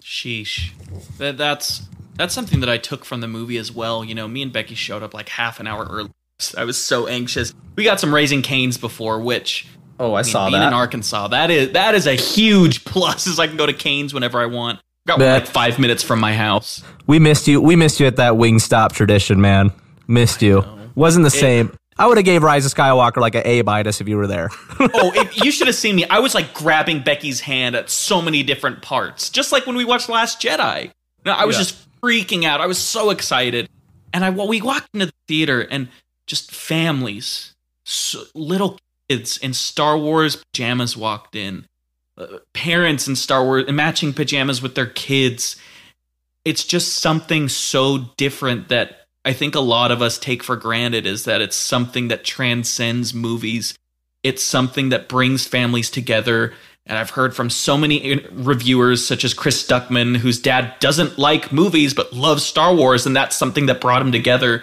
Sheesh. 0.00 0.70
That, 1.18 1.36
that's 1.36 1.82
that's 2.16 2.32
something 2.32 2.60
that 2.60 2.68
I 2.68 2.78
took 2.78 3.04
from 3.04 3.20
the 3.20 3.28
movie 3.28 3.58
as 3.58 3.72
well. 3.72 4.04
You 4.04 4.14
know, 4.14 4.28
me 4.28 4.42
and 4.42 4.52
Becky 4.52 4.76
showed 4.76 5.02
up 5.02 5.12
like 5.12 5.28
half 5.28 5.58
an 5.58 5.66
hour 5.66 5.86
early. 5.90 6.10
I 6.56 6.64
was 6.64 6.78
so 6.78 7.08
anxious. 7.08 7.52
We 7.74 7.82
got 7.82 7.98
some 7.98 8.14
Raising 8.14 8.42
Canes 8.42 8.78
before, 8.78 9.20
which 9.20 9.66
Oh, 10.00 10.12
I, 10.12 10.20
I 10.20 10.22
mean, 10.22 10.52
being 10.52 10.62
in 10.62 10.72
Arkansas, 10.72 11.28
that 11.28 11.50
is 11.50 11.72
that 11.72 11.96
is 11.96 12.06
a 12.06 12.14
huge 12.14 12.84
plus. 12.84 13.26
Is 13.26 13.40
I 13.40 13.48
can 13.48 13.56
go 13.56 13.66
to 13.66 13.72
Canes 13.72 14.14
whenever 14.14 14.40
I 14.40 14.46
want. 14.46 14.80
Got 15.06 15.18
Bet. 15.18 15.42
like 15.42 15.50
five 15.50 15.78
minutes 15.78 16.02
from 16.02 16.20
my 16.20 16.34
house. 16.34 16.84
We 17.06 17.18
missed 17.18 17.48
you. 17.48 17.60
We 17.60 17.76
missed 17.76 17.98
you 17.98 18.06
at 18.06 18.16
that 18.16 18.34
Wingstop 18.34 18.92
tradition, 18.92 19.40
man. 19.40 19.72
Missed 20.06 20.42
you. 20.42 20.64
Wasn't 20.94 21.24
the 21.24 21.30
same. 21.30 21.72
I 21.98 22.06
would 22.06 22.16
have 22.16 22.24
gave 22.24 22.42
Rise 22.42 22.64
of 22.64 22.72
Skywalker 22.72 23.16
like 23.16 23.34
an 23.34 23.42
A 23.44 23.62
minus 23.62 24.00
if 24.00 24.08
you 24.08 24.16
were 24.16 24.26
there. 24.26 24.50
Oh, 24.80 25.12
you 25.32 25.50
should 25.50 25.66
have 25.66 25.74
seen 25.76 25.96
me. 25.96 26.04
I 26.04 26.20
was 26.20 26.34
like 26.34 26.54
grabbing 26.54 27.02
Becky's 27.02 27.40
hand 27.40 27.74
at 27.74 27.90
so 27.90 28.22
many 28.22 28.42
different 28.44 28.80
parts, 28.82 29.28
just 29.30 29.50
like 29.52 29.66
when 29.66 29.76
we 29.76 29.84
watched 29.84 30.08
Last 30.08 30.40
Jedi. 30.40 30.92
No, 31.24 31.32
I 31.32 31.44
was 31.44 31.56
Yeah. 31.56 31.62
just 31.62 32.00
freaking 32.00 32.44
out. 32.44 32.60
I 32.60 32.66
was 32.66 32.78
so 32.78 33.10
excited, 33.10 33.68
and 34.14 34.24
I 34.24 34.30
well, 34.30 34.46
we 34.46 34.62
walked 34.62 34.88
into 34.94 35.06
the 35.06 35.12
theater 35.26 35.60
and 35.62 35.88
just 36.26 36.52
families, 36.54 37.54
so, 37.84 38.22
little 38.34 38.78
kids 39.08 39.36
in 39.38 39.52
Star 39.54 39.98
Wars 39.98 40.36
pajamas 40.36 40.96
walked 40.96 41.34
in, 41.34 41.66
uh, 42.16 42.26
parents 42.52 43.08
in 43.08 43.16
Star 43.16 43.42
Wars 43.44 43.68
matching 43.70 44.12
pajamas 44.12 44.62
with 44.62 44.74
their 44.76 44.86
kids. 44.86 45.56
It's 46.44 46.62
just 46.64 46.96
something 46.96 47.48
so 47.48 47.98
different 48.16 48.68
that 48.68 49.06
I 49.28 49.32
think 49.32 49.54
a 49.54 49.60
lot 49.60 49.92
of 49.92 50.02
us 50.02 50.18
take 50.18 50.42
for 50.42 50.56
granted 50.56 51.06
is 51.06 51.24
that 51.24 51.40
it's 51.40 51.56
something 51.56 52.08
that 52.08 52.24
transcends 52.24 53.14
movies 53.14 53.78
it's 54.22 54.42
something 54.42 54.90
that 54.90 55.08
brings 55.08 55.46
families 55.46 55.90
together. 55.90 56.54
And 56.86 56.98
I've 56.98 57.10
heard 57.10 57.36
from 57.36 57.50
so 57.50 57.76
many 57.76 58.26
reviewers, 58.32 59.06
such 59.06 59.24
as 59.24 59.34
Chris 59.34 59.62
Stuckmann, 59.62 60.16
whose 60.16 60.40
dad 60.40 60.74
doesn't 60.80 61.18
like 61.18 61.52
movies 61.52 61.94
but 61.94 62.12
loves 62.12 62.44
Star 62.44 62.74
Wars, 62.74 63.06
and 63.06 63.14
that's 63.14 63.36
something 63.36 63.66
that 63.66 63.80
brought 63.80 64.02
him 64.02 64.12
together. 64.12 64.62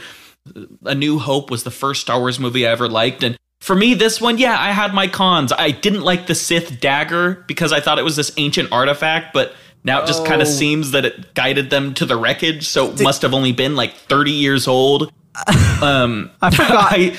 A 0.83 0.95
New 0.95 1.19
Hope 1.19 1.49
was 1.49 1.63
the 1.63 1.71
first 1.71 2.01
Star 2.01 2.19
Wars 2.19 2.39
movie 2.39 2.67
I 2.67 2.71
ever 2.71 2.87
liked. 2.87 3.23
And 3.23 3.37
for 3.59 3.75
me, 3.75 3.93
this 3.93 4.19
one, 4.19 4.37
yeah, 4.37 4.57
I 4.59 4.71
had 4.71 4.93
my 4.93 5.07
cons. 5.07 5.51
I 5.51 5.71
didn't 5.71 6.01
like 6.01 6.27
the 6.27 6.35
Sith 6.35 6.79
dagger 6.79 7.43
because 7.47 7.71
I 7.71 7.79
thought 7.79 7.99
it 7.99 8.03
was 8.05 8.15
this 8.15 8.31
ancient 8.37 8.71
artifact, 8.71 9.33
but 9.33 9.53
now 9.85 10.03
it 10.03 10.07
just 10.07 10.25
kind 10.25 10.41
Oh. 10.41 10.43
of 10.43 10.47
seems 10.49 10.91
that 10.91 11.05
it 11.05 11.33
guided 11.35 11.69
them 11.69 11.93
to 11.93 12.05
the 12.05 12.17
wreckage. 12.17 12.67
So 12.67 12.91
it 12.91 13.01
must 13.01 13.21
have 13.21 13.33
only 13.33 13.53
been 13.53 13.75
like 13.77 13.95
30 13.95 14.31
years 14.31 14.67
old. 14.67 15.11
Um, 15.81 16.31
I 16.41 16.49
forgot. 16.49 16.91
I, 16.93 17.17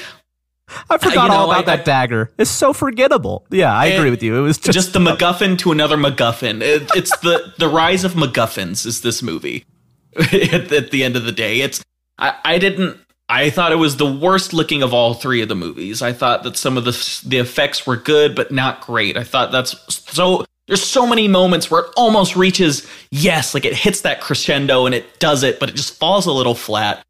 I 0.90 0.98
forgot 0.98 1.28
know, 1.28 1.34
all 1.36 1.50
about 1.52 1.68
I- 1.68 1.76
that 1.76 1.84
dagger. 1.84 2.30
It's 2.38 2.50
so 2.50 2.72
forgettable. 2.72 3.44
Yeah, 3.50 3.72
I 3.72 3.86
agree 3.86 4.10
with 4.10 4.22
you. 4.22 4.36
It 4.36 4.40
was 4.40 4.56
just, 4.58 4.74
just 4.74 4.92
the 4.94 4.98
MacGuffin 4.98 5.58
to 5.58 5.70
another 5.72 5.96
MacGuffin. 5.96 6.62
It, 6.62 6.90
it's 6.96 7.16
the 7.18 7.52
the 7.58 7.68
rise 7.68 8.04
of 8.04 8.12
MacGuffins 8.14 8.86
is 8.86 9.02
this 9.02 9.22
movie. 9.22 9.64
at, 10.18 10.72
at 10.72 10.90
the 10.90 11.04
end 11.04 11.16
of 11.16 11.24
the 11.24 11.32
day, 11.32 11.60
it's 11.60 11.82
I, 12.18 12.34
I 12.44 12.58
didn't. 12.58 12.98
I 13.28 13.50
thought 13.50 13.72
it 13.72 13.76
was 13.76 13.96
the 13.98 14.10
worst 14.10 14.54
looking 14.54 14.82
of 14.82 14.94
all 14.94 15.12
three 15.12 15.42
of 15.42 15.48
the 15.48 15.54
movies. 15.56 16.00
I 16.00 16.12
thought 16.14 16.42
that 16.44 16.56
some 16.56 16.78
of 16.78 16.84
the 16.86 17.22
the 17.26 17.36
effects 17.38 17.86
were 17.86 17.96
good, 17.96 18.34
but 18.34 18.50
not 18.50 18.80
great. 18.80 19.16
I 19.18 19.24
thought 19.24 19.52
that's 19.52 19.76
so. 19.94 20.44
There's 20.66 20.82
so 20.82 21.06
many 21.06 21.28
moments 21.28 21.70
where 21.70 21.82
it 21.82 21.92
almost 21.96 22.34
reaches 22.34 22.86
yes, 23.10 23.54
like 23.54 23.64
it 23.64 23.74
hits 23.74 24.00
that 24.00 24.20
crescendo 24.20 24.86
and 24.86 24.94
it 24.94 25.18
does 25.20 25.42
it, 25.42 25.60
but 25.60 25.68
it 25.68 25.76
just 25.76 25.98
falls 25.98 26.26
a 26.26 26.32
little 26.32 26.54
flat. 26.54 27.04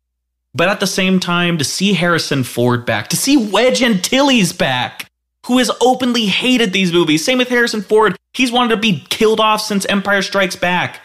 But 0.54 0.68
at 0.68 0.80
the 0.80 0.86
same 0.86 1.20
time, 1.20 1.58
to 1.58 1.64
see 1.64 1.92
Harrison 1.92 2.44
Ford 2.44 2.86
back, 2.86 3.08
to 3.08 3.16
see 3.16 3.36
Wedge 3.36 3.82
Antilles 3.82 4.52
back, 4.52 5.10
who 5.46 5.58
has 5.58 5.70
openly 5.80 6.26
hated 6.26 6.72
these 6.72 6.92
movies. 6.92 7.24
Same 7.24 7.38
with 7.38 7.48
Harrison 7.48 7.82
Ford. 7.82 8.16
He's 8.32 8.50
wanted 8.50 8.74
to 8.74 8.80
be 8.80 9.04
killed 9.08 9.40
off 9.40 9.60
since 9.60 9.86
Empire 9.86 10.22
Strikes 10.22 10.56
Back. 10.56 11.00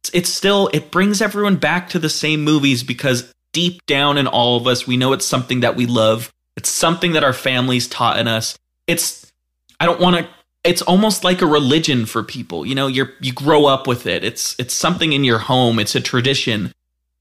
It's, 0.00 0.10
it's 0.14 0.28
still, 0.30 0.70
it 0.72 0.90
brings 0.90 1.20
everyone 1.20 1.56
back 1.56 1.90
to 1.90 1.98
the 1.98 2.08
same 2.08 2.42
movies 2.42 2.82
because 2.82 3.32
deep 3.52 3.84
down 3.86 4.18
in 4.18 4.26
all 4.26 4.56
of 4.56 4.66
us, 4.66 4.86
we 4.86 4.96
know 4.96 5.12
it's 5.12 5.26
something 5.26 5.60
that 5.60 5.76
we 5.76 5.86
love. 5.86 6.32
It's 6.56 6.70
something 6.70 7.12
that 7.12 7.24
our 7.24 7.32
families 7.32 7.86
taught 7.86 8.18
in 8.18 8.28
us. 8.28 8.56
It's, 8.86 9.30
I 9.78 9.86
don't 9.86 10.00
want 10.00 10.16
to, 10.16 10.28
it's 10.64 10.82
almost 10.82 11.24
like 11.24 11.42
a 11.42 11.46
religion 11.46 12.06
for 12.06 12.22
people. 12.22 12.66
You 12.66 12.74
know, 12.74 12.86
you're, 12.86 13.12
you 13.20 13.32
grow 13.32 13.66
up 13.66 13.86
with 13.86 14.06
it. 14.06 14.24
It's, 14.24 14.54
it's 14.58 14.74
something 14.74 15.12
in 15.12 15.24
your 15.24 15.38
home. 15.38 15.78
It's 15.78 15.94
a 15.94 16.00
tradition. 16.00 16.72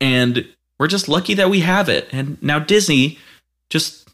And 0.02 0.48
we're 0.78 0.88
just 0.88 1.08
lucky 1.08 1.34
that 1.36 1.50
we 1.50 1.62
have 1.62 1.90
it. 1.90 2.08
And 2.12 2.42
now 2.44 2.60
Disney 2.60 3.18
just, 3.70 4.10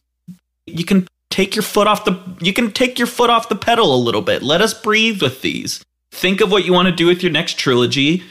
you 0.66 0.86
can 0.86 1.08
take 1.36 1.54
your 1.54 1.64
foot 1.64 1.86
off 1.86 2.06
the 2.06 2.18
you 2.40 2.54
can 2.54 2.72
take 2.72 2.98
your 2.98 3.08
foot 3.08 3.30
off 3.30 3.50
the 3.50 3.56
pedal 3.56 3.94
a 3.94 3.98
little 3.98 4.22
bit. 4.22 4.42
Let 4.42 4.62
us 4.62 4.74
breathe 4.74 5.22
with 5.22 5.42
these. 5.42 5.84
Think 6.12 6.40
of 6.40 6.50
what 6.50 6.66
you 6.66 6.72
want 6.72 6.88
to 6.88 6.96
do 6.96 7.08
with 7.08 7.22
your 7.22 7.32
next 7.32 7.60
trilogy 7.60 8.24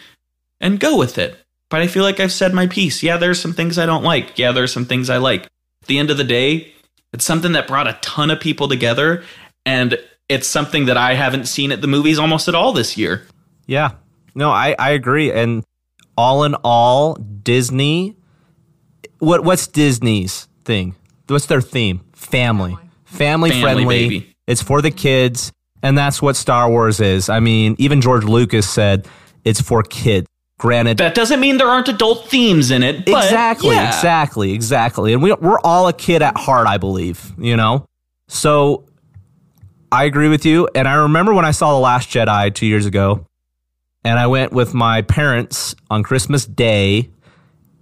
and 0.58 0.80
go 0.80 0.96
with 0.96 1.18
it. 1.18 1.36
But 1.68 1.82
I 1.82 1.86
feel 1.86 2.02
like 2.02 2.18
I've 2.18 2.32
said 2.32 2.54
my 2.54 2.66
piece. 2.66 3.02
Yeah, 3.02 3.18
there's 3.18 3.40
some 3.40 3.52
things 3.52 3.78
I 3.78 3.84
don't 3.84 4.04
like. 4.04 4.38
Yeah, 4.38 4.52
there's 4.52 4.72
some 4.72 4.86
things 4.86 5.10
I 5.10 5.18
like. 5.18 5.44
At 5.44 5.88
the 5.88 5.98
end 5.98 6.10
of 6.10 6.16
the 6.16 6.24
day, 6.24 6.72
it's 7.12 7.26
something 7.26 7.52
that 7.52 7.68
brought 7.68 7.88
a 7.88 7.98
ton 8.00 8.30
of 8.30 8.40
people 8.40 8.68
together 8.68 9.22
and 9.66 9.98
it's 10.28 10.46
something 10.48 10.86
that 10.86 10.96
I 10.96 11.14
haven't 11.14 11.46
seen 11.46 11.72
at 11.72 11.80
the 11.80 11.86
movies 11.86 12.18
almost 12.18 12.48
at 12.48 12.54
all 12.54 12.72
this 12.72 12.96
year. 12.96 13.26
yeah. 13.66 13.92
No, 14.36 14.50
I, 14.50 14.74
I 14.76 14.90
agree. 14.90 15.30
And 15.30 15.62
all 16.16 16.42
in 16.42 16.54
all, 16.64 17.14
Disney. 17.14 18.16
What 19.20 19.44
what's 19.44 19.68
Disney's 19.68 20.48
thing? 20.64 20.96
What's 21.28 21.46
their 21.46 21.60
theme? 21.60 22.00
Family, 22.14 22.76
family, 23.04 23.50
Family, 23.50 23.62
friendly. 23.62 23.84
baby. 24.08 24.34
It's 24.48 24.60
for 24.60 24.82
the 24.82 24.90
kids, 24.90 25.52
and 25.84 25.96
that's 25.96 26.20
what 26.20 26.34
Star 26.34 26.68
Wars 26.68 26.98
is. 27.00 27.28
I 27.28 27.38
mean, 27.38 27.76
even 27.78 28.00
George 28.00 28.24
Lucas 28.24 28.68
said 28.68 29.06
it's 29.44 29.60
for 29.60 29.82
kids. 29.84 30.26
Granted, 30.58 30.98
That 30.98 31.14
doesn't 31.14 31.38
mean 31.40 31.56
there 31.58 31.68
aren't 31.68 31.88
adult 31.88 32.28
themes 32.28 32.70
in 32.72 32.82
it. 32.82 33.06
But 33.06 33.24
exactly, 33.24 33.70
yeah. 33.76 33.88
exactly, 33.88 34.52
exactly. 34.52 35.12
And 35.12 35.22
we, 35.22 35.32
we're 35.34 35.58
all 35.64 35.88
a 35.88 35.92
kid 35.92 36.22
at 36.22 36.36
heart, 36.36 36.66
I 36.66 36.78
believe, 36.78 37.32
you 37.38 37.56
know? 37.56 37.86
So 38.28 38.84
I 39.94 40.04
agree 40.04 40.28
with 40.28 40.44
you. 40.44 40.68
And 40.74 40.88
I 40.88 40.94
remember 40.94 41.32
when 41.32 41.44
I 41.44 41.52
saw 41.52 41.72
The 41.72 41.78
Last 41.78 42.08
Jedi 42.08 42.52
two 42.52 42.66
years 42.66 42.84
ago, 42.84 43.26
and 44.02 44.18
I 44.18 44.26
went 44.26 44.52
with 44.52 44.74
my 44.74 45.02
parents 45.02 45.76
on 45.88 46.02
Christmas 46.02 46.44
Day, 46.44 47.10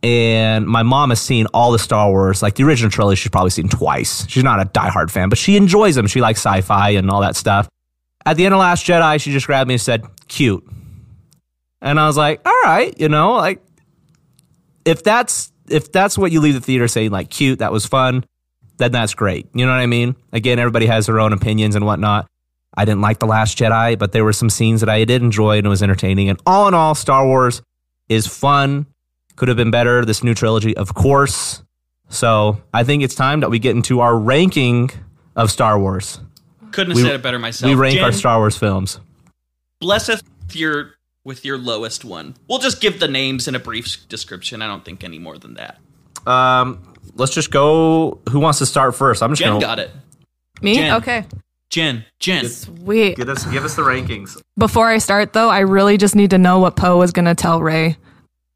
and 0.03 0.67
my 0.67 0.83
mom 0.83 1.09
has 1.09 1.23
seen 1.23 1.47
all 1.55 1.73
the 1.73 1.79
Star 1.79 2.11
Wars, 2.11 2.43
like 2.43 2.57
the 2.57 2.65
original 2.65 2.91
trilogy, 2.91 3.19
she's 3.19 3.31
probably 3.31 3.49
seen 3.49 3.71
twice. 3.71 4.29
She's 4.29 4.45
not 4.45 4.61
a 4.61 4.67
diehard 4.67 5.11
fan, 5.11 5.31
but 5.31 5.39
she 5.39 5.57
enjoys 5.57 5.95
them. 5.95 6.07
She 6.07 6.21
likes 6.21 6.41
sci 6.41 6.61
fi 6.61 6.91
and 6.91 7.11
all 7.11 7.23
that 7.23 7.35
stuff. 7.35 7.67
At 8.27 8.37
the 8.37 8.45
end 8.45 8.53
of 8.53 8.61
Last 8.61 8.87
Jedi, 8.87 9.19
she 9.19 9.33
just 9.33 9.47
grabbed 9.47 9.69
me 9.69 9.75
and 9.75 9.81
said, 9.81 10.05
cute. 10.29 10.69
And 11.81 11.99
I 11.99 12.07
was 12.07 12.19
like, 12.19 12.47
all 12.47 12.61
right, 12.63 12.95
you 13.01 13.09
know, 13.09 13.33
like 13.37 13.65
if 14.85 15.03
that's 15.03 15.51
if 15.67 15.91
that's 15.91 16.19
what 16.19 16.31
you 16.31 16.41
leave 16.41 16.55
the 16.55 16.61
theater 16.61 16.89
saying 16.89 17.11
like 17.11 17.31
cute, 17.31 17.61
that 17.61 17.73
was 17.73 17.87
fun, 17.87 18.27
then 18.83 18.93
that's 18.93 19.15
great. 19.15 19.47
You 19.55 19.65
know 19.65 19.73
what 19.73 19.79
I 19.81 19.87
mean? 19.87 20.17
Again, 20.33 20.59
everybody 20.59 20.87
has 20.87 21.07
their 21.07 21.21
own 21.21 21.33
opinions 21.33 21.75
and 21.77 21.85
whatnot. 21.87 22.27
I 22.75 22.85
didn't 22.85 23.01
like 23.03 23.19
The 23.19 23.27
Last 23.27 23.57
Jedi, 23.59 23.99
but 23.99 24.13
there 24.13 24.25
were 24.25 24.33
some 24.33 24.49
scenes 24.51 24.81
that 24.81 24.89
I 24.89 25.05
did 25.05 25.23
enjoy 25.23 25.59
and 25.59 25.67
it 25.67 25.71
was 25.71 25.83
entertaining. 25.83 26.29
And 26.31 26.41
all 26.47 26.69
in 26.69 26.75
all, 26.75 26.95
Star 26.95 27.27
Wars 27.27 27.63
is 28.09 28.27
fun. 28.27 28.87
Could 29.37 29.49
have 29.49 29.57
been 29.57 29.71
better. 29.71 30.05
This 30.05 30.23
new 30.25 30.35
trilogy, 30.35 30.77
of 30.77 30.95
course. 30.95 31.63
So 32.09 32.61
I 32.75 32.85
think 32.85 33.03
it's 33.03 33.15
time 33.15 33.41
that 33.41 33.51
we 33.51 33.59
get 33.59 33.77
into 33.77 34.01
our 34.01 34.19
ranking 34.19 34.91
of 35.37 35.51
Star 35.51 35.79
Wars. 35.79 36.19
Couldn't 36.71 36.93
have 36.93 36.97
We- 36.97 37.03
said 37.03 37.15
it 37.15 37.23
better 37.23 37.39
myself. 37.39 37.69
we 37.69 37.75
rank 37.75 37.95
Jen, 37.97 38.05
our 38.05 38.13
Star 38.13 38.39
Wars 38.39 38.57
films. 38.57 38.99
blesseth 39.81 40.23
your 40.53 40.95
with 41.25 41.45
your 41.45 41.57
lowest 41.59 42.05
one. 42.05 42.35
We'll 42.49 42.59
just 42.59 42.81
give 42.81 42.99
the 43.01 43.09
names 43.09 43.47
in 43.47 43.55
a 43.55 43.59
brief 43.61 44.09
description. 44.09 44.61
I 44.63 44.67
don't 44.67 44.85
think 44.85 45.05
any 45.05 45.19
more 45.19 45.39
than 45.39 45.55
that. 45.55 45.79
Um, 46.27 46.79
let's 47.15 47.33
just 47.35 47.51
go. 47.51 48.21
Who 48.31 48.41
wants 48.41 48.59
to 48.59 48.67
start 48.67 48.95
first? 48.95 49.23
I'm 49.23 49.31
just 49.31 49.41
Jen 49.41 49.53
gonna 49.53 49.61
got 49.61 49.79
it. 49.79 49.91
Me? 50.61 50.77
Jen. 50.77 50.95
Okay. 50.95 51.25
Jen, 51.73 52.05
Jen. 52.21 52.47
Sweet. 52.49 53.17
Get 53.17 53.31
us, 53.31 53.47
give 53.47 53.65
us 53.65 53.77
the 53.77 53.83
rankings. 53.83 54.41
Before 54.59 54.89
I 54.89 54.99
start, 54.99 55.33
though, 55.33 55.49
I 55.49 55.61
really 55.61 55.97
just 55.97 56.15
need 56.15 56.29
to 56.31 56.39
know 56.39 56.59
what 56.59 56.77
Poe 56.77 56.99
was 56.99 57.13
going 57.13 57.25
to 57.25 57.35
tell 57.35 57.63
Rey. 57.63 57.97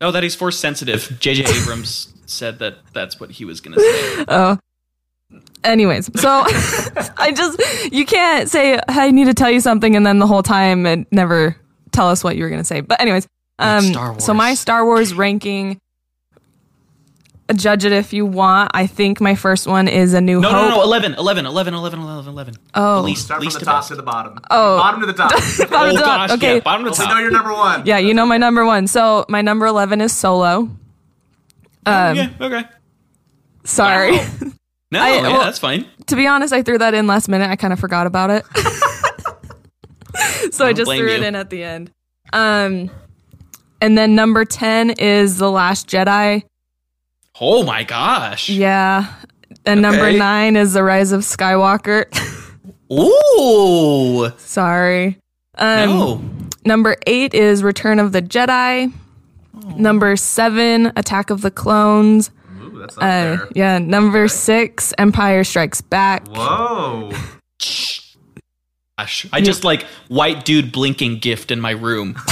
Oh, 0.02 0.10
that 0.10 0.22
he's 0.22 0.34
force 0.34 0.58
sensitive. 0.58 1.16
J.J. 1.20 1.44
Abrams 1.62 2.12
said 2.26 2.58
that 2.58 2.76
that's 2.92 3.18
what 3.18 3.30
he 3.30 3.46
was 3.46 3.60
going 3.62 3.74
to 3.74 3.80
say. 3.80 4.24
Oh. 4.28 4.58
Anyways, 5.64 6.10
so 6.20 6.28
I 7.16 7.32
just, 7.34 7.92
you 7.92 8.04
can't 8.04 8.48
say, 8.48 8.78
I 8.86 9.10
need 9.10 9.24
to 9.24 9.34
tell 9.34 9.50
you 9.50 9.60
something, 9.60 9.96
and 9.96 10.06
then 10.06 10.18
the 10.20 10.26
whole 10.26 10.42
time 10.42 10.86
and 10.86 11.06
never 11.10 11.56
tell 11.90 12.08
us 12.08 12.22
what 12.22 12.36
you 12.36 12.44
were 12.44 12.50
going 12.50 12.60
to 12.60 12.66
say. 12.66 12.82
But, 12.82 13.00
anyways, 13.00 13.26
um, 13.58 13.78
It's 13.78 13.88
Star 13.88 14.20
so 14.20 14.34
my 14.34 14.54
Star 14.54 14.84
Wars 14.84 15.14
ranking, 15.14 15.80
judge 17.54 17.84
it 17.84 17.92
if 17.92 18.12
you 18.12 18.26
want. 18.26 18.70
I 18.74 18.86
think 18.86 19.20
my 19.20 19.34
first 19.34 19.66
one 19.66 19.86
is 19.88 20.14
A 20.14 20.20
New 20.20 20.40
No, 20.40 20.50
Hope. 20.50 20.70
no, 20.70 20.76
no, 20.78 20.82
11, 20.82 21.14
11, 21.14 21.46
11, 21.46 21.74
11 21.74 22.00
11, 22.00 22.32
11. 22.32 22.54
Oh. 22.74 22.96
The 22.96 23.02
least, 23.02 23.30
least 23.38 23.58
to 23.60 23.64
best. 23.64 23.88
the 23.96 24.02
bottom. 24.02 24.38
Oh. 24.50 24.78
Bottom 24.78 25.00
to 25.00 25.06
the 25.06 25.12
top. 25.12 25.30
Bottom 25.70 25.70
Oh, 25.72 25.86
to 25.90 25.92
the 25.96 26.02
top. 26.02 26.28
gosh, 26.28 26.30
okay. 26.38 26.54
yeah, 26.54 26.60
bottom 26.60 26.84
to 26.86 26.90
top. 26.92 27.18
you're 27.20 27.30
number 27.30 27.52
one. 27.52 27.84
Yeah, 27.86 27.98
you 27.98 28.14
know 28.14 28.26
my 28.26 28.36
number 28.38 28.64
one. 28.64 28.86
So 28.86 29.24
my 29.28 29.42
number 29.42 29.66
11 29.66 30.00
is 30.00 30.12
Solo. 30.12 30.68
Um, 31.86 32.16
yeah, 32.16 32.30
okay. 32.40 32.64
Sorry. 33.64 34.18
No, 34.92 35.00
I- 35.00 35.16
yeah, 35.16 35.22
well- 35.22 35.40
that's 35.40 35.58
fine. 35.58 35.84
to 36.06 36.14
be 36.14 36.28
honest, 36.28 36.52
I 36.52 36.62
threw 36.62 36.78
that 36.78 36.94
in 36.94 37.08
last 37.08 37.28
minute. 37.28 37.50
I 37.50 37.56
kind 37.56 37.72
of 37.72 37.80
forgot 37.80 38.06
about 38.06 38.30
it. 38.30 38.44
so 40.52 40.64
I 40.64 40.68
don't 40.68 40.76
just 40.76 40.86
blame 40.86 41.00
threw 41.00 41.08
it 41.12 41.22
in 41.24 41.34
at 41.34 41.50
the 41.50 41.64
end. 41.64 41.90
Um, 42.32 42.88
And 43.80 43.98
then 43.98 44.14
number 44.14 44.44
10 44.44 44.90
is 44.90 45.38
The 45.38 45.50
Last 45.50 45.88
Jedi. 45.88 46.44
Oh 47.40 47.62
my 47.64 47.84
gosh. 47.84 48.48
Yeah. 48.48 49.12
And 49.64 49.82
number 49.82 50.10
9 50.12 50.56
is 50.56 50.72
The 50.72 50.82
Rise 50.82 51.12
of 51.12 51.22
Skywalker. 51.22 52.06
Ooh. 52.92 54.30
Sorry. 54.38 55.18
Um, 55.58 55.88
no. 55.88 56.22
Number 56.64 56.96
8 57.06 57.34
is 57.34 57.62
Return 57.62 57.98
of 57.98 58.12
the 58.12 58.22
Jedi. 58.22 58.92
Number 59.76 60.16
7, 60.16 60.92
Attack 60.96 61.30
of 61.30 61.40
the 61.42 61.50
Clones. 61.50 62.30
Ooh, 62.62 62.78
that's 62.78 62.96
Uh, 62.98 63.46
yeah, 63.54 63.78
number 63.78 64.28
6, 64.28 64.94
Empire 64.98 65.44
Strikes 65.44 65.80
Back. 65.80 66.26
Whoa. 66.28 67.10
Gosh. 68.98 69.26
I 69.32 69.40
just 69.40 69.64
like 69.64 69.82
white 70.08 70.44
dude 70.44 70.72
blinking 70.72 71.18
gift 71.18 71.50
in 71.50 71.60
my 71.60 71.72
room. 71.72 72.16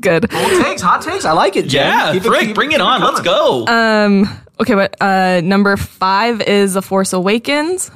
Good. 0.00 0.30
Hot 0.32 0.62
takes, 0.64 0.82
hot 0.82 1.02
takes. 1.02 1.24
I 1.24 1.32
like 1.32 1.56
it, 1.56 1.66
Jen. 1.68 1.86
yeah, 1.86 2.12
Keep 2.12 2.24
it- 2.26 2.40
keep- 2.46 2.54
bring 2.54 2.72
it 2.72 2.80
on. 2.80 3.00
Let's 3.02 3.20
go. 3.20 3.66
Um 3.66 4.28
okay, 4.60 4.74
but 4.74 4.96
uh 5.00 5.40
number 5.42 5.76
5 5.76 6.40
is 6.42 6.74
The 6.74 6.82
Force 6.82 7.12
Awakens. 7.12 7.90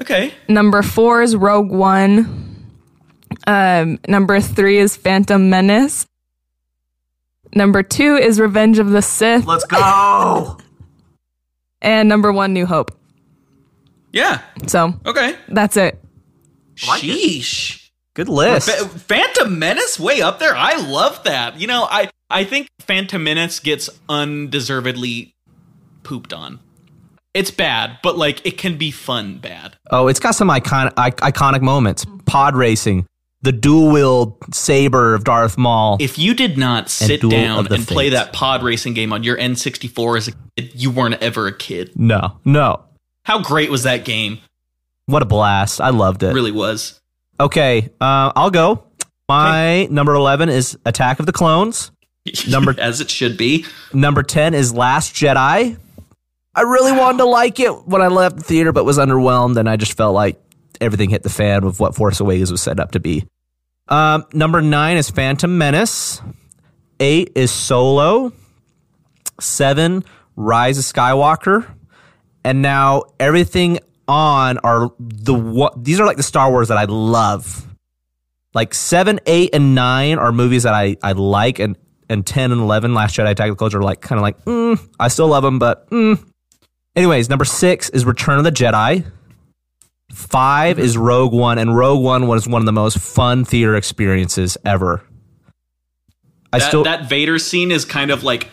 okay. 0.00 0.32
Number 0.48 0.82
4 0.82 1.22
is 1.22 1.36
Rogue 1.36 1.70
One. 1.70 2.66
Um 3.46 3.98
number 4.08 4.40
3 4.40 4.78
is 4.78 4.96
Phantom 4.96 5.48
Menace. 5.50 6.06
Number 7.54 7.82
2 7.82 8.16
is 8.16 8.40
Revenge 8.40 8.78
of 8.78 8.90
the 8.90 9.02
Sith 9.02 9.46
Let's 9.46 9.64
go. 9.64 10.58
and 11.82 12.08
number 12.08 12.32
1 12.32 12.52
New 12.52 12.66
Hope. 12.66 12.92
Yeah. 14.12 14.40
So, 14.66 14.94
Okay. 15.04 15.36
that's 15.48 15.76
it. 15.76 16.02
like 16.88 17.04
it. 17.04 17.10
Sheesh. 17.10 17.85
Good 18.16 18.30
list. 18.30 18.70
Phantom 18.70 19.58
Menace 19.58 20.00
way 20.00 20.22
up 20.22 20.38
there. 20.38 20.56
I 20.56 20.76
love 20.76 21.22
that. 21.24 21.60
You 21.60 21.66
know, 21.66 21.86
I 21.90 22.08
I 22.30 22.44
think 22.44 22.68
Phantom 22.80 23.22
Menace 23.22 23.60
gets 23.60 23.90
undeservedly 24.08 25.34
pooped 26.02 26.32
on. 26.32 26.60
It's 27.34 27.50
bad, 27.50 27.98
but 28.02 28.16
like 28.16 28.46
it 28.46 28.56
can 28.56 28.78
be 28.78 28.90
fun 28.90 29.36
bad. 29.36 29.76
Oh, 29.90 30.08
it's 30.08 30.18
got 30.18 30.30
some 30.30 30.48
iconic 30.48 30.94
iconic 30.94 31.60
moments. 31.60 32.06
Pod 32.24 32.56
racing, 32.56 33.04
the 33.42 33.52
dual 33.52 33.92
wield 33.92 34.38
saber 34.54 35.14
of 35.14 35.24
Darth 35.24 35.58
Maul. 35.58 35.98
If 36.00 36.18
you 36.18 36.32
did 36.32 36.56
not 36.56 36.88
sit 36.88 37.20
Duel 37.20 37.30
down 37.30 37.70
and 37.70 37.86
play 37.86 38.08
that 38.08 38.32
pod 38.32 38.62
racing 38.62 38.94
game 38.94 39.12
on 39.12 39.24
your 39.24 39.36
N64 39.36 40.16
as 40.16 40.28
a 40.28 40.32
kid, 40.56 40.72
you 40.74 40.90
weren't 40.90 41.22
ever 41.22 41.46
a 41.48 41.54
kid. 41.54 41.92
no, 41.94 42.40
no. 42.46 42.82
How 43.24 43.42
great 43.42 43.70
was 43.70 43.82
that 43.82 44.06
game? 44.06 44.38
What 45.04 45.20
a 45.20 45.26
blast. 45.26 45.82
I 45.82 45.90
loved 45.90 46.22
it. 46.22 46.32
Really 46.32 46.52
was. 46.52 46.98
Okay, 47.38 47.90
uh, 48.00 48.32
I'll 48.34 48.50
go. 48.50 48.84
My 49.28 49.86
number 49.86 50.14
11 50.14 50.48
is 50.48 50.78
Attack 50.86 51.20
of 51.20 51.26
the 51.26 51.32
Clones. 51.32 51.90
Number- 52.48 52.74
as 52.78 53.00
it 53.00 53.10
should 53.10 53.36
be. 53.36 53.64
Number 53.92 54.22
10 54.22 54.54
is 54.54 54.72
Last 54.72 55.14
Jedi. 55.14 55.76
I 56.54 56.60
really 56.62 56.92
wanted 56.92 57.18
to 57.18 57.24
like 57.26 57.60
it 57.60 57.86
when 57.86 58.00
I 58.00 58.06
left 58.08 58.36
the 58.36 58.42
theater, 58.42 58.72
but 58.72 58.84
was 58.84 58.98
underwhelmed, 58.98 59.58
and 59.58 59.68
I 59.68 59.76
just 59.76 59.96
felt 59.96 60.14
like 60.14 60.40
everything 60.80 61.10
hit 61.10 61.22
the 61.22 61.28
fan 61.28 61.64
with 61.64 61.78
what 61.78 61.94
Force 61.94 62.20
Awakens 62.20 62.50
was 62.50 62.62
set 62.62 62.80
up 62.80 62.92
to 62.92 63.00
be. 63.00 63.26
Um, 63.88 64.24
number 64.32 64.62
nine 64.62 64.96
is 64.96 65.10
Phantom 65.10 65.58
Menace. 65.58 66.22
Eight 66.98 67.32
is 67.34 67.50
Solo. 67.50 68.32
Seven, 69.38 70.02
Rise 70.34 70.78
of 70.78 70.84
Skywalker. 70.84 71.66
And 72.42 72.62
now 72.62 73.02
everything 73.20 73.80
on 74.08 74.58
are 74.58 74.90
the 74.98 75.34
what 75.34 75.82
these 75.84 76.00
are 76.00 76.06
like 76.06 76.16
the 76.16 76.22
Star 76.22 76.50
Wars 76.50 76.68
that 76.68 76.78
I 76.78 76.84
love. 76.84 77.66
Like 78.54 78.72
seven, 78.72 79.20
eight, 79.26 79.50
and 79.54 79.74
nine 79.74 80.18
are 80.18 80.32
movies 80.32 80.62
that 80.62 80.72
I, 80.72 80.96
I 81.02 81.12
like, 81.12 81.58
and 81.58 81.76
and 82.08 82.26
ten 82.26 82.52
and 82.52 82.60
eleven, 82.60 82.94
Last 82.94 83.16
Jedi, 83.16 83.30
Attack 83.30 83.50
of 83.50 83.56
the 83.56 83.58
Clones 83.58 83.74
are 83.74 83.82
like 83.82 84.00
kind 84.00 84.18
of 84.18 84.22
like 84.22 84.42
mm, 84.44 84.80
I 84.98 85.08
still 85.08 85.28
love 85.28 85.42
them, 85.42 85.58
but 85.58 85.90
mm. 85.90 86.22
anyways, 86.94 87.28
number 87.28 87.44
six 87.44 87.90
is 87.90 88.04
Return 88.04 88.38
of 88.38 88.44
the 88.44 88.52
Jedi. 88.52 89.04
Five 90.12 90.78
is 90.78 90.96
Rogue 90.96 91.32
One, 91.32 91.58
and 91.58 91.76
Rogue 91.76 92.02
One 92.02 92.28
was 92.28 92.48
one 92.48 92.62
of 92.62 92.66
the 92.66 92.72
most 92.72 92.98
fun 92.98 93.44
theater 93.44 93.76
experiences 93.76 94.56
ever. 94.64 95.02
I 96.52 96.58
That, 96.58 96.68
still 96.68 96.84
that 96.84 97.08
Vader 97.08 97.38
scene 97.38 97.70
is 97.70 97.84
kind 97.84 98.10
of 98.10 98.24
like 98.24 98.48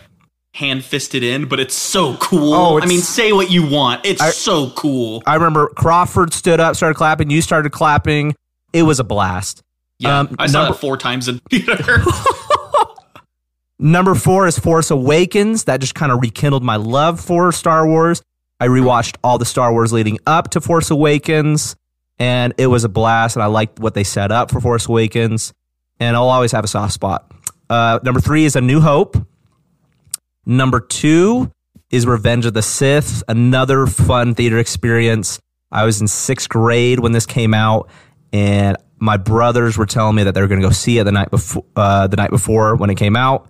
hand 0.53 0.83
fisted 0.85 1.23
in, 1.23 1.47
but 1.47 1.59
it's 1.59 1.73
so 1.75 2.15
cool. 2.17 2.53
Oh, 2.53 2.79
I 2.79 2.85
mean, 2.85 2.99
say 3.01 3.33
what 3.33 3.49
you 3.51 3.67
want. 3.67 4.05
It's 4.05 4.21
I- 4.21 4.29
so 4.29 4.69
cool. 4.71 5.23
I 5.25 5.35
remember 5.35 5.67
Crawford 5.69 6.31
stood 6.33 6.59
up, 6.59 6.75
started 6.75 6.95
clapping. 6.95 7.29
You 7.29 7.41
started 7.41 7.71
clapping. 7.71 8.35
It 8.71 8.83
was 8.83 8.99
a 8.99 9.03
blast. 9.03 9.63
Yeah, 9.99 10.19
Um, 10.19 10.35
I 10.39 10.47
saw 10.47 10.59
number- 10.63 10.73
that 10.73 10.79
four 10.79 10.97
times 10.97 11.27
in 11.27 11.39
theater. 11.49 12.03
Number 13.79 14.15
four 14.15 14.47
is 14.47 14.57
Force 14.57 14.91
Awakens. 14.91 15.65
That 15.65 15.81
just 15.81 15.95
kind 15.95 16.11
of 16.11 16.21
rekindled 16.21 16.63
my 16.63 16.77
love 16.77 17.19
for 17.19 17.51
Star 17.51 17.85
Wars. 17.87 18.21
I 18.59 18.67
rewatched 18.67 19.17
all 19.23 19.37
the 19.37 19.45
Star 19.45 19.71
Wars 19.73 19.91
leading 19.91 20.19
up 20.25 20.51
to 20.51 20.61
Force 20.61 20.89
Awakens, 20.89 21.75
and 22.17 22.53
it 22.57 22.67
was 22.67 22.83
a 22.85 22.89
blast. 22.89 23.35
And 23.35 23.43
I 23.43 23.47
liked 23.47 23.79
what 23.79 23.93
they 23.93 24.03
set 24.05 24.31
up 24.31 24.51
for 24.51 24.61
Force 24.61 24.87
Awakens, 24.87 25.53
and 25.99 26.15
I'll 26.15 26.29
always 26.29 26.51
have 26.53 26.63
a 26.63 26.67
soft 26.67 26.93
spot. 26.93 27.29
Uh, 27.69 27.99
number 28.03 28.21
three 28.21 28.45
is 28.45 28.55
A 28.55 28.61
New 28.61 28.79
Hope. 28.79 29.17
Number 30.45 30.79
two 30.79 31.51
is 31.89 32.05
Revenge 32.05 32.45
of 32.45 32.53
the 32.53 32.61
Sith, 32.61 33.23
another 33.27 33.85
fun 33.87 34.35
theater 34.35 34.59
experience. 34.59 35.39
I 35.71 35.85
was 35.85 36.01
in 36.01 36.07
sixth 36.07 36.49
grade 36.49 36.99
when 36.99 37.11
this 37.11 37.25
came 37.25 37.53
out, 37.53 37.89
and 38.31 38.77
my 38.99 39.17
brothers 39.17 39.77
were 39.77 39.85
telling 39.85 40.15
me 40.15 40.23
that 40.23 40.33
they 40.33 40.41
were 40.41 40.47
going 40.47 40.61
to 40.61 40.67
go 40.67 40.71
see 40.71 40.97
it 40.97 41.03
the 41.05 41.11
night 41.11 41.31
before. 41.31 41.65
Uh, 41.75 42.07
the 42.07 42.17
night 42.17 42.29
before 42.29 42.75
when 42.75 42.89
it 42.89 42.95
came 42.95 43.15
out, 43.15 43.47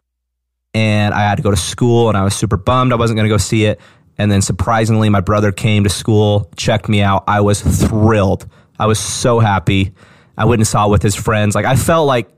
and 0.74 1.14
I 1.14 1.22
had 1.22 1.36
to 1.36 1.44
go 1.44 1.52
to 1.52 1.58
school, 1.58 2.10
and 2.10 2.18
I 2.18 2.24
was 2.24 2.36
super 2.36 2.58
bummed 2.58 2.94
I 2.94 2.96
wasn't 2.96 3.18
going 3.18 3.28
to 3.28 3.34
go 3.34 3.38
see 3.38 3.66
it. 3.66 3.80
And 4.18 4.32
then 4.32 4.42
surprisingly, 4.42 5.10
my 5.10 5.22
brother 5.22 5.52
came 5.52 5.84
to 5.86 5.90
school, 5.90 6.52
checked 6.56 6.88
me 6.88 7.02
out. 7.02 7.24
I 7.28 7.42
was 7.42 7.62
thrilled. 7.62 8.46
I 8.78 8.86
was 8.86 9.00
so 9.00 9.40
happy. 9.40 9.94
I 10.38 10.46
went 10.46 10.60
and 10.60 10.68
saw 10.68 10.88
it 10.88 10.92
with 10.92 11.02
his 11.02 11.16
friends. 11.16 11.56
Like 11.56 11.66
I 11.66 11.76
felt 11.76 12.08
like 12.08 12.30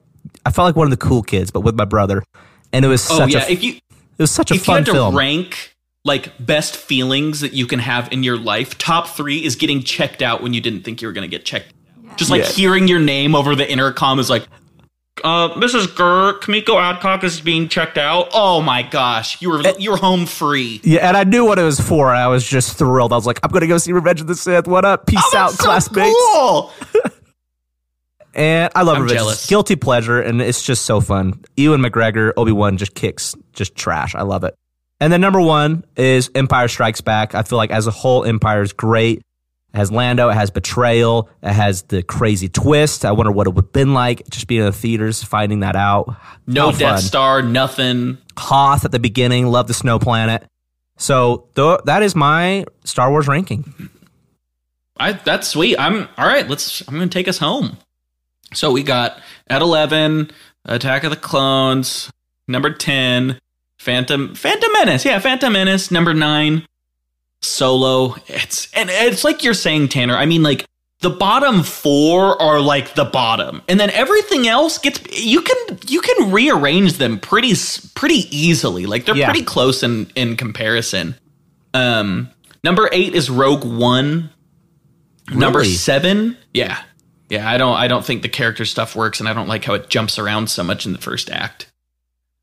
I 0.45 0.51
felt 0.51 0.67
like 0.67 0.75
one 0.75 0.87
of 0.87 0.91
the 0.91 1.05
cool 1.05 1.23
kids, 1.23 1.51
but 1.51 1.61
with 1.61 1.75
my 1.75 1.85
brother. 1.85 2.23
And 2.71 2.83
it 2.83 2.87
was 2.87 3.09
oh 3.09 3.17
such 3.17 3.33
yeah, 3.33 3.45
a 3.45 3.51
if 3.51 3.63
you 3.63 3.79
it 4.18 4.24
was 4.24 4.32
such 4.32 4.51
a 4.51 4.55
if 4.55 4.61
you 4.61 4.66
fun 4.66 4.86
had 4.86 4.93
to 4.93 5.11
rank 5.18 5.76
like 6.03 6.32
best 6.45 6.76
feelings 6.78 7.41
that 7.41 7.53
you 7.53 7.66
can 7.68 7.80
have 7.80 8.11
in 8.11 8.22
your 8.24 8.38
life, 8.38 8.78
top 8.78 9.07
three 9.07 9.43
is 9.43 9.55
getting 9.55 9.82
checked 9.82 10.22
out 10.22 10.41
when 10.43 10.53
you 10.53 10.61
didn't 10.61 10.84
think 10.84 11.01
you 11.01 11.07
were 11.07 11.13
going 11.13 11.30
to 11.30 11.36
get 11.38 11.45
checked. 11.45 11.74
out. 12.09 12.18
Just 12.18 12.30
like 12.30 12.41
Yeah. 12.43 12.49
hearing 12.49 12.88
your 12.88 12.99
name 12.99 13.34
over 13.36 13.55
the 13.55 13.70
intercom 13.70 14.20
is 14.20 14.30
like, 14.30 14.47
uh, 15.24 15.49
Mrs. 15.55 15.95
Gurr, 15.95 16.34
Kamiko 16.39 16.80
Adcock 16.80 17.24
is 17.24 17.41
being 17.41 17.68
checked 17.70 17.97
out. 17.97 18.28
Oh 18.34 18.61
my 18.61 18.84
gosh, 18.84 19.41
you 19.41 19.49
were 19.49 19.61
you 19.80 19.91
were 19.91 19.97
home 19.97 20.26
free. 20.26 20.80
Yeah, 20.84 21.07
and 21.07 21.16
I 21.18 21.24
knew 21.24 21.45
what 21.45 21.57
it 21.57 21.63
was 21.63 21.80
for, 21.80 22.09
and 22.09 22.18
I 22.20 22.28
was 22.28 22.45
just 22.47 22.78
thrilled. 22.78 23.13
I 23.13 23.16
was 23.16 23.26
like, 23.26 23.39
I'm 23.41 23.49
gonna 23.49 23.66
go 23.68 23.78
see 23.78 23.93
Revenge 23.93 24.22
of 24.22 24.28
the 24.28 24.36
Sith. 24.36 24.68
What 24.68 24.84
up? 24.86 25.07
Peace 25.07 25.20
Oh, 25.34 25.38
out, 25.38 25.47
that's 25.51 25.57
so 25.59 25.63
classmates. 25.66 26.16
cool. 26.34 26.72
And 28.36 28.69
I 28.75 28.83
love 28.83 28.97
I'm 28.97 29.03
Revenge. 29.03 29.17
jealous. 29.19 29.47
Guilty 29.47 29.75
pleasure, 29.77 30.19
and 30.21 30.41
it's 30.41 30.61
just 30.61 30.86
so 30.86 30.99
fun. 30.99 31.41
Ewan 31.55 31.81
McGregor, 31.81 32.33
Obi 32.36 32.51
Wan 32.51 32.77
just 32.77 32.93
kicks, 32.93 33.33
just 33.53 33.75
trash. 33.75 34.13
I 34.13 34.23
love 34.23 34.43
it. 34.43 34.53
And 34.99 35.11
then 35.11 35.21
number 35.21 35.39
one 35.41 35.86
is 35.95 36.29
Empire 36.36 36.67
Strikes 36.67 37.01
Back. 37.01 37.33
I 37.33 37.43
feel 37.43 37.57
like 37.57 37.71
as 37.71 37.88
a 37.88 37.91
whole, 37.91 38.25
Empire 38.25 38.61
is 38.61 38.73
great. 38.73 39.19
It 39.19 39.77
has 39.77 39.91
Lando, 39.91 40.29
it 40.29 40.33
has 40.33 40.51
Betrayal, 40.51 41.29
it 41.43 41.51
has 41.51 41.83
the 41.83 42.01
crazy 42.03 42.47
twist. 42.49 43.03
I 43.05 43.11
wonder 43.11 43.31
what 43.31 43.47
it 43.47 43.53
would 43.53 43.65
have 43.65 43.73
been 43.73 43.93
like 43.93 44.23
just 44.29 44.47
being 44.47 44.61
in 44.61 44.67
the 44.67 44.71
theaters, 44.73 45.23
finding 45.23 45.61
that 45.61 45.75
out. 45.75 46.15
No 46.47 46.71
How 46.71 46.77
Death 46.77 46.79
fun. 46.95 47.01
Star, 47.01 47.41
nothing. 47.41 48.17
Hoth 48.38 48.83
at 48.86 48.91
the 48.91 48.99
beginning, 48.99 49.47
love 49.47 49.67
the 49.67 49.73
snow 49.73 49.97
planet. 49.99 50.45
So 50.97 51.47
th- 51.55 51.79
that 51.86 52.03
is 52.03 52.15
my 52.15 52.65
Star 52.86 53.09
Wars 53.11 53.27
ranking. 53.27 53.89
I 54.97 55.11
that's 55.13 55.49
sweet. 55.49 55.77
I'm 55.77 56.07
all 56.17 56.25
right. 56.27 56.47
Let's. 56.47 56.81
I'm 56.88 56.93
gonna 56.93 57.07
take 57.07 57.27
us 57.27 57.38
home. 57.38 57.77
So 58.53 58.71
we 58.71 58.83
got 58.83 59.19
at 59.47 59.61
eleven, 59.61 60.31
Attack 60.65 61.03
of 61.03 61.09
the 61.11 61.17
Clones. 61.17 62.11
Number 62.47 62.71
ten, 62.71 63.39
Phantom 63.79 64.35
Phantom 64.35 64.71
Menace. 64.73 65.03
Yeah, 65.05 65.19
Phantom 65.19 65.51
Menace. 65.51 65.91
Number 65.91 66.13
nine, 66.13 66.65
Solo. 67.41 68.15
It's 68.27 68.71
and 68.73 68.89
it's 68.89 69.23
like 69.23 69.43
you're 69.43 69.53
saying, 69.53 69.89
Tanner. 69.89 70.15
I 70.15 70.25
mean, 70.25 70.43
like 70.43 70.65
the 71.01 71.09
bottom 71.09 71.63
four 71.63 72.41
are 72.41 72.59
like 72.61 72.95
the 72.95 73.05
bottom, 73.05 73.61
and 73.67 73.79
then 73.79 73.89
everything 73.91 74.47
else 74.47 74.77
gets. 74.77 75.01
You 75.21 75.41
can 75.41 75.79
you 75.87 76.01
can 76.01 76.31
rearrange 76.31 76.93
them 76.93 77.19
pretty 77.19 77.53
pretty 77.95 78.25
easily. 78.35 78.85
Like 78.85 79.05
they're 79.05 79.15
Yeah. 79.17 79.25
pretty 79.29 79.43
close 79.45 79.83
in 79.83 80.09
in 80.15 80.37
comparison. 80.37 81.15
Um, 81.73 82.29
number 82.63 82.87
eight 82.91 83.13
is 83.15 83.29
Rogue 83.29 83.65
One. 83.65 84.29
Number 85.31 85.65
seven, 85.65 86.37
yeah, 86.53 86.83
yeah. 87.30 87.49
I 87.49 87.57
don't, 87.57 87.76
I 87.76 87.88
don't 87.88 88.05
think 88.05 88.21
the 88.21 88.30
character 88.30 88.65
stuff 88.65 88.95
works, 88.95 89.19
and 89.19 89.28
I 89.30 89.34
don't 89.34 89.47
like 89.47 89.63
how 89.65 89.73
it 89.73 89.89
jumps 89.89 90.17
around 90.19 90.49
so 90.49 90.63
much 90.63 90.86
in 90.86 90.93
the 90.93 90.99
first 90.99 91.30
act. 91.30 91.71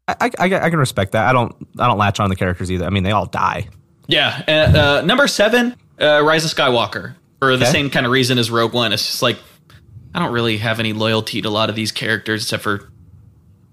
I, 0.08 0.30
I, 0.38 0.44
I 0.44 0.70
can 0.70 0.78
respect 0.78 1.12
that. 1.12 1.26
I 1.28 1.32
don't 1.32 1.54
I 1.78 1.86
don't 1.86 1.96
latch 1.98 2.18
on 2.20 2.28
the 2.28 2.36
characters 2.36 2.70
either. 2.70 2.84
I 2.84 2.90
mean, 2.90 3.04
they 3.04 3.12
all 3.12 3.26
die. 3.26 3.68
Yeah. 4.08 4.42
Uh, 4.48 4.50
uh, 4.78 5.02
number 5.06 5.26
seven, 5.28 5.76
uh, 6.00 6.22
Rise 6.24 6.44
of 6.44 6.50
Skywalker, 6.50 7.14
for 7.38 7.56
the 7.56 7.64
Okay. 7.64 7.72
same 7.72 7.88
kind 7.90 8.04
of 8.04 8.12
reason 8.12 8.36
as 8.38 8.50
Rogue 8.50 8.72
One. 8.74 8.92
It's 8.92 9.06
just 9.06 9.22
like 9.22 9.38
I 10.14 10.18
don't 10.18 10.32
really 10.32 10.58
have 10.58 10.80
any 10.80 10.92
loyalty 10.92 11.40
to 11.40 11.48
a 11.48 11.50
lot 11.50 11.70
of 11.70 11.76
these 11.76 11.92
characters, 11.92 12.42
except 12.42 12.62
for 12.64 12.90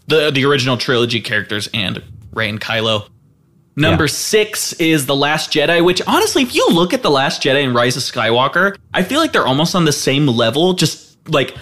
the 0.08 0.30
the 0.32 0.46
original 0.46 0.78
trilogy 0.78 1.20
characters 1.20 1.68
and 1.74 2.02
Rey 2.32 2.48
and 2.48 2.62
Kylo. 2.62 3.10
Number 3.80 4.04
Yeah. 4.04 4.08
six 4.12 4.74
is 4.74 5.06
The 5.06 5.16
Last 5.16 5.52
Jedi, 5.54 5.84
which 5.84 6.02
honestly, 6.06 6.44
if 6.44 6.54
you 6.54 6.68
look 6.70 6.94
at 6.94 7.02
The 7.02 7.10
Last 7.10 7.42
Jedi 7.42 7.64
and 7.64 7.74
Rise 7.74 7.96
of 7.96 8.04
Skywalker, 8.04 8.76
I 8.94 9.04
feel 9.04 9.20
like 9.20 9.32
they're 9.32 9.48
almost 9.48 9.74
on 9.74 9.86
the 9.86 9.94
same 9.94 10.28
level, 10.28 10.74
just 10.74 11.18
like 11.30 11.56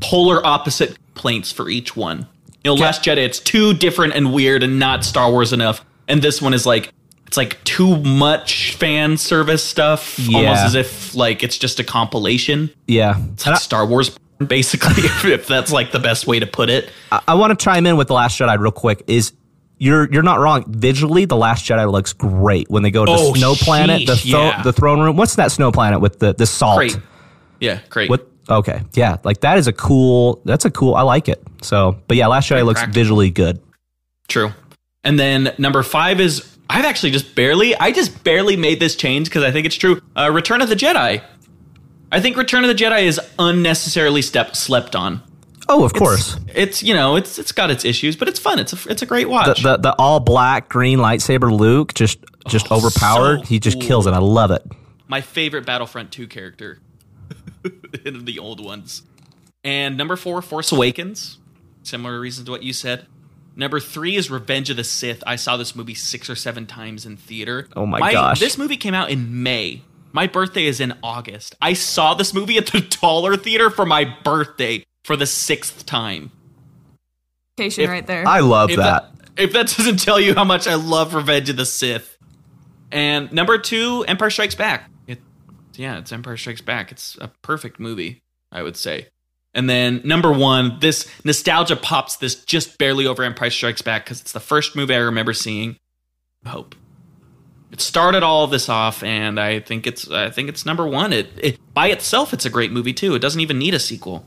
polar 0.00 0.44
opposite 0.46 0.96
complaints 1.14 1.50
for 1.50 1.68
each 1.68 1.96
one. 1.96 2.28
You 2.64 2.70
know, 2.70 2.74
Last 2.74 3.02
Jedi, 3.02 3.18
it's 3.18 3.40
too 3.40 3.74
different 3.74 4.14
and 4.14 4.32
weird 4.32 4.62
and 4.62 4.78
not 4.78 5.04
Star 5.04 5.30
Wars 5.30 5.52
enough. 5.52 5.84
And 6.06 6.22
this 6.22 6.40
one 6.40 6.54
is 6.54 6.64
like, 6.64 6.92
it's 7.26 7.36
like 7.36 7.62
too 7.64 7.96
much 8.04 8.74
fan 8.76 9.16
service 9.16 9.62
stuff, 9.64 10.18
almost 10.32 10.62
as 10.62 10.74
if 10.76 11.14
like 11.14 11.42
it's 11.42 11.58
just 11.58 11.80
a 11.80 11.84
compilation. 11.84 12.70
Yeah. 12.86 13.16
It's 13.32 13.46
like 13.46 13.60
Star 13.60 13.84
Wars, 13.84 14.16
basically, 14.38 15.02
if, 15.04 15.24
if 15.26 15.46
that's 15.48 15.72
like 15.72 15.90
the 15.90 15.98
best 15.98 16.26
way 16.26 16.38
to 16.38 16.46
put 16.46 16.70
it. 16.70 16.90
I, 17.10 17.20
I 17.28 17.34
want 17.34 17.58
to 17.58 17.62
chime 17.62 17.84
in 17.84 17.96
with 17.96 18.08
the 18.08 18.14
Last 18.14 18.38
Jedi 18.38 18.58
real 18.58 18.70
quick. 18.70 19.02
Is 19.08 19.32
you're 19.78 20.10
you're 20.12 20.22
not 20.22 20.38
wrong. 20.40 20.64
Visually, 20.68 21.24
the 21.24 21.36
Last 21.36 21.64
Jedi 21.64 21.90
looks 21.90 22.12
great 22.12 22.68
when 22.70 22.82
they 22.82 22.90
go 22.90 23.04
to 23.04 23.10
Oh, 23.12 23.32
the 23.32 23.38
snow 23.38 23.54
planet, 23.54 24.06
the 24.06 24.14
sheesh, 24.14 24.32
yeah. 24.32 24.62
the 24.62 24.72
throne 24.72 25.00
room. 25.00 25.16
What's 25.16 25.36
that 25.36 25.52
snow 25.52 25.72
planet 25.72 26.00
with 26.00 26.18
the 26.18 26.34
the 26.34 26.46
salt? 26.46 26.78
Great. 26.78 26.98
Yeah, 27.60 27.80
great. 27.88 28.10
What? 28.10 28.28
Okay, 28.50 28.82
yeah, 28.94 29.18
like 29.24 29.40
that 29.40 29.58
is 29.58 29.66
a 29.66 29.72
cool. 29.72 30.40
That's 30.44 30.64
a 30.64 30.70
cool. 30.70 30.94
I 30.94 31.02
like 31.02 31.28
it. 31.28 31.42
So, 31.62 31.98
but 32.08 32.16
yeah, 32.16 32.26
Last 32.28 32.48
Jedi 32.50 32.64
looks 32.64 32.82
visually 32.86 33.30
good. 33.30 33.60
True. 34.28 34.52
And 35.04 35.18
then 35.18 35.54
number 35.58 35.82
five 35.82 36.20
is 36.20 36.56
I've 36.70 36.84
actually 36.84 37.10
just 37.12 37.34
barely 37.34 37.74
I 37.76 37.92
just 37.92 38.24
barely 38.24 38.56
made 38.56 38.80
this 38.80 38.96
change 38.96 39.28
because 39.28 39.42
I 39.44 39.50
think 39.50 39.66
it's 39.66 39.76
true. 39.76 40.00
Uh, 40.16 40.30
Return 40.32 40.60
of 40.62 40.68
the 40.68 40.74
Jedi. 40.76 41.22
I 42.10 42.20
think 42.20 42.36
Return 42.36 42.64
of 42.64 42.68
the 42.68 42.74
Jedi 42.74 43.02
is 43.02 43.20
unnecessarily 43.38 44.22
step 44.22 44.56
slept 44.56 44.96
on. 44.96 45.22
Oh, 45.68 45.84
of 45.84 45.92
course. 45.92 46.38
It's 46.54 46.82
you 46.82 46.94
know 46.94 47.16
it's 47.16 47.38
it's 47.38 47.52
got 47.52 47.70
its 47.70 47.84
issues, 47.84 48.16
but 48.16 48.28
it's 48.28 48.38
fun. 48.38 48.58
It's 48.58 48.72
a 48.72 48.90
it's 48.90 49.02
a 49.02 49.06
great 49.06 49.28
watch. 49.28 49.62
the 49.62 49.76
the 49.76 49.94
all 49.98 50.20
black 50.20 50.68
green 50.68 50.98
lightsaber 50.98 51.56
Luke 51.56 51.94
just 51.94 52.18
just 52.46 52.70
overpowered. 52.70 53.40
Oh, 53.40 53.42
so 53.42 53.48
he 53.48 53.58
just 53.58 53.78
cool. 53.78 53.86
kills 53.86 54.06
it. 54.06 54.12
I 54.14 54.18
love 54.18 54.50
it. 54.50 54.62
My 55.06 55.20
favorite 55.20 55.64
Battlefront 55.64 56.12
2 56.12 56.26
character 56.26 56.80
in 58.04 58.24
the 58.24 58.38
old 58.38 58.62
ones. 58.62 59.02
And 59.64 59.96
number 59.96 60.16
four, 60.16 60.42
Force 60.42 60.70
Awakens. 60.72 61.38
Similar 61.82 62.20
reasons 62.20 62.46
to 62.46 62.50
what 62.50 62.62
you 62.62 62.72
said. 62.72 63.06
Number 63.56 63.80
three 63.80 64.16
is 64.16 64.30
Revenge 64.30 64.70
of 64.70 64.76
the 64.76 64.84
Sith. 64.84 65.22
I 65.26 65.36
saw 65.36 65.56
this 65.56 65.74
movie 65.74 65.94
six 65.94 66.30
or 66.30 66.36
seven 66.36 66.66
times 66.66 67.04
in 67.04 67.16
theater. 67.16 67.66
Oh 67.74 67.86
my 67.86 68.12
gosh. 68.12 68.38
This 68.38 68.56
movie 68.56 68.76
came 68.76 68.94
out 68.94 69.10
in 69.10 69.42
May. 69.42 69.82
My 70.12 70.26
birthday 70.26 70.64
is 70.64 70.80
in 70.80 70.94
August. 71.02 71.56
I 71.60 71.72
saw 71.72 72.14
this 72.14 72.32
movie 72.32 72.56
at 72.56 72.66
the 72.66 72.80
Taller 72.90 73.36
Theater 73.36 73.68
for 73.68 73.84
my 73.84 74.04
birthday 74.22 74.84
for 75.08 75.16
the 75.16 75.24
sixth 75.24 75.86
time. 75.86 76.30
If 77.56 77.78
right 77.78 78.06
there. 78.06 78.28
I 78.28 78.40
love 78.40 78.68
If 78.68 78.76
that. 78.76 79.10
that, 79.16 79.42
if 79.42 79.52
that 79.54 79.74
doesn't 79.74 79.96
tell 80.04 80.20
you 80.20 80.34
how 80.34 80.44
much 80.44 80.68
I 80.68 80.74
love 80.74 81.14
Revenge 81.14 81.48
of 81.48 81.56
the 81.56 81.64
Sith. 81.64 82.18
And 82.92 83.32
number 83.32 83.56
two, 83.56 84.04
Empire 84.06 84.28
Strikes 84.28 84.54
Back. 84.54 84.90
It, 85.06 85.18
yeah, 85.76 85.96
it's 85.96 86.12
Empire 86.12 86.36
Strikes 86.36 86.60
Back. 86.60 86.92
It's 86.92 87.16
a 87.22 87.28
perfect 87.40 87.80
movie, 87.80 88.20
I 88.52 88.62
would 88.62 88.76
say. 88.76 89.06
And 89.54 89.68
then 89.68 90.02
number 90.04 90.30
one, 90.30 90.78
this 90.80 91.10
nostalgia 91.24 91.76
pops 91.76 92.16
this 92.16 92.44
just 92.44 92.76
barely 92.76 93.06
over 93.06 93.22
Empire 93.22 93.48
Strikes 93.48 93.80
Back 93.80 94.04
because 94.04 94.20
it's 94.20 94.32
the 94.32 94.40
first 94.40 94.76
movie 94.76 94.94
I 94.94 94.98
remember 94.98 95.32
seeing. 95.32 95.78
Hope. 96.44 96.74
It 97.72 97.80
started 97.80 98.22
all 98.22 98.44
of 98.44 98.50
this 98.50 98.68
off, 98.68 99.02
and 99.02 99.40
I 99.40 99.60
think 99.60 99.86
it's 99.86 100.10
I 100.10 100.28
think 100.28 100.50
it's 100.50 100.66
number 100.66 100.86
one. 100.86 101.14
It, 101.14 101.28
it 101.38 101.58
by 101.72 101.88
itself, 101.88 102.34
it's 102.34 102.44
a 102.44 102.50
great 102.50 102.72
movie 102.72 102.92
too. 102.92 103.14
It 103.14 103.20
doesn't 103.20 103.40
even 103.40 103.58
need 103.58 103.72
a 103.72 103.78
sequel. 103.78 104.26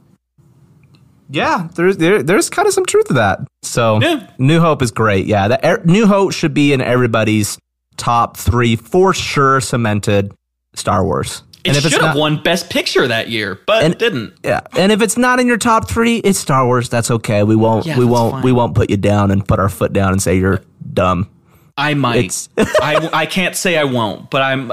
Yeah, 1.32 1.70
there's 1.76 1.98
there, 1.98 2.22
there's 2.22 2.50
kind 2.50 2.68
of 2.68 2.74
some 2.74 2.86
truth 2.86 3.06
to 3.08 3.14
that. 3.14 3.40
So 3.64 4.00
Yeah. 4.02 4.28
New 4.38 4.60
Hope 4.60 4.82
is 4.82 4.92
great. 4.92 5.26
Yeah, 5.28 5.48
that 5.48 5.64
er, 5.66 5.82
New 5.86 6.06
Hope 6.08 6.34
should 6.34 6.54
be 6.54 6.74
in 6.74 6.82
everybody's 6.82 7.58
top 7.98 8.36
three 8.38 8.76
for 8.76 9.14
sure. 9.14 9.62
Cemented 9.62 10.34
Star 10.76 11.04
Wars. 11.06 11.44
It 11.64 11.76
if 11.76 11.84
should 11.84 11.92
have 11.94 12.02
not, 12.02 12.18
won 12.18 12.42
Best 12.42 12.70
Picture 12.72 13.08
that 13.08 13.30
year, 13.30 13.60
but 13.68 13.84
And- 13.84 13.94
it 13.94 14.00
didn't. 14.00 14.34
yeah, 14.44 14.62
and 14.76 14.92
if 14.92 15.00
it's 15.02 15.16
not 15.16 15.40
in 15.40 15.46
your 15.48 15.58
top 15.58 15.88
three, 15.88 16.18
it's 16.18 16.40
Star 16.40 16.66
Wars. 16.66 16.90
That's 16.90 17.12
okay. 17.12 17.44
We 17.44 17.56
won't 17.56 17.86
Yeah, 17.86 18.00
we 18.00 18.06
won't 18.06 18.34
fine. 18.34 18.44
we 18.44 18.52
won't 18.52 18.74
put 18.74 18.90
you 18.90 18.98
down 18.98 19.30
and 19.32 19.48
put 19.48 19.60
our 19.60 19.70
foot 19.70 19.94
down 19.94 20.12
and 20.12 20.22
say 20.22 20.38
you're 20.38 20.62
dumb. 20.94 21.30
I 21.78 21.94
might. 21.94 22.48
I, 22.58 23.10
I 23.14 23.26
can't 23.28 23.56
say 23.56 23.78
I 23.78 23.84
won't, 23.86 24.30
but 24.32 24.42
I'm. 24.42 24.72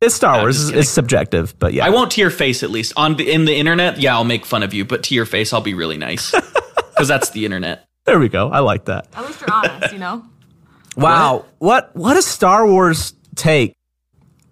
It's 0.00 0.14
Star 0.14 0.36
I'm 0.36 0.40
Wars. 0.42 0.56
just 0.56 0.68
It's, 0.70 0.78
it's 0.82 0.90
subjective, 0.90 1.58
but 1.58 1.72
yeah. 1.72 1.84
I 1.84 1.90
won't 1.90 2.12
to 2.12 2.20
your 2.20 2.30
face 2.30 2.62
at 2.62 2.70
least 2.70 2.92
on 2.96 3.16
the, 3.16 3.30
in 3.30 3.46
the 3.46 3.54
internet. 3.56 3.98
Yeah, 3.98 4.14
I'll 4.14 4.24
make 4.24 4.44
fun 4.46 4.62
of 4.62 4.72
you, 4.72 4.84
but 4.84 5.02
to 5.04 5.14
your 5.14 5.26
face, 5.26 5.52
I'll 5.52 5.60
be 5.60 5.74
really 5.74 5.96
nice 5.98 6.30
because 6.90 7.08
that's 7.08 7.30
the 7.30 7.44
internet. 7.44 7.86
there 8.04 8.18
we 8.20 8.28
go. 8.28 8.48
I 8.48 8.60
like 8.60 8.84
that. 8.84 9.08
At 9.14 9.26
least 9.26 9.40
you're 9.40 9.52
honest, 9.52 9.92
you 9.92 9.98
know? 9.98 10.24
Wow. 10.96 11.44
What 11.58 11.94
what 11.94 12.16
a 12.16 12.22
Star 12.22 12.66
Wars 12.66 13.12
take. 13.36 13.72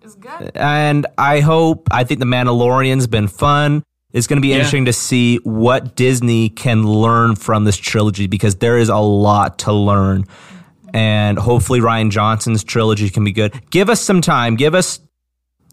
It's 0.03 0.15
good. 0.15 0.53
and 0.55 1.05
I 1.19 1.41
hope 1.41 1.89
I 1.91 2.05
think 2.05 2.21
the 2.21 2.27
Mandalorian's 2.27 3.09
been 3.09 3.27
fun. 3.27 3.83
It's 4.13 4.29
going 4.29 4.37
to 4.37 4.41
be 4.43 4.49
Yeah. 4.49 4.57
interesting 4.57 4.85
to 4.85 4.93
see 4.93 5.39
what 5.39 5.97
Disney 5.97 6.49
can 6.51 6.85
learn 6.87 7.35
from 7.35 7.65
this 7.65 7.77
trilogy 7.77 8.29
because 8.29 8.57
there 8.57 8.79
is 8.79 8.89
a 8.89 8.97
lot 8.99 9.59
to 9.61 9.73
learn. 9.73 10.27
And 10.95 11.37
hopefully 11.37 11.81
Rian 11.81 12.11
Johnson's 12.13 12.63
trilogy 12.63 13.11
can 13.11 13.25
be 13.25 13.33
good. 13.33 13.53
Give 13.71 13.91
us 13.91 14.01
some 14.01 14.21
time. 14.21 14.55
Give 14.55 14.77
us 14.77 15.01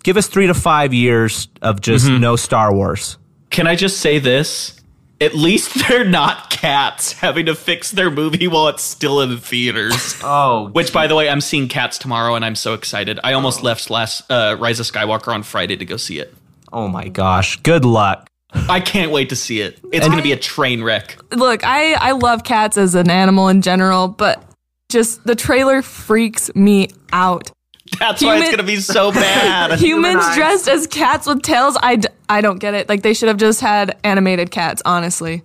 give 0.03 0.17
us 0.17 0.27
3 0.27 0.47
to 0.47 0.53
5 0.53 0.93
years 0.93 1.47
of 1.61 1.81
just 1.81 2.09
no 2.09 2.35
Star 2.35 2.73
Wars. 2.73 3.17
Can 3.49 3.67
I 3.67 3.75
just 3.75 3.99
say 3.99 4.19
this? 4.19 4.79
At 5.21 5.33
least 5.35 5.75
they're 5.87 6.03
not 6.05 6.49
cats 6.49 7.13
having 7.13 7.45
to 7.45 7.55
fix 7.55 7.91
their 7.91 8.11
movie 8.11 8.47
while 8.47 8.67
it's 8.67 8.83
still 8.83 9.21
in 9.21 9.37
theaters. 9.37 10.15
Oh, 10.23 10.69
Which, 10.69 10.91
by 10.93 11.07
the 11.07 11.15
way, 11.15 11.29
I'm 11.29 11.41
seeing 11.41 11.67
Cats 11.67 11.97
tomorrow, 11.97 12.35
and 12.35 12.43
I'm 12.45 12.55
so 12.55 12.73
excited. 12.73 13.19
I 13.23 13.33
almost 13.33 13.61
left 13.61 13.89
last 13.89 14.29
uh, 14.31 14.55
Rise 14.59 14.79
of 14.79 14.85
Skywalker 14.85 15.33
on 15.33 15.43
Friday 15.43 15.75
to 15.77 15.85
go 15.85 15.97
see 15.97 16.19
it. 16.19 16.33
oh 16.71 16.87
my 16.87 17.07
gosh. 17.09 17.57
Good 17.61 17.85
luck. 17.85 18.27
I 18.53 18.79
can't 18.79 19.11
wait 19.11 19.29
to 19.29 19.35
see 19.35 19.61
it. 19.61 19.79
It's 19.91 20.05
going 20.05 20.17
to 20.17 20.23
be 20.23 20.31
a 20.31 20.37
train 20.37 20.83
wreck. 20.83 21.17
Look, 21.31 21.63
I, 21.65 21.93
I 21.93 22.11
love 22.11 22.43
cats 22.43 22.77
as 22.77 22.93
an 22.95 23.09
animal 23.09 23.47
in 23.49 23.61
general, 23.61 24.07
but 24.07 24.43
just 24.89 25.23
the 25.25 25.35
trailer 25.35 25.81
freaks 25.81 26.53
me 26.55 26.89
out. 27.11 27.49
That's 27.99 28.21
why 28.23 28.37
it's 28.37 28.45
going 28.47 28.57
to 28.57 28.63
be 28.63 28.77
so 28.77 29.11
bad. 29.11 29.77
Humans 29.79 30.35
dressed 30.35 30.67
as 30.67 30.87
cats 30.87 31.27
with 31.27 31.41
tails, 31.41 31.77
I, 31.81 31.97
d- 31.97 32.07
I 32.29 32.41
don't 32.41 32.59
get 32.59 32.73
it. 32.73 32.87
Like, 32.89 33.01
they 33.03 33.13
should 33.13 33.27
have 33.27 33.37
just 33.37 33.59
had 33.61 33.97
animated 34.03 34.51
cats, 34.51 34.81
honestly. 34.85 35.43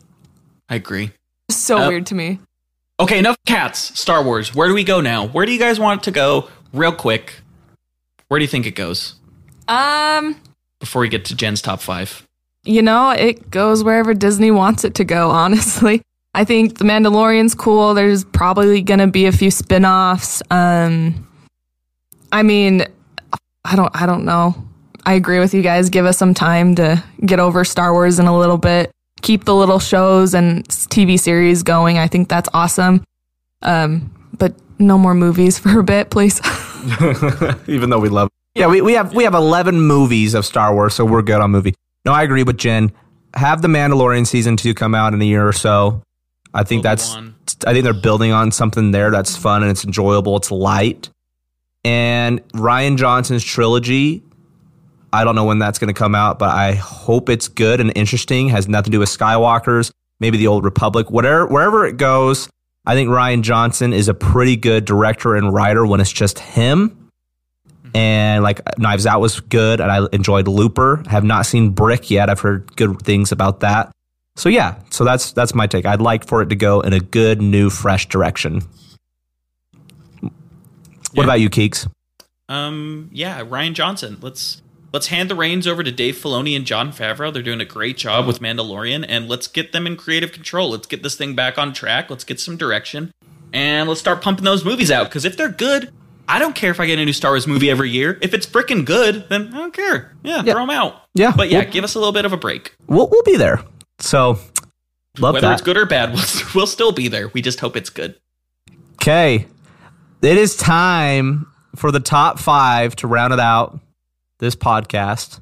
I 0.68 0.76
agree. 0.76 1.10
So 1.50 1.78
Uh, 1.78 1.88
weird 1.88 2.06
to 2.06 2.14
me. 2.14 2.38
Okay, 3.00 3.18
enough 3.18 3.36
cats. 3.46 3.98
Star 3.98 4.22
Wars. 4.22 4.54
Where 4.54 4.68
do 4.68 4.74
we 4.74 4.84
go 4.84 5.00
now? 5.00 5.26
Where 5.26 5.46
do 5.46 5.52
you 5.52 5.58
guys 5.58 5.78
want 5.80 6.02
it 6.02 6.04
to 6.04 6.10
go? 6.10 6.48
Real 6.72 6.92
quick. 6.92 7.34
Where 8.28 8.38
do 8.38 8.44
you 8.44 8.48
think 8.48 8.66
it 8.66 8.72
goes 8.74 9.14
Um, 9.68 10.36
before 10.80 11.00
we 11.00 11.08
get 11.08 11.24
to 11.26 11.34
Jen's 11.36 11.60
top 11.62 11.80
five? 11.80 12.24
you 12.64 12.82
know, 12.82 13.10
it 13.10 13.50
goes 13.50 13.82
wherever 13.82 14.12
Disney 14.14 14.50
wants 14.50 14.84
it 14.84 14.94
to 14.96 15.04
go, 15.04 15.30
honestly. 15.42 16.02
I 16.34 16.44
think 16.44 16.78
The 16.78 16.84
Mandalorian's 16.84 17.54
cool. 17.54 17.94
There's 17.94 18.24
probably 18.24 18.82
going 18.82 19.00
to 19.00 19.06
be 19.06 19.26
a 19.26 19.32
few 19.32 19.50
spin-offs. 19.50 20.42
Um 20.50 21.24
I 22.32 22.42
mean, 22.42 22.84
I 23.64 23.76
don't 23.76 23.90
I 23.94 24.06
don't 24.06 24.24
know. 24.24 24.54
I 25.04 25.14
agree 25.14 25.38
with 25.38 25.54
you 25.54 25.62
guys. 25.62 25.88
Give 25.90 26.04
us 26.04 26.18
some 26.18 26.34
time 26.34 26.74
to 26.76 27.02
get 27.24 27.40
over 27.40 27.64
Star 27.64 27.92
Wars 27.92 28.18
in 28.18 28.26
a 28.26 28.36
little 28.36 28.58
bit. 28.58 28.90
Keep 29.22 29.44
the 29.44 29.54
little 29.54 29.78
shows 29.78 30.34
and 30.34 30.66
TV 30.68 31.18
series 31.18 31.62
going. 31.62 31.98
I 31.98 32.06
think 32.08 32.28
that's 32.28 32.48
awesome. 32.52 33.04
Um 33.62 34.14
but 34.36 34.54
no 34.78 34.96
more 34.98 35.14
movies 35.14 35.58
for 35.58 35.80
a 35.80 35.82
bit, 35.82 36.10
please. 36.10 36.40
even 37.66 37.90
though 37.90 37.98
we 37.98 38.08
love 38.08 38.28
yeah 38.54 38.66
we, 38.66 38.80
we 38.80 38.92
have 38.92 39.14
we 39.14 39.24
have 39.24 39.34
11 39.34 39.80
movies 39.80 40.34
of 40.34 40.44
star 40.44 40.74
wars 40.74 40.94
so 40.94 41.04
we're 41.04 41.22
good 41.22 41.40
on 41.40 41.50
movie 41.50 41.74
no 42.04 42.12
i 42.12 42.22
agree 42.22 42.42
with 42.42 42.56
jen 42.56 42.92
have 43.34 43.62
the 43.62 43.68
mandalorian 43.68 44.26
season 44.26 44.56
2 44.56 44.74
come 44.74 44.94
out 44.94 45.14
in 45.14 45.20
a 45.20 45.24
year 45.24 45.46
or 45.46 45.52
so 45.52 46.02
i 46.54 46.62
think 46.62 46.82
that's 46.82 47.14
Obi-Wan. 47.14 47.34
i 47.66 47.72
think 47.72 47.84
they're 47.84 47.92
building 47.92 48.32
on 48.32 48.50
something 48.50 48.90
there 48.90 49.10
that's 49.10 49.36
fun 49.36 49.62
and 49.62 49.70
it's 49.70 49.84
enjoyable 49.84 50.36
it's 50.36 50.50
light 50.50 51.10
and 51.88 52.46
rian 52.50 52.96
johnson's 52.96 53.42
trilogy 53.42 54.22
i 55.12 55.24
don't 55.24 55.34
know 55.34 55.44
when 55.44 55.58
that's 55.58 55.78
going 55.78 55.88
to 55.88 55.98
come 55.98 56.14
out 56.14 56.38
but 56.38 56.50
i 56.50 56.74
hope 56.74 57.28
it's 57.28 57.48
good 57.48 57.80
and 57.80 57.92
interesting 57.96 58.48
has 58.48 58.68
nothing 58.68 58.84
to 58.84 58.90
do 58.90 59.00
with 59.00 59.08
skywalkers 59.08 59.90
maybe 60.20 60.36
the 60.36 60.46
old 60.46 60.64
republic 60.64 61.10
whatever 61.10 61.46
wherever 61.46 61.86
it 61.86 61.96
goes 61.96 62.48
i 62.84 62.94
think 62.94 63.08
ryan 63.08 63.42
johnson 63.42 63.92
is 63.92 64.08
a 64.08 64.14
pretty 64.14 64.56
good 64.56 64.84
director 64.84 65.34
and 65.34 65.52
writer 65.54 65.86
when 65.86 66.00
it's 66.00 66.12
just 66.12 66.38
him 66.38 66.94
and 67.94 68.42
like 68.42 68.60
Knives 68.78 69.06
Out 69.06 69.20
was 69.20 69.40
good, 69.40 69.80
and 69.80 69.90
I 69.90 70.06
enjoyed 70.12 70.46
Looper. 70.46 71.02
Have 71.08 71.24
not 71.24 71.46
seen 71.46 71.70
Brick 71.70 72.10
yet. 72.10 72.28
I've 72.28 72.40
heard 72.40 72.76
good 72.76 73.00
things 73.00 73.32
about 73.32 73.60
that. 73.60 73.90
So 74.36 74.48
yeah, 74.48 74.76
so 74.90 75.04
that's 75.04 75.32
that's 75.32 75.54
my 75.54 75.66
take. 75.66 75.86
I'd 75.86 76.00
like 76.00 76.26
for 76.26 76.42
it 76.42 76.50
to 76.50 76.56
go 76.56 76.80
in 76.80 76.92
a 76.92 77.00
good, 77.00 77.42
new, 77.42 77.70
fresh 77.70 78.06
direction. 78.08 78.62
What 81.12 81.22
Yeah. 81.22 81.24
about 81.24 81.40
you, 81.40 81.50
Keeks? 81.50 81.88
Um, 82.48 83.10
yeah, 83.12 83.42
Rian 83.44 83.74
Johnson. 83.74 84.18
Let's 84.20 84.62
let's 84.92 85.08
hand 85.08 85.28
the 85.30 85.34
reins 85.34 85.66
over 85.66 85.82
to 85.82 85.92
Dave 85.92 86.16
Filoni 86.16 86.56
and 86.56 86.64
Jon 86.64 86.92
Favreau. 86.92 87.32
They're 87.32 87.42
doing 87.42 87.60
a 87.60 87.64
great 87.66 87.98
job 87.98 88.26
with 88.26 88.40
Mandalorian, 88.40 89.04
and 89.08 89.28
let's 89.28 89.46
get 89.46 89.72
them 89.72 89.86
in 89.86 89.96
creative 89.96 90.32
control. 90.32 90.70
Let's 90.70 90.86
get 90.86 91.02
this 91.02 91.14
thing 91.14 91.34
back 91.34 91.58
on 91.58 91.72
track. 91.74 92.08
Let's 92.10 92.24
get 92.24 92.40
some 92.40 92.56
direction, 92.56 93.12
and 93.52 93.88
let's 93.88 94.00
start 94.00 94.22
pumping 94.22 94.44
those 94.44 94.64
movies 94.64 94.90
out. 94.90 95.04
Because 95.10 95.24
if 95.26 95.36
they're 95.36 95.50
good, 95.50 95.90
I 96.26 96.38
don't 96.38 96.54
care 96.54 96.70
if 96.70 96.80
I 96.80 96.86
get 96.86 96.98
a 96.98 97.04
new 97.04 97.12
Star 97.12 97.32
Wars 97.32 97.46
movie 97.46 97.68
every 97.70 97.90
year. 97.90 98.18
If 98.22 98.32
it's 98.32 98.46
freaking 98.46 98.84
good, 98.86 99.26
then 99.28 99.48
I 99.54 99.58
don't 99.58 99.74
care. 99.74 100.14
Yeah, 100.22 100.42
Yeah. 100.44 100.52
throw 100.54 100.62
them 100.62 100.70
out. 100.70 101.02
Yeah, 101.14 101.32
but 101.36 101.50
yeah, 101.50 101.60
we'll- 101.64 101.70
give 101.72 101.84
us 101.84 101.94
a 101.94 101.98
little 101.98 102.12
bit 102.12 102.24
of 102.24 102.32
a 102.32 102.36
break. 102.38 102.74
We'll, 102.86 103.08
we'll 103.08 103.22
be 103.24 103.36
there. 103.36 103.62
So, 103.98 104.38
love 105.18 105.34
Whether 105.34 105.48
that. 105.48 105.52
it's 105.54 105.62
good 105.62 105.76
or 105.76 105.84
bad, 105.84 106.12
we'll, 106.14 106.24
we'll 106.54 106.66
still 106.66 106.92
be 106.92 107.08
there. 107.08 107.28
We 107.28 107.42
just 107.42 107.60
hope 107.60 107.76
it's 107.76 107.90
good. 107.90 108.14
Okay. 108.94 109.46
It 110.20 110.36
is 110.36 110.56
time 110.56 111.46
for 111.76 111.92
the 111.92 112.00
top 112.00 112.40
five 112.40 112.96
to 112.96 113.06
round 113.06 113.32
it 113.32 113.38
out 113.38 113.78
this 114.38 114.56
podcast. 114.56 115.40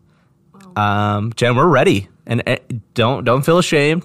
Um, 0.77 1.33
Jen, 1.35 1.57
we're 1.57 1.67
ready. 1.67 2.09
And 2.27 2.43
uh, 2.47 2.57
don't 2.93 3.25
don't 3.25 3.43
feel 3.43 3.59
ashamed. 3.59 4.05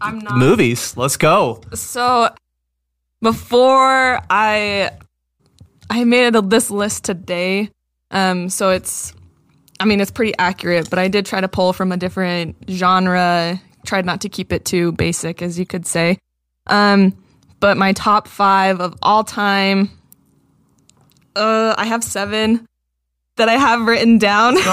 I'm 0.00 0.20
not. 0.20 0.36
Movies. 0.36 0.96
Let's 0.96 1.16
go. 1.16 1.60
So 1.74 2.28
before 3.20 4.20
I 4.30 4.90
I 5.90 6.04
made 6.04 6.34
this 6.50 6.70
list 6.70 7.04
today, 7.04 7.70
um, 8.10 8.48
so 8.48 8.70
it's 8.70 9.14
I 9.80 9.86
mean 9.86 10.00
it's 10.00 10.10
pretty 10.10 10.34
accurate, 10.38 10.88
but 10.88 10.98
I 11.00 11.08
did 11.08 11.26
try 11.26 11.40
to 11.40 11.48
pull 11.48 11.72
from 11.72 11.90
a 11.90 11.96
different 11.96 12.56
genre. 12.70 13.60
Tried 13.84 14.04
not 14.04 14.20
to 14.20 14.28
keep 14.28 14.52
it 14.52 14.64
too 14.64 14.92
basic, 14.92 15.42
as 15.42 15.58
you 15.58 15.66
could 15.66 15.86
say. 15.86 16.18
Um, 16.68 17.16
but 17.58 17.76
my 17.76 17.92
top 17.92 18.28
five 18.28 18.80
of 18.80 18.96
all 19.02 19.24
time, 19.24 19.90
uh, 21.36 21.74
I 21.76 21.84
have 21.86 22.02
seven 22.04 22.66
that 23.36 23.48
I 23.48 23.54
have 23.54 23.82
written 23.86 24.18
down. 24.18 24.54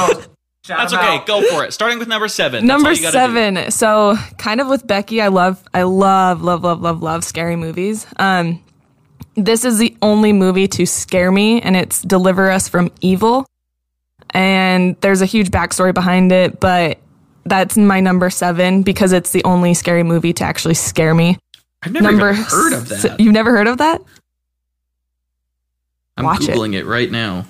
That's 0.68 0.94
okay. 0.94 1.22
Go 1.26 1.42
for 1.50 1.66
it. 1.66 1.74
Starting 1.74 1.98
with 1.98 2.08
number 2.08 2.28
seven. 2.28 2.66
That's 2.66 2.68
Number 2.68 2.90
all 2.90 2.96
you 2.96 3.02
gotta 3.02 3.12
do. 3.18 3.18
seven. 3.34 3.72
So, 3.72 4.16
kind 4.38 4.62
of 4.62 4.68
with 4.68 4.86
Becky, 4.86 5.20
I 5.22 5.30
love, 5.30 5.64
I 5.74 5.84
love, 5.84 6.44
love, 6.44 6.64
love, 6.64 6.82
love, 6.82 7.02
love 7.02 7.24
scary 7.24 7.56
movies. 7.56 8.06
Um, 8.18 8.64
this 9.36 9.66
is 9.66 9.80
the 9.80 9.96
only 10.04 10.32
movie 10.34 10.68
to 10.68 10.86
scare 10.86 11.32
me, 11.32 11.60
and 11.62 11.76
it's 11.76 12.02
Deliver 12.04 12.52
Us 12.52 12.68
from 12.68 12.92
Evil. 13.02 13.48
And 14.32 14.96
there's 15.02 15.22
a 15.22 15.26
huge 15.26 15.50
backstory 15.50 15.94
behind 15.94 16.32
it, 16.32 16.60
but 16.60 17.00
that's 17.46 17.76
my 17.78 18.00
number 18.00 18.30
seven 18.30 18.84
because 18.84 19.12
it's 19.12 19.32
the 19.32 19.44
only 19.46 19.74
scary 19.74 20.04
movie 20.04 20.34
to 20.34 20.44
actually 20.44 20.76
scare 20.76 21.16
me. 21.16 21.38
I've 21.82 21.94
never 21.94 22.12
number 22.12 22.32
even 22.32 22.44
heard 22.44 22.74
of 22.74 22.92
s- 22.92 23.02
that. 23.04 23.20
You've 23.20 23.34
never 23.34 23.52
heard 23.52 23.68
of 23.68 23.78
that? 23.80 24.02
I'm 26.20 26.26
watch 26.26 26.42
googling 26.42 26.74
it. 26.76 26.86
right 26.86 27.10
now. 27.12 27.46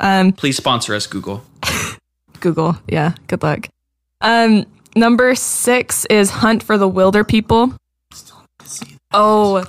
Um, 0.00 0.32
Please 0.32 0.56
sponsor 0.56 0.94
us, 0.94 1.06
Google. 1.06 1.44
Google. 2.40 2.76
Yeah, 2.88 3.12
good 3.28 3.42
luck. 3.42 3.68
Um, 4.20 4.64
number 4.94 5.34
six 5.34 6.04
is 6.06 6.30
Hunt 6.30 6.62
for 6.62 6.76
the 6.78 6.88
Wilder 6.88 7.24
People. 7.24 7.74
Oh, 9.12 9.64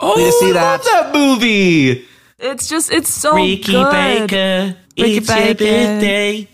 Oh, 0.00 0.14
Need 0.16 0.32
see 0.34 0.52
that. 0.52 0.72
love 0.80 0.84
that 0.84 1.14
movie. 1.14 2.06
it's 2.38 2.68
just 2.68 2.92
it's 2.92 3.08
so 3.08 3.34
Ricky 3.36 3.72
good. 3.72 3.90
Baker, 3.90 4.76
Ricky 4.98 5.16
it's 5.16 5.28
your 5.28 5.36
Baker. 5.36 5.64
birthday. 5.64 6.48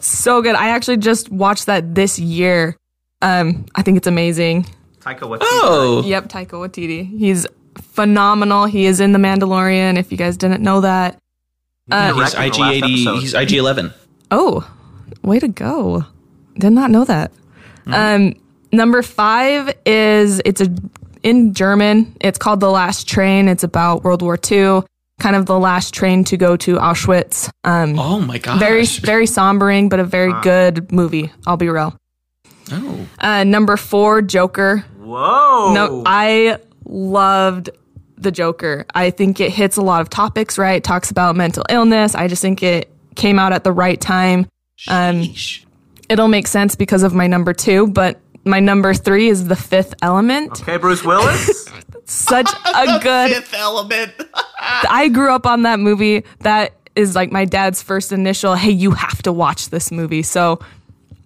So 0.00 0.42
good. 0.42 0.54
I 0.54 0.68
actually 0.70 0.98
just 0.98 1.30
watched 1.30 1.66
that 1.66 1.94
this 1.94 2.18
year. 2.18 2.76
Um, 3.22 3.66
I 3.74 3.82
think 3.82 3.96
it's 3.96 4.06
amazing. 4.06 4.66
Taika 5.00 5.20
Waititi. 5.20 5.38
Oh, 5.42 6.02
Yep, 6.04 6.28
Taika 6.28 6.50
Waititi. 6.52 7.08
He's 7.18 7.46
phenomenal. 7.78 8.64
He 8.66 8.86
is 8.86 9.00
in 9.00 9.12
The 9.12 9.18
Mandalorian. 9.18 9.96
If 9.98 10.10
you 10.12 10.18
guys 10.18 10.36
didn't 10.36 10.62
know 10.62 10.80
that. 10.82 11.18
Uh, 11.90 12.12
he's 12.14 12.34
IG 12.34 12.60
eighty. 12.60 13.04
He's 13.20 13.34
IG 13.34 13.52
eleven. 13.52 13.92
oh, 14.30 14.68
way 15.22 15.38
to 15.38 15.48
go! 15.48 16.04
Did 16.58 16.70
not 16.72 16.90
know 16.90 17.04
that. 17.04 17.30
Um, 17.86 18.34
number 18.72 19.02
five 19.02 19.72
is 19.86 20.40
it's 20.44 20.60
a 20.60 20.68
in 21.22 21.54
German. 21.54 22.16
It's 22.20 22.38
called 22.38 22.60
The 22.60 22.70
Last 22.70 23.06
Train. 23.08 23.46
It's 23.48 23.62
about 23.62 24.02
World 24.04 24.22
War 24.22 24.36
II. 24.50 24.82
Kind 25.18 25.34
of 25.36 25.46
the 25.46 25.58
last 25.58 25.94
train 25.94 26.24
to 26.24 26.36
go 26.36 26.56
to 26.58 26.76
Auschwitz. 26.76 27.48
Um, 27.64 27.98
Oh 27.98 28.20
my 28.20 28.38
gosh. 28.38 28.58
very 28.58 28.84
very 28.84 29.26
sombering, 29.26 29.88
but 29.88 29.98
a 30.00 30.04
very 30.04 30.32
good 30.42 30.90
movie. 30.92 31.32
I'll 31.46 31.56
be 31.56 31.68
real. 31.68 31.96
Oh, 32.72 33.06
Uh, 33.20 33.44
number 33.44 33.76
four, 33.76 34.20
Joker. 34.22 34.84
Whoa. 34.98 35.72
No, 35.72 36.02
I 36.04 36.58
loved 36.86 37.70
the 38.16 38.30
Joker. 38.30 38.86
I 38.94 39.10
think 39.10 39.40
it 39.40 39.50
hits 39.50 39.76
a 39.76 39.82
lot 39.82 40.00
of 40.00 40.08
topics, 40.08 40.58
right? 40.58 40.82
Talks 40.82 41.10
about 41.10 41.36
mental 41.36 41.64
illness. 41.68 42.14
I 42.14 42.28
just 42.28 42.42
think 42.42 42.62
it 42.62 42.90
came 43.14 43.38
out 43.38 43.52
at 43.52 43.64
the 43.64 43.72
right 43.72 44.00
time. 44.00 44.48
Um. 44.88 45.34
It'll 46.08 46.28
make 46.28 46.46
sense 46.46 46.76
because 46.76 47.02
of 47.02 47.14
my 47.14 47.26
number 47.26 47.52
two, 47.52 47.88
but 47.88 48.20
my 48.44 48.60
number 48.60 48.94
three 48.94 49.28
is 49.28 49.48
The 49.48 49.56
Fifth 49.56 49.94
Element. 50.02 50.62
Okay, 50.62 50.76
Bruce 50.76 51.04
Willis. 51.04 51.68
Such 52.04 52.48
a 52.64 52.98
good. 53.02 53.32
Fifth 53.32 53.54
Element. 53.54 54.12
I 54.60 55.08
grew 55.08 55.32
up 55.32 55.46
on 55.46 55.62
that 55.62 55.80
movie. 55.80 56.24
That 56.40 56.74
is 56.94 57.16
like 57.16 57.32
my 57.32 57.44
dad's 57.44 57.82
first 57.82 58.12
initial. 58.12 58.54
Hey, 58.54 58.70
you 58.70 58.92
have 58.92 59.20
to 59.22 59.32
watch 59.32 59.70
this 59.70 59.90
movie. 59.90 60.22
So 60.22 60.60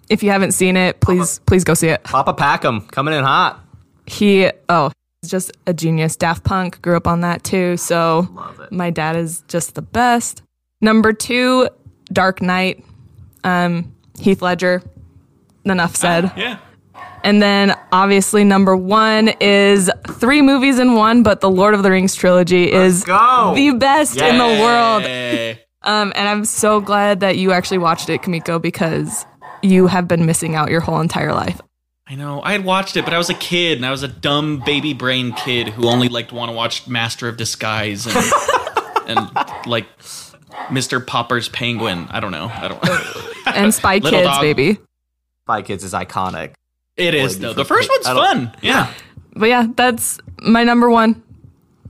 if 0.09 0.23
you 0.23 0.31
haven't 0.31 0.53
seen 0.53 0.77
it, 0.77 1.01
please 1.01 1.41
please 1.41 1.63
go 1.65 1.75
see 1.75 1.89
it. 1.89 2.03
Papa 2.03 2.33
Packham 2.33 2.91
coming 2.91 3.13
in 3.15 3.23
hot. 3.23 3.63
He 4.07 4.51
oh, 4.69 4.89
he's 4.89 4.95
just 5.29 5.53
a 5.67 5.75
genius. 5.75 6.17
Daft 6.17 6.45
Punk 6.45 6.81
grew 6.83 6.97
up 6.97 7.07
on 7.07 7.21
that 7.21 7.45
too, 7.45 7.77
so 7.77 8.29
my 8.71 8.91
dad 8.91 9.17
is 9.17 9.43
just 9.49 9.75
the 9.75 9.83
best. 9.83 10.43
Number 10.81 11.13
two, 11.13 11.69
Dark 12.13 12.41
Knight, 12.41 12.85
um, 13.45 13.95
Heath 14.19 14.41
Ledger. 14.43 14.83
Enough 15.65 15.95
said. 15.95 16.33
yeah. 16.37 16.59
And 17.23 17.43
then 17.43 17.77
obviously 17.93 18.45
number 18.45 18.75
one 18.75 19.29
is 19.41 19.91
three 20.09 20.41
movies 20.41 20.79
in 20.79 20.95
one, 20.95 21.23
but 21.23 21.43
the 21.43 21.51
Lord 21.51 21.75
of 21.75 21.83
the 21.83 21.91
Rings 21.91 22.15
trilogy 22.15 22.73
is 22.73 23.05
the 23.55 23.77
best 23.79 24.17
in 24.17 24.39
the 24.39 24.45
world. 24.63 25.03
Um, 25.83 26.15
and 26.17 26.29
I'm 26.29 26.47
so 26.47 26.81
glad 26.81 27.21
that 27.21 27.37
you 27.37 27.53
actually 27.53 27.79
watched 27.79 28.09
it, 28.09 28.23
Kamiko, 28.23 28.61
because 28.61 29.27
you 29.63 29.87
have 29.87 30.09
been 30.09 30.25
missing 30.25 30.55
out 30.55 30.71
your 30.71 30.81
whole 30.81 31.01
entire 31.01 31.35
life. 31.35 31.61
I 32.11 32.17
know. 32.17 32.43
I 32.43 32.53
had 32.53 32.65
watched 32.65 32.97
it, 32.97 33.05
but 33.05 33.15
I 33.15 33.19
was 33.19 33.31
a 33.31 33.35
kid, 33.35 33.79
and 33.79 33.87
I 33.87 33.93
was 33.93 34.03
a 34.03 34.09
dumb 34.09 34.61
baby 34.67 34.95
brain 34.95 35.33
kid 35.33 35.69
who 35.69 35.87
only 35.89 36.09
liked 36.09 36.33
want 36.33 36.51
to 36.51 36.57
watch 36.57 36.89
Master 36.89 37.29
of 37.29 37.37
Disguise 37.37 38.07
and 38.07 38.17
and 39.07 39.31
like 39.67 39.87
Mr. 40.69 41.05
Popper's 41.07 41.49
Penguin. 41.49 42.09
I 42.11 42.19
don't 42.19 42.33
know. 42.33 42.51
I 42.53 42.67
don't. 42.69 43.57
And 43.57 43.73
Spy 43.75 44.01
Kids, 44.01 44.27
dog. 44.27 44.41
baby. 44.41 44.79
Spy 45.45 45.63
Kids 45.63 45.85
is 45.85 45.93
iconic. 45.93 46.55
it 46.97 47.15
is 47.15 47.39
though. 47.39 47.53
The 47.55 47.65
first 47.65 47.89
one's 47.89 48.07
fun. 48.07 48.57
Yeah. 48.61 48.93
But 49.33 49.49
yeah, 49.49 49.69
that's 49.77 50.19
my 50.43 50.65
number 50.65 50.91
one. 50.91 51.23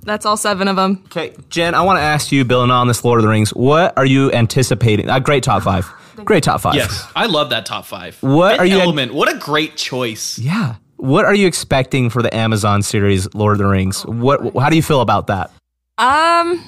That's 0.02 0.26
all 0.26 0.36
seven 0.36 0.68
of 0.68 0.76
them. 0.76 1.02
Okay, 1.06 1.34
Jen, 1.48 1.74
I 1.74 1.80
want 1.80 1.96
to 1.96 2.02
ask 2.02 2.30
you, 2.30 2.44
building 2.44 2.70
on 2.70 2.86
this 2.86 3.02
Lord 3.02 3.18
of 3.18 3.22
the 3.22 3.30
Rings, 3.30 3.48
what 3.54 3.96
are 3.96 4.04
you 4.04 4.30
anticipating? 4.32 5.08
A 5.08 5.20
great 5.20 5.42
top 5.42 5.62
five. 5.62 5.90
Great 6.24 6.42
top 6.44 6.60
five. 6.60 6.74
Yes, 6.74 7.06
I 7.16 7.26
love 7.26 7.50
that 7.50 7.66
top 7.66 7.84
five. 7.86 8.16
What 8.22 8.52
Fifth 8.52 8.60
are 8.60 8.66
you- 8.66 8.80
Element? 8.80 9.14
What 9.14 9.32
a 9.34 9.38
great 9.38 9.76
choice. 9.76 10.38
Yeah. 10.38 10.76
What 10.96 11.24
are 11.24 11.34
you 11.34 11.46
expecting 11.46 12.10
for 12.10 12.22
the 12.22 12.34
Amazon 12.36 12.82
series, 12.82 13.32
Lord 13.34 13.52
of 13.52 13.58
the 13.58 13.66
Rings? 13.66 14.04
What? 14.04 14.54
How 14.60 14.68
do 14.68 14.76
you 14.76 14.82
feel 14.82 15.00
about 15.00 15.28
that? 15.28 15.50
Um, 15.96 16.62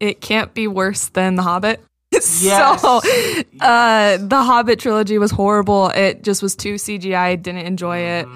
it 0.00 0.20
can't 0.20 0.52
be 0.54 0.66
worse 0.66 1.08
than 1.08 1.34
The 1.36 1.42
Hobbit. 1.42 1.80
Yes. 2.40 2.80
So, 2.80 3.00
uh, 3.60 4.16
the 4.16 4.42
Hobbit 4.42 4.80
trilogy 4.80 5.18
was 5.18 5.30
horrible. 5.30 5.88
It 5.90 6.24
just 6.24 6.42
was 6.42 6.56
too 6.56 6.74
CGI. 6.74 7.40
Didn't 7.40 7.64
enjoy 7.66 7.98
it. 7.98 8.26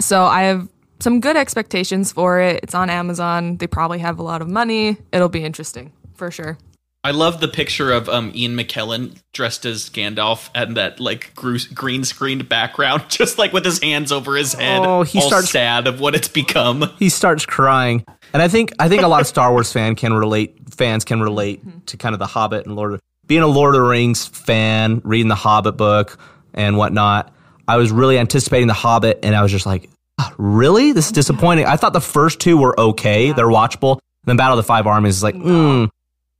So 0.00 0.24
I 0.24 0.42
have 0.42 0.68
some 1.00 1.18
good 1.20 1.36
expectations 1.36 2.12
for 2.12 2.40
it. 2.40 2.60
It's 2.62 2.74
on 2.74 2.90
Amazon. 2.90 3.56
They 3.56 3.66
probably 3.66 3.98
have 3.98 4.18
a 4.20 4.22
lot 4.22 4.40
of 4.42 4.48
money. 4.48 4.98
It'll 5.12 5.28
be 5.28 5.42
interesting 5.42 5.90
for 6.14 6.30
sure. 6.30 6.58
I 7.04 7.12
love 7.12 7.40
the 7.40 7.48
picture 7.48 7.92
of 7.92 8.08
um, 8.08 8.32
Ian 8.34 8.56
McKellen 8.56 9.16
dressed 9.32 9.64
as 9.64 9.88
Gandalf 9.88 10.50
and 10.54 10.76
that 10.76 10.98
like 10.98 11.32
gru- 11.34 11.58
green 11.72 12.02
screened 12.04 12.48
background, 12.48 13.04
just 13.08 13.38
like 13.38 13.52
with 13.52 13.64
his 13.64 13.80
hands 13.82 14.10
over 14.12 14.36
his 14.36 14.52
head, 14.54 14.80
Oh, 14.84 15.02
he 15.04 15.20
all 15.20 15.28
starts- 15.28 15.50
sad 15.50 15.86
of 15.86 16.00
what 16.00 16.14
it's 16.14 16.28
become. 16.28 16.90
He 16.98 17.08
starts 17.08 17.46
crying, 17.46 18.04
and 18.32 18.42
I 18.42 18.48
think 18.48 18.72
I 18.78 18.88
think 18.88 19.02
a 19.02 19.08
lot 19.08 19.20
of 19.20 19.26
Star 19.26 19.50
Wars 19.52 19.72
fan 19.72 19.94
can 19.94 20.12
relate. 20.12 20.56
Fans 20.74 21.04
can 21.04 21.20
relate 21.20 21.86
to 21.86 21.96
kind 21.96 22.14
of 22.14 22.18
the 22.18 22.26
Hobbit 22.26 22.66
and 22.66 22.74
Lord 22.76 22.94
of 22.94 23.00
being 23.26 23.42
a 23.42 23.46
Lord 23.46 23.74
of 23.74 23.80
the 23.82 23.86
Rings 23.88 24.26
fan, 24.26 25.00
reading 25.04 25.28
the 25.28 25.34
Hobbit 25.34 25.76
book 25.76 26.18
and 26.54 26.76
whatnot. 26.76 27.32
I 27.66 27.76
was 27.76 27.90
really 27.92 28.18
anticipating 28.18 28.66
the 28.68 28.74
Hobbit, 28.74 29.20
and 29.22 29.34
I 29.36 29.42
was 29.42 29.52
just 29.52 29.66
like, 29.66 29.88
"Ah, 30.18 30.32
really? 30.38 30.92
This 30.92 31.06
is 31.06 31.12
disappointing. 31.12 31.66
I 31.66 31.76
thought 31.76 31.92
the 31.92 32.00
first 32.00 32.40
two 32.40 32.56
were 32.56 32.78
okay; 32.78 33.32
they're 33.32 33.46
watchable. 33.46 33.92
And 33.92 34.00
then 34.32 34.36
Battle 34.36 34.58
of 34.58 34.64
the 34.64 34.66
Five 34.66 34.86
Armies 34.86 35.16
is 35.16 35.22
like, 35.22 35.34
mm. 35.36 35.88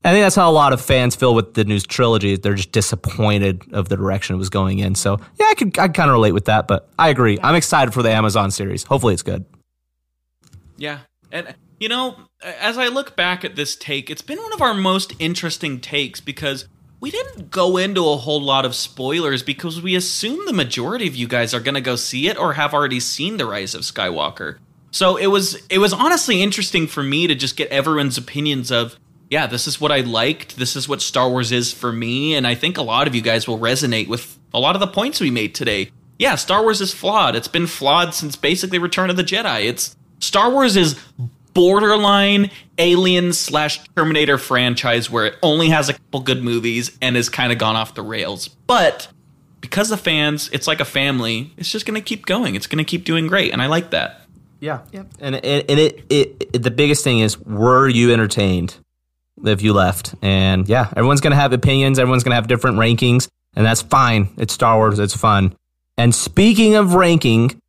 I 0.04 0.12
think 0.12 0.24
that's 0.24 0.36
how 0.36 0.48
a 0.48 0.52
lot 0.52 0.72
of 0.72 0.80
fans 0.80 1.16
feel 1.16 1.34
with 1.34 1.54
the 1.54 1.64
new 1.64 1.80
trilogy. 1.80 2.36
They're 2.36 2.54
just 2.54 2.72
disappointed 2.72 3.62
of 3.72 3.88
the 3.88 3.96
direction 3.96 4.36
it 4.36 4.38
was 4.38 4.48
going 4.48 4.78
in. 4.78 4.94
So 4.94 5.18
yeah, 5.40 5.46
I 5.50 5.54
could 5.54 5.78
I 5.78 5.88
kind 5.88 6.08
of 6.08 6.14
relate 6.14 6.32
with 6.32 6.44
that, 6.44 6.68
but 6.68 6.88
I 6.98 7.08
agree. 7.08 7.38
I'm 7.42 7.56
excited 7.56 7.92
for 7.92 8.02
the 8.02 8.10
Amazon 8.10 8.50
series. 8.50 8.84
Hopefully, 8.84 9.14
it's 9.14 9.24
good. 9.24 9.44
Yeah. 10.76 11.00
And 11.32 11.54
You 11.80 11.88
know, 11.88 12.16
as 12.42 12.78
I 12.78 12.88
look 12.88 13.16
back 13.16 13.44
at 13.44 13.56
this 13.56 13.76
take, 13.76 14.10
it's 14.10 14.22
been 14.22 14.38
one 14.38 14.52
of 14.52 14.62
our 14.62 14.74
most 14.74 15.14
interesting 15.18 15.80
takes 15.80 16.20
because 16.20 16.66
we 17.00 17.10
didn't 17.10 17.50
go 17.50 17.76
into 17.76 18.08
a 18.08 18.16
whole 18.16 18.40
lot 18.40 18.64
of 18.64 18.74
spoilers 18.74 19.42
because 19.42 19.80
we 19.80 19.94
assume 19.94 20.44
the 20.46 20.52
majority 20.52 21.06
of 21.06 21.14
you 21.14 21.28
guys 21.28 21.54
are 21.54 21.60
going 21.60 21.76
to 21.76 21.80
go 21.80 21.94
see 21.94 22.28
it 22.28 22.36
or 22.36 22.54
have 22.54 22.74
already 22.74 22.98
seen 22.98 23.36
The 23.36 23.46
Rise 23.46 23.74
of 23.74 23.82
Skywalker. 23.82 24.58
So 24.90 25.16
it 25.16 25.26
was 25.26 25.54
it 25.68 25.78
was 25.78 25.92
honestly 25.92 26.42
interesting 26.42 26.86
for 26.86 27.02
me 27.02 27.26
to 27.26 27.34
just 27.34 27.56
get 27.56 27.68
everyone's 27.70 28.18
opinions 28.18 28.72
of 28.72 28.96
yeah, 29.30 29.46
this 29.46 29.66
is 29.66 29.80
what 29.80 29.92
I 29.92 30.00
liked, 30.00 30.56
this 30.56 30.74
is 30.76 30.88
what 30.88 31.02
Star 31.02 31.28
Wars 31.28 31.52
is 31.52 31.72
for 31.72 31.92
me, 31.92 32.34
and 32.34 32.46
I 32.46 32.54
think 32.54 32.78
a 32.78 32.82
lot 32.82 33.06
of 33.06 33.14
you 33.14 33.20
guys 33.22 33.46
will 33.46 33.58
resonate 33.58 34.08
with 34.08 34.38
a 34.54 34.58
lot 34.60 34.74
of 34.76 34.80
the 34.80 34.86
points 34.86 35.20
we 35.20 35.30
made 35.30 35.54
today. 35.54 35.90
Yeah, 36.18 36.34
Star 36.34 36.62
Wars 36.62 36.80
is 36.80 36.92
flawed. 36.92 37.36
It's 37.36 37.48
been 37.48 37.66
flawed 37.66 38.14
since 38.14 38.36
basically 38.36 38.78
Return 38.78 39.10
of 39.10 39.16
the 39.16 39.22
Jedi. 39.22 39.66
It's 39.66 39.96
Star 40.20 40.50
Wars 40.50 40.76
is 40.76 40.98
borderline 41.54 42.50
alien 42.78 43.32
slash 43.32 43.80
terminator 43.96 44.38
franchise 44.38 45.10
where 45.10 45.26
it 45.26 45.36
only 45.42 45.68
has 45.70 45.88
a 45.88 45.92
couple 45.92 46.20
good 46.20 46.42
movies 46.42 46.96
and 47.02 47.16
has 47.16 47.28
kind 47.28 47.52
of 47.52 47.58
gone 47.58 47.74
off 47.74 47.94
the 47.94 48.02
rails 48.02 48.48
but 48.68 49.08
because 49.60 49.88
the 49.88 49.96
fans 49.96 50.48
it's 50.52 50.68
like 50.68 50.78
a 50.78 50.84
family 50.84 51.50
it's 51.56 51.70
just 51.70 51.84
going 51.84 51.96
to 51.96 52.00
keep 52.00 52.26
going 52.26 52.54
it's 52.54 52.68
going 52.68 52.78
to 52.78 52.84
keep 52.88 53.02
doing 53.04 53.26
great 53.26 53.52
and 53.52 53.60
i 53.60 53.66
like 53.66 53.90
that 53.90 54.20
Yeah. 54.60 54.80
Yep. 54.92 55.06
And 55.20 55.34
and, 55.36 55.64
and 55.68 55.80
it, 55.80 56.04
it, 56.08 56.48
it 56.52 56.62
the 56.62 56.70
biggest 56.70 57.02
thing 57.02 57.20
is 57.20 57.38
were 57.40 57.88
you 57.88 58.12
entertained 58.12 58.76
if 59.44 59.62
you 59.62 59.72
left? 59.72 60.14
And 60.22 60.68
yeah, 60.68 60.88
everyone's 60.96 61.20
gonna 61.20 61.36
have 61.36 61.52
opinions. 61.52 61.98
Everyone's 61.98 62.24
gonna 62.24 62.34
have 62.36 62.48
different 62.48 62.76
rankings, 62.78 63.28
and 63.56 63.64
that's 63.64 63.82
fine. 63.82 64.28
It's 64.36 64.54
Star 64.54 64.76
Wars. 64.76 64.98
It's 64.98 65.16
fun. 65.16 65.54
And 65.96 66.14
speaking 66.14 66.74
of 66.74 66.94
ranking, 66.94 67.60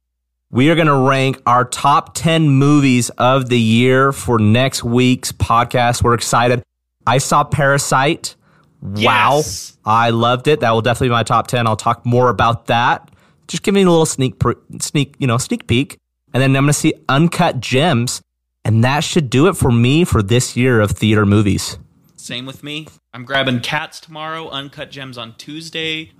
we 0.52 0.70
are 0.70 0.76
gonna 0.76 1.00
rank 1.00 1.42
our 1.46 1.66
top 1.66 2.14
ten 2.16 2.50
movies 2.50 3.10
of 3.12 3.50
the 3.50 3.60
year 3.60 4.12
for 4.12 4.40
next 4.40 4.84
week's 4.84 5.32
podcast. 5.32 6.04
We're 6.04 6.14
excited. 6.16 6.64
I 7.08 7.18
saw 7.18 7.44
Parasite. 7.44 8.36
Wow, 8.82 9.38
Yes. 9.38 9.78
I 9.86 10.12
loved 10.12 10.48
it. 10.48 10.62
That 10.62 10.72
will 10.72 10.82
definitely 10.82 11.10
be 11.10 11.14
my 11.14 11.24
top 11.24 11.48
ten. 11.48 11.68
I'll 11.68 11.76
talk 11.76 12.06
more 12.06 12.30
about 12.30 12.68
that. 12.68 13.12
Just 13.48 13.64
giving 13.64 13.86
a 13.86 13.90
little 13.90 14.06
sneak, 14.06 14.36
sneak, 14.80 15.16
you 15.18 15.28
know, 15.28 15.38
sneak 15.38 15.66
peek. 15.68 15.98
And 16.34 16.42
then 16.42 16.56
I'm 16.56 16.64
going 16.64 16.68
to 16.68 16.74
see 16.74 16.94
Uncut 17.10 17.60
Gems, 17.60 18.22
and 18.70 18.84
that 18.84 19.04
should 19.04 19.30
do 19.32 19.48
it 19.48 19.58
for 19.58 19.72
me 19.72 20.04
for 20.06 20.22
this 20.22 20.56
year 20.56 20.80
of 20.80 20.92
theater 20.92 21.26
movies. 21.26 21.80
same 22.16 22.46
with 22.46 22.64
me 22.64 22.88
i'm 23.14 23.26
grabbing 23.26 23.60
cats 23.60 24.00
tomorrow 24.00 24.48
uncut 24.50 24.92
gems 24.92 25.18
on 25.18 25.34
tuesday 25.36 26.12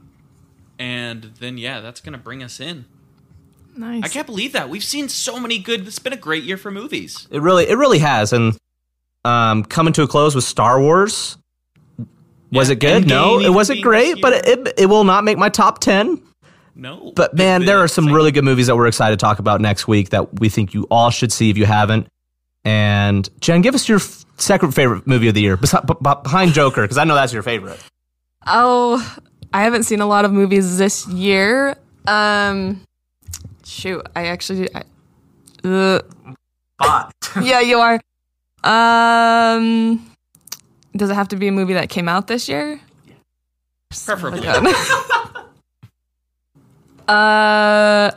and 0.80 1.24
then 1.40 1.58
yeah 1.60 1.80
that's 1.80 2.02
going 2.02 2.14
to 2.14 2.18
bring 2.20 2.42
us 2.42 2.60
in 2.60 2.86
Nice. 3.78 4.04
i 4.04 4.08
can't 4.08 4.26
believe 4.26 4.54
that 4.54 4.68
we've 4.70 4.84
seen 4.84 5.08
so 5.10 5.40
many 5.40 5.60
good 5.60 5.86
it's 5.88 6.00
been 6.00 6.12
a 6.14 6.18
great 6.18 6.44
year 6.44 6.58
for 6.58 6.72
movies 6.72 7.28
It 7.32 7.42
really, 7.42 7.70
it 7.70 7.76
really 7.76 8.00
has. 8.00 8.34
And 8.34 8.58
um, 9.26 9.64
coming 9.64 9.94
to 9.94 10.02
a 10.04 10.08
close 10.08 10.34
with 10.34 10.44
Star 10.46 10.80
Wars. 10.82 11.38
Was 12.52 12.70
Yeah, 12.70 12.74
it 12.74 12.80
good? 12.80 13.04
Endgame 13.04 13.08
no, 13.08 13.40
it 13.40 13.54
wasn't 13.54 13.82
great, 13.82 14.22
but 14.22 14.34
it, 14.34 14.48
it, 14.48 14.74
it 14.80 14.86
will 14.88 15.04
not 15.04 15.24
make 15.24 15.38
my 15.38 15.50
top 15.50 15.80
10. 15.80 16.22
no 16.76 17.12
But 17.16 17.36
man, 17.36 17.66
there 17.66 17.78
are 17.80 17.88
some 17.88 18.06
Same. 18.06 18.14
really 18.14 18.32
good 18.32 18.44
movies 18.46 18.68
that 18.68 18.76
we're 18.76 18.88
excited 18.88 19.20
to 19.20 19.24
talk 19.24 19.38
about 19.40 19.62
next 19.62 19.88
week 19.88 20.10
that 20.10 20.40
we 20.40 20.50
think 20.50 20.74
you 20.74 20.88
all 20.90 21.12
should 21.12 21.32
see 21.32 21.50
if 21.52 21.58
you 21.58 21.66
haven't. 21.66 22.08
And 22.66 23.28
Jen, 23.40 23.62
give 23.62 23.74
us 23.76 23.88
your 23.88 24.00
f- 24.00 24.26
second 24.38 24.74
favorite 24.76 25.08
movie 25.08 25.28
of 25.30 25.34
the 25.34 25.42
year 25.42 25.58
besi- 25.58 25.86
b- 25.86 25.94
b- 26.02 26.10
behind 26.24 26.54
Joker, 26.54 26.82
because 26.84 26.98
I 26.98 27.04
know 27.04 27.16
that's 27.16 27.34
your 27.34 27.44
favorite. 27.44 27.80
Oh, 28.48 29.18
I 29.54 29.64
haven't 29.64 29.84
seen 29.84 30.02
a 30.02 30.06
lot 30.06 30.26
of 30.26 30.32
movies 30.32 30.78
this 30.78 31.08
year. 31.08 31.76
Um, 32.08 32.82
shoot, 33.66 34.06
I 34.16 34.28
actually. 34.28 34.70
I, 34.76 34.84
uh, 35.64 36.02
yeah, 37.42 37.60
you 37.62 37.80
are. 37.80 38.00
Um, 38.64 40.06
does 40.96 41.10
it 41.10 41.14
have 41.16 41.30
to 41.30 41.36
be 41.36 41.48
a 41.48 41.52
movie 41.52 41.74
that 41.74 41.90
came 41.90 42.10
out 42.10 42.28
this 42.28 42.48
year? 42.50 42.80
preferably 43.90 44.48
Uh, 47.08 48.12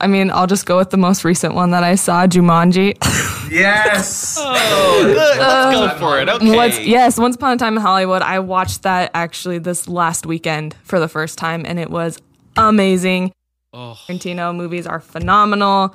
I 0.00 0.06
mean, 0.06 0.30
I'll 0.30 0.46
just 0.46 0.64
go 0.64 0.78
with 0.78 0.88
the 0.88 0.96
most 0.96 1.24
recent 1.24 1.54
one 1.54 1.72
that 1.72 1.84
I 1.84 1.94
saw, 1.96 2.26
Jumanji. 2.26 2.96
Yes. 3.50 4.36
oh 4.40 5.02
good 5.04 5.16
let's 5.16 5.36
go 5.38 5.84
uh, 5.84 5.98
for 5.98 6.20
it 6.20 6.28
okay 6.28 6.54
Once, 6.56 6.78
yes, 6.80 7.18
Once 7.18 7.36
Upon 7.36 7.52
a 7.52 7.56
Time 7.56 7.76
in 7.76 7.82
Hollywood. 7.82 8.22
I 8.22 8.38
watched 8.40 8.82
that 8.82 9.10
actually 9.14 9.58
this 9.58 9.88
last 9.88 10.26
weekend 10.26 10.74
for 10.84 10.98
the 11.00 11.08
first 11.08 11.38
time, 11.38 11.64
and 11.66 11.78
it 11.78 11.90
was 11.90 12.18
amazing. 12.56 13.32
oh 13.72 13.96
Tarantino 14.06 14.54
movies 14.54 14.86
are 14.86 15.00
phenomenal. 15.00 15.94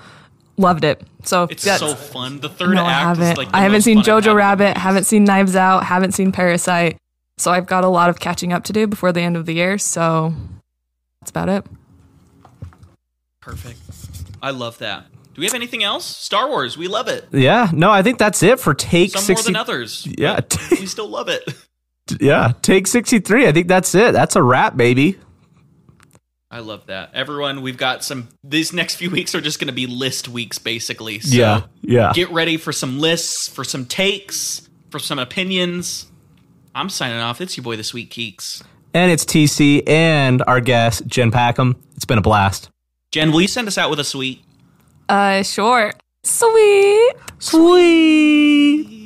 Loved 0.57 0.83
it. 0.83 1.01
So 1.23 1.43
It's 1.49 1.63
that's- 1.63 1.79
so 1.79 1.95
fun. 1.95 2.39
The 2.39 2.49
third 2.49 2.75
no, 2.75 2.83
I 2.85 2.91
act 2.91 3.03
haven't. 3.17 3.31
is 3.31 3.37
like 3.37 3.49
I 3.53 3.61
haven't 3.61 3.81
seen 3.81 3.97
fun 4.03 4.09
I've 4.13 4.23
had 4.23 4.31
Jojo 4.31 4.35
Rabbit. 4.35 4.67
movies. 4.69 4.81
Haven't 4.83 5.03
seen 5.05 5.23
Knives 5.23 5.55
Out. 5.55 5.83
Haven't 5.85 6.11
seen 6.11 6.31
Parasite. 6.31 6.97
So 7.39 7.51
I've 7.51 7.65
got 7.65 7.83
a 7.83 7.87
lot 7.87 8.09
of 8.11 8.19
catching 8.19 8.53
up 8.53 8.63
to 8.65 8.73
do 8.73 8.85
before 8.85 9.11
the 9.11 9.21
end 9.21 9.35
of 9.35 9.47
the 9.47 9.53
year. 9.55 9.77
So 9.79 10.33
that's 11.21 11.31
about 11.31 11.49
it. 11.49 11.65
Perfect. 13.41 13.79
I 14.41 14.51
love 14.51 14.77
that. 14.77 15.05
Do 15.33 15.41
we 15.41 15.45
have 15.45 15.55
anything 15.55 15.83
else? 15.83 16.05
Star 16.05 16.47
Wars, 16.47 16.77
we 16.77 16.87
love 16.87 17.07
it. 17.07 17.27
Yeah, 17.31 17.69
no, 17.73 17.89
I 17.89 18.03
think 18.03 18.19
that's 18.19 18.43
it 18.43 18.59
for 18.59 18.73
take 18.73 19.11
Some 19.11 19.23
60. 19.23 19.33
more 19.33 19.43
than 19.43 19.55
others. 19.55 20.07
Yeah. 20.17 20.39
we 20.71 20.85
still 20.85 21.09
love 21.09 21.27
it. 21.29 21.43
Yeah, 22.19 22.51
take 22.61 22.87
63. 22.87 23.47
I 23.47 23.53
think 23.53 23.69
that's 23.69 23.95
it. 23.95 24.11
That's 24.11 24.35
a 24.35 24.43
wrap, 24.43 24.75
baby. 24.75 25.17
I 26.51 26.59
love 26.59 26.87
that. 26.87 27.11
Everyone, 27.13 27.61
we've 27.61 27.77
got 27.77 28.03
some. 28.03 28.27
These 28.43 28.73
next 28.73 28.95
few 28.95 29.09
weeks 29.09 29.33
are 29.33 29.39
just 29.39 29.57
going 29.57 29.69
to 29.69 29.73
be 29.73 29.87
list 29.87 30.27
weeks, 30.27 30.59
basically. 30.59 31.19
So 31.21 31.33
yeah, 31.35 31.61
yeah. 31.81 32.11
Get 32.13 32.29
ready 32.31 32.57
for 32.57 32.73
some 32.73 32.99
lists, 32.99 33.47
for 33.47 33.63
some 33.63 33.85
takes, 33.85 34.69
for 34.91 34.99
some 34.99 35.17
opinions. 35.17 36.11
I'm 36.75 36.89
signing 36.89 37.19
off. 37.19 37.39
It's 37.39 37.55
your 37.55 37.63
boy, 37.63 37.77
the 37.77 37.83
Sweet 37.85 38.11
Keeks. 38.11 38.61
And 38.93 39.09
it's 39.09 39.23
TC 39.25 39.87
and 39.87 40.43
our 40.45 40.59
guest, 40.59 41.07
Jen 41.07 41.31
Packham. 41.31 41.77
It's 41.95 42.05
been 42.05 42.17
a 42.17 42.21
blast. 42.21 42.69
Jen, 43.11 43.31
will 43.31 43.41
you 43.41 43.47
send 43.47 43.67
us 43.67 43.77
out 43.77 43.89
with 43.89 43.99
a 43.99 44.03
sweet? 44.03 44.43
Uh, 45.09 45.43
sure. 45.43 45.93
Sweet. 46.23 47.13
Sweet. 47.39 49.02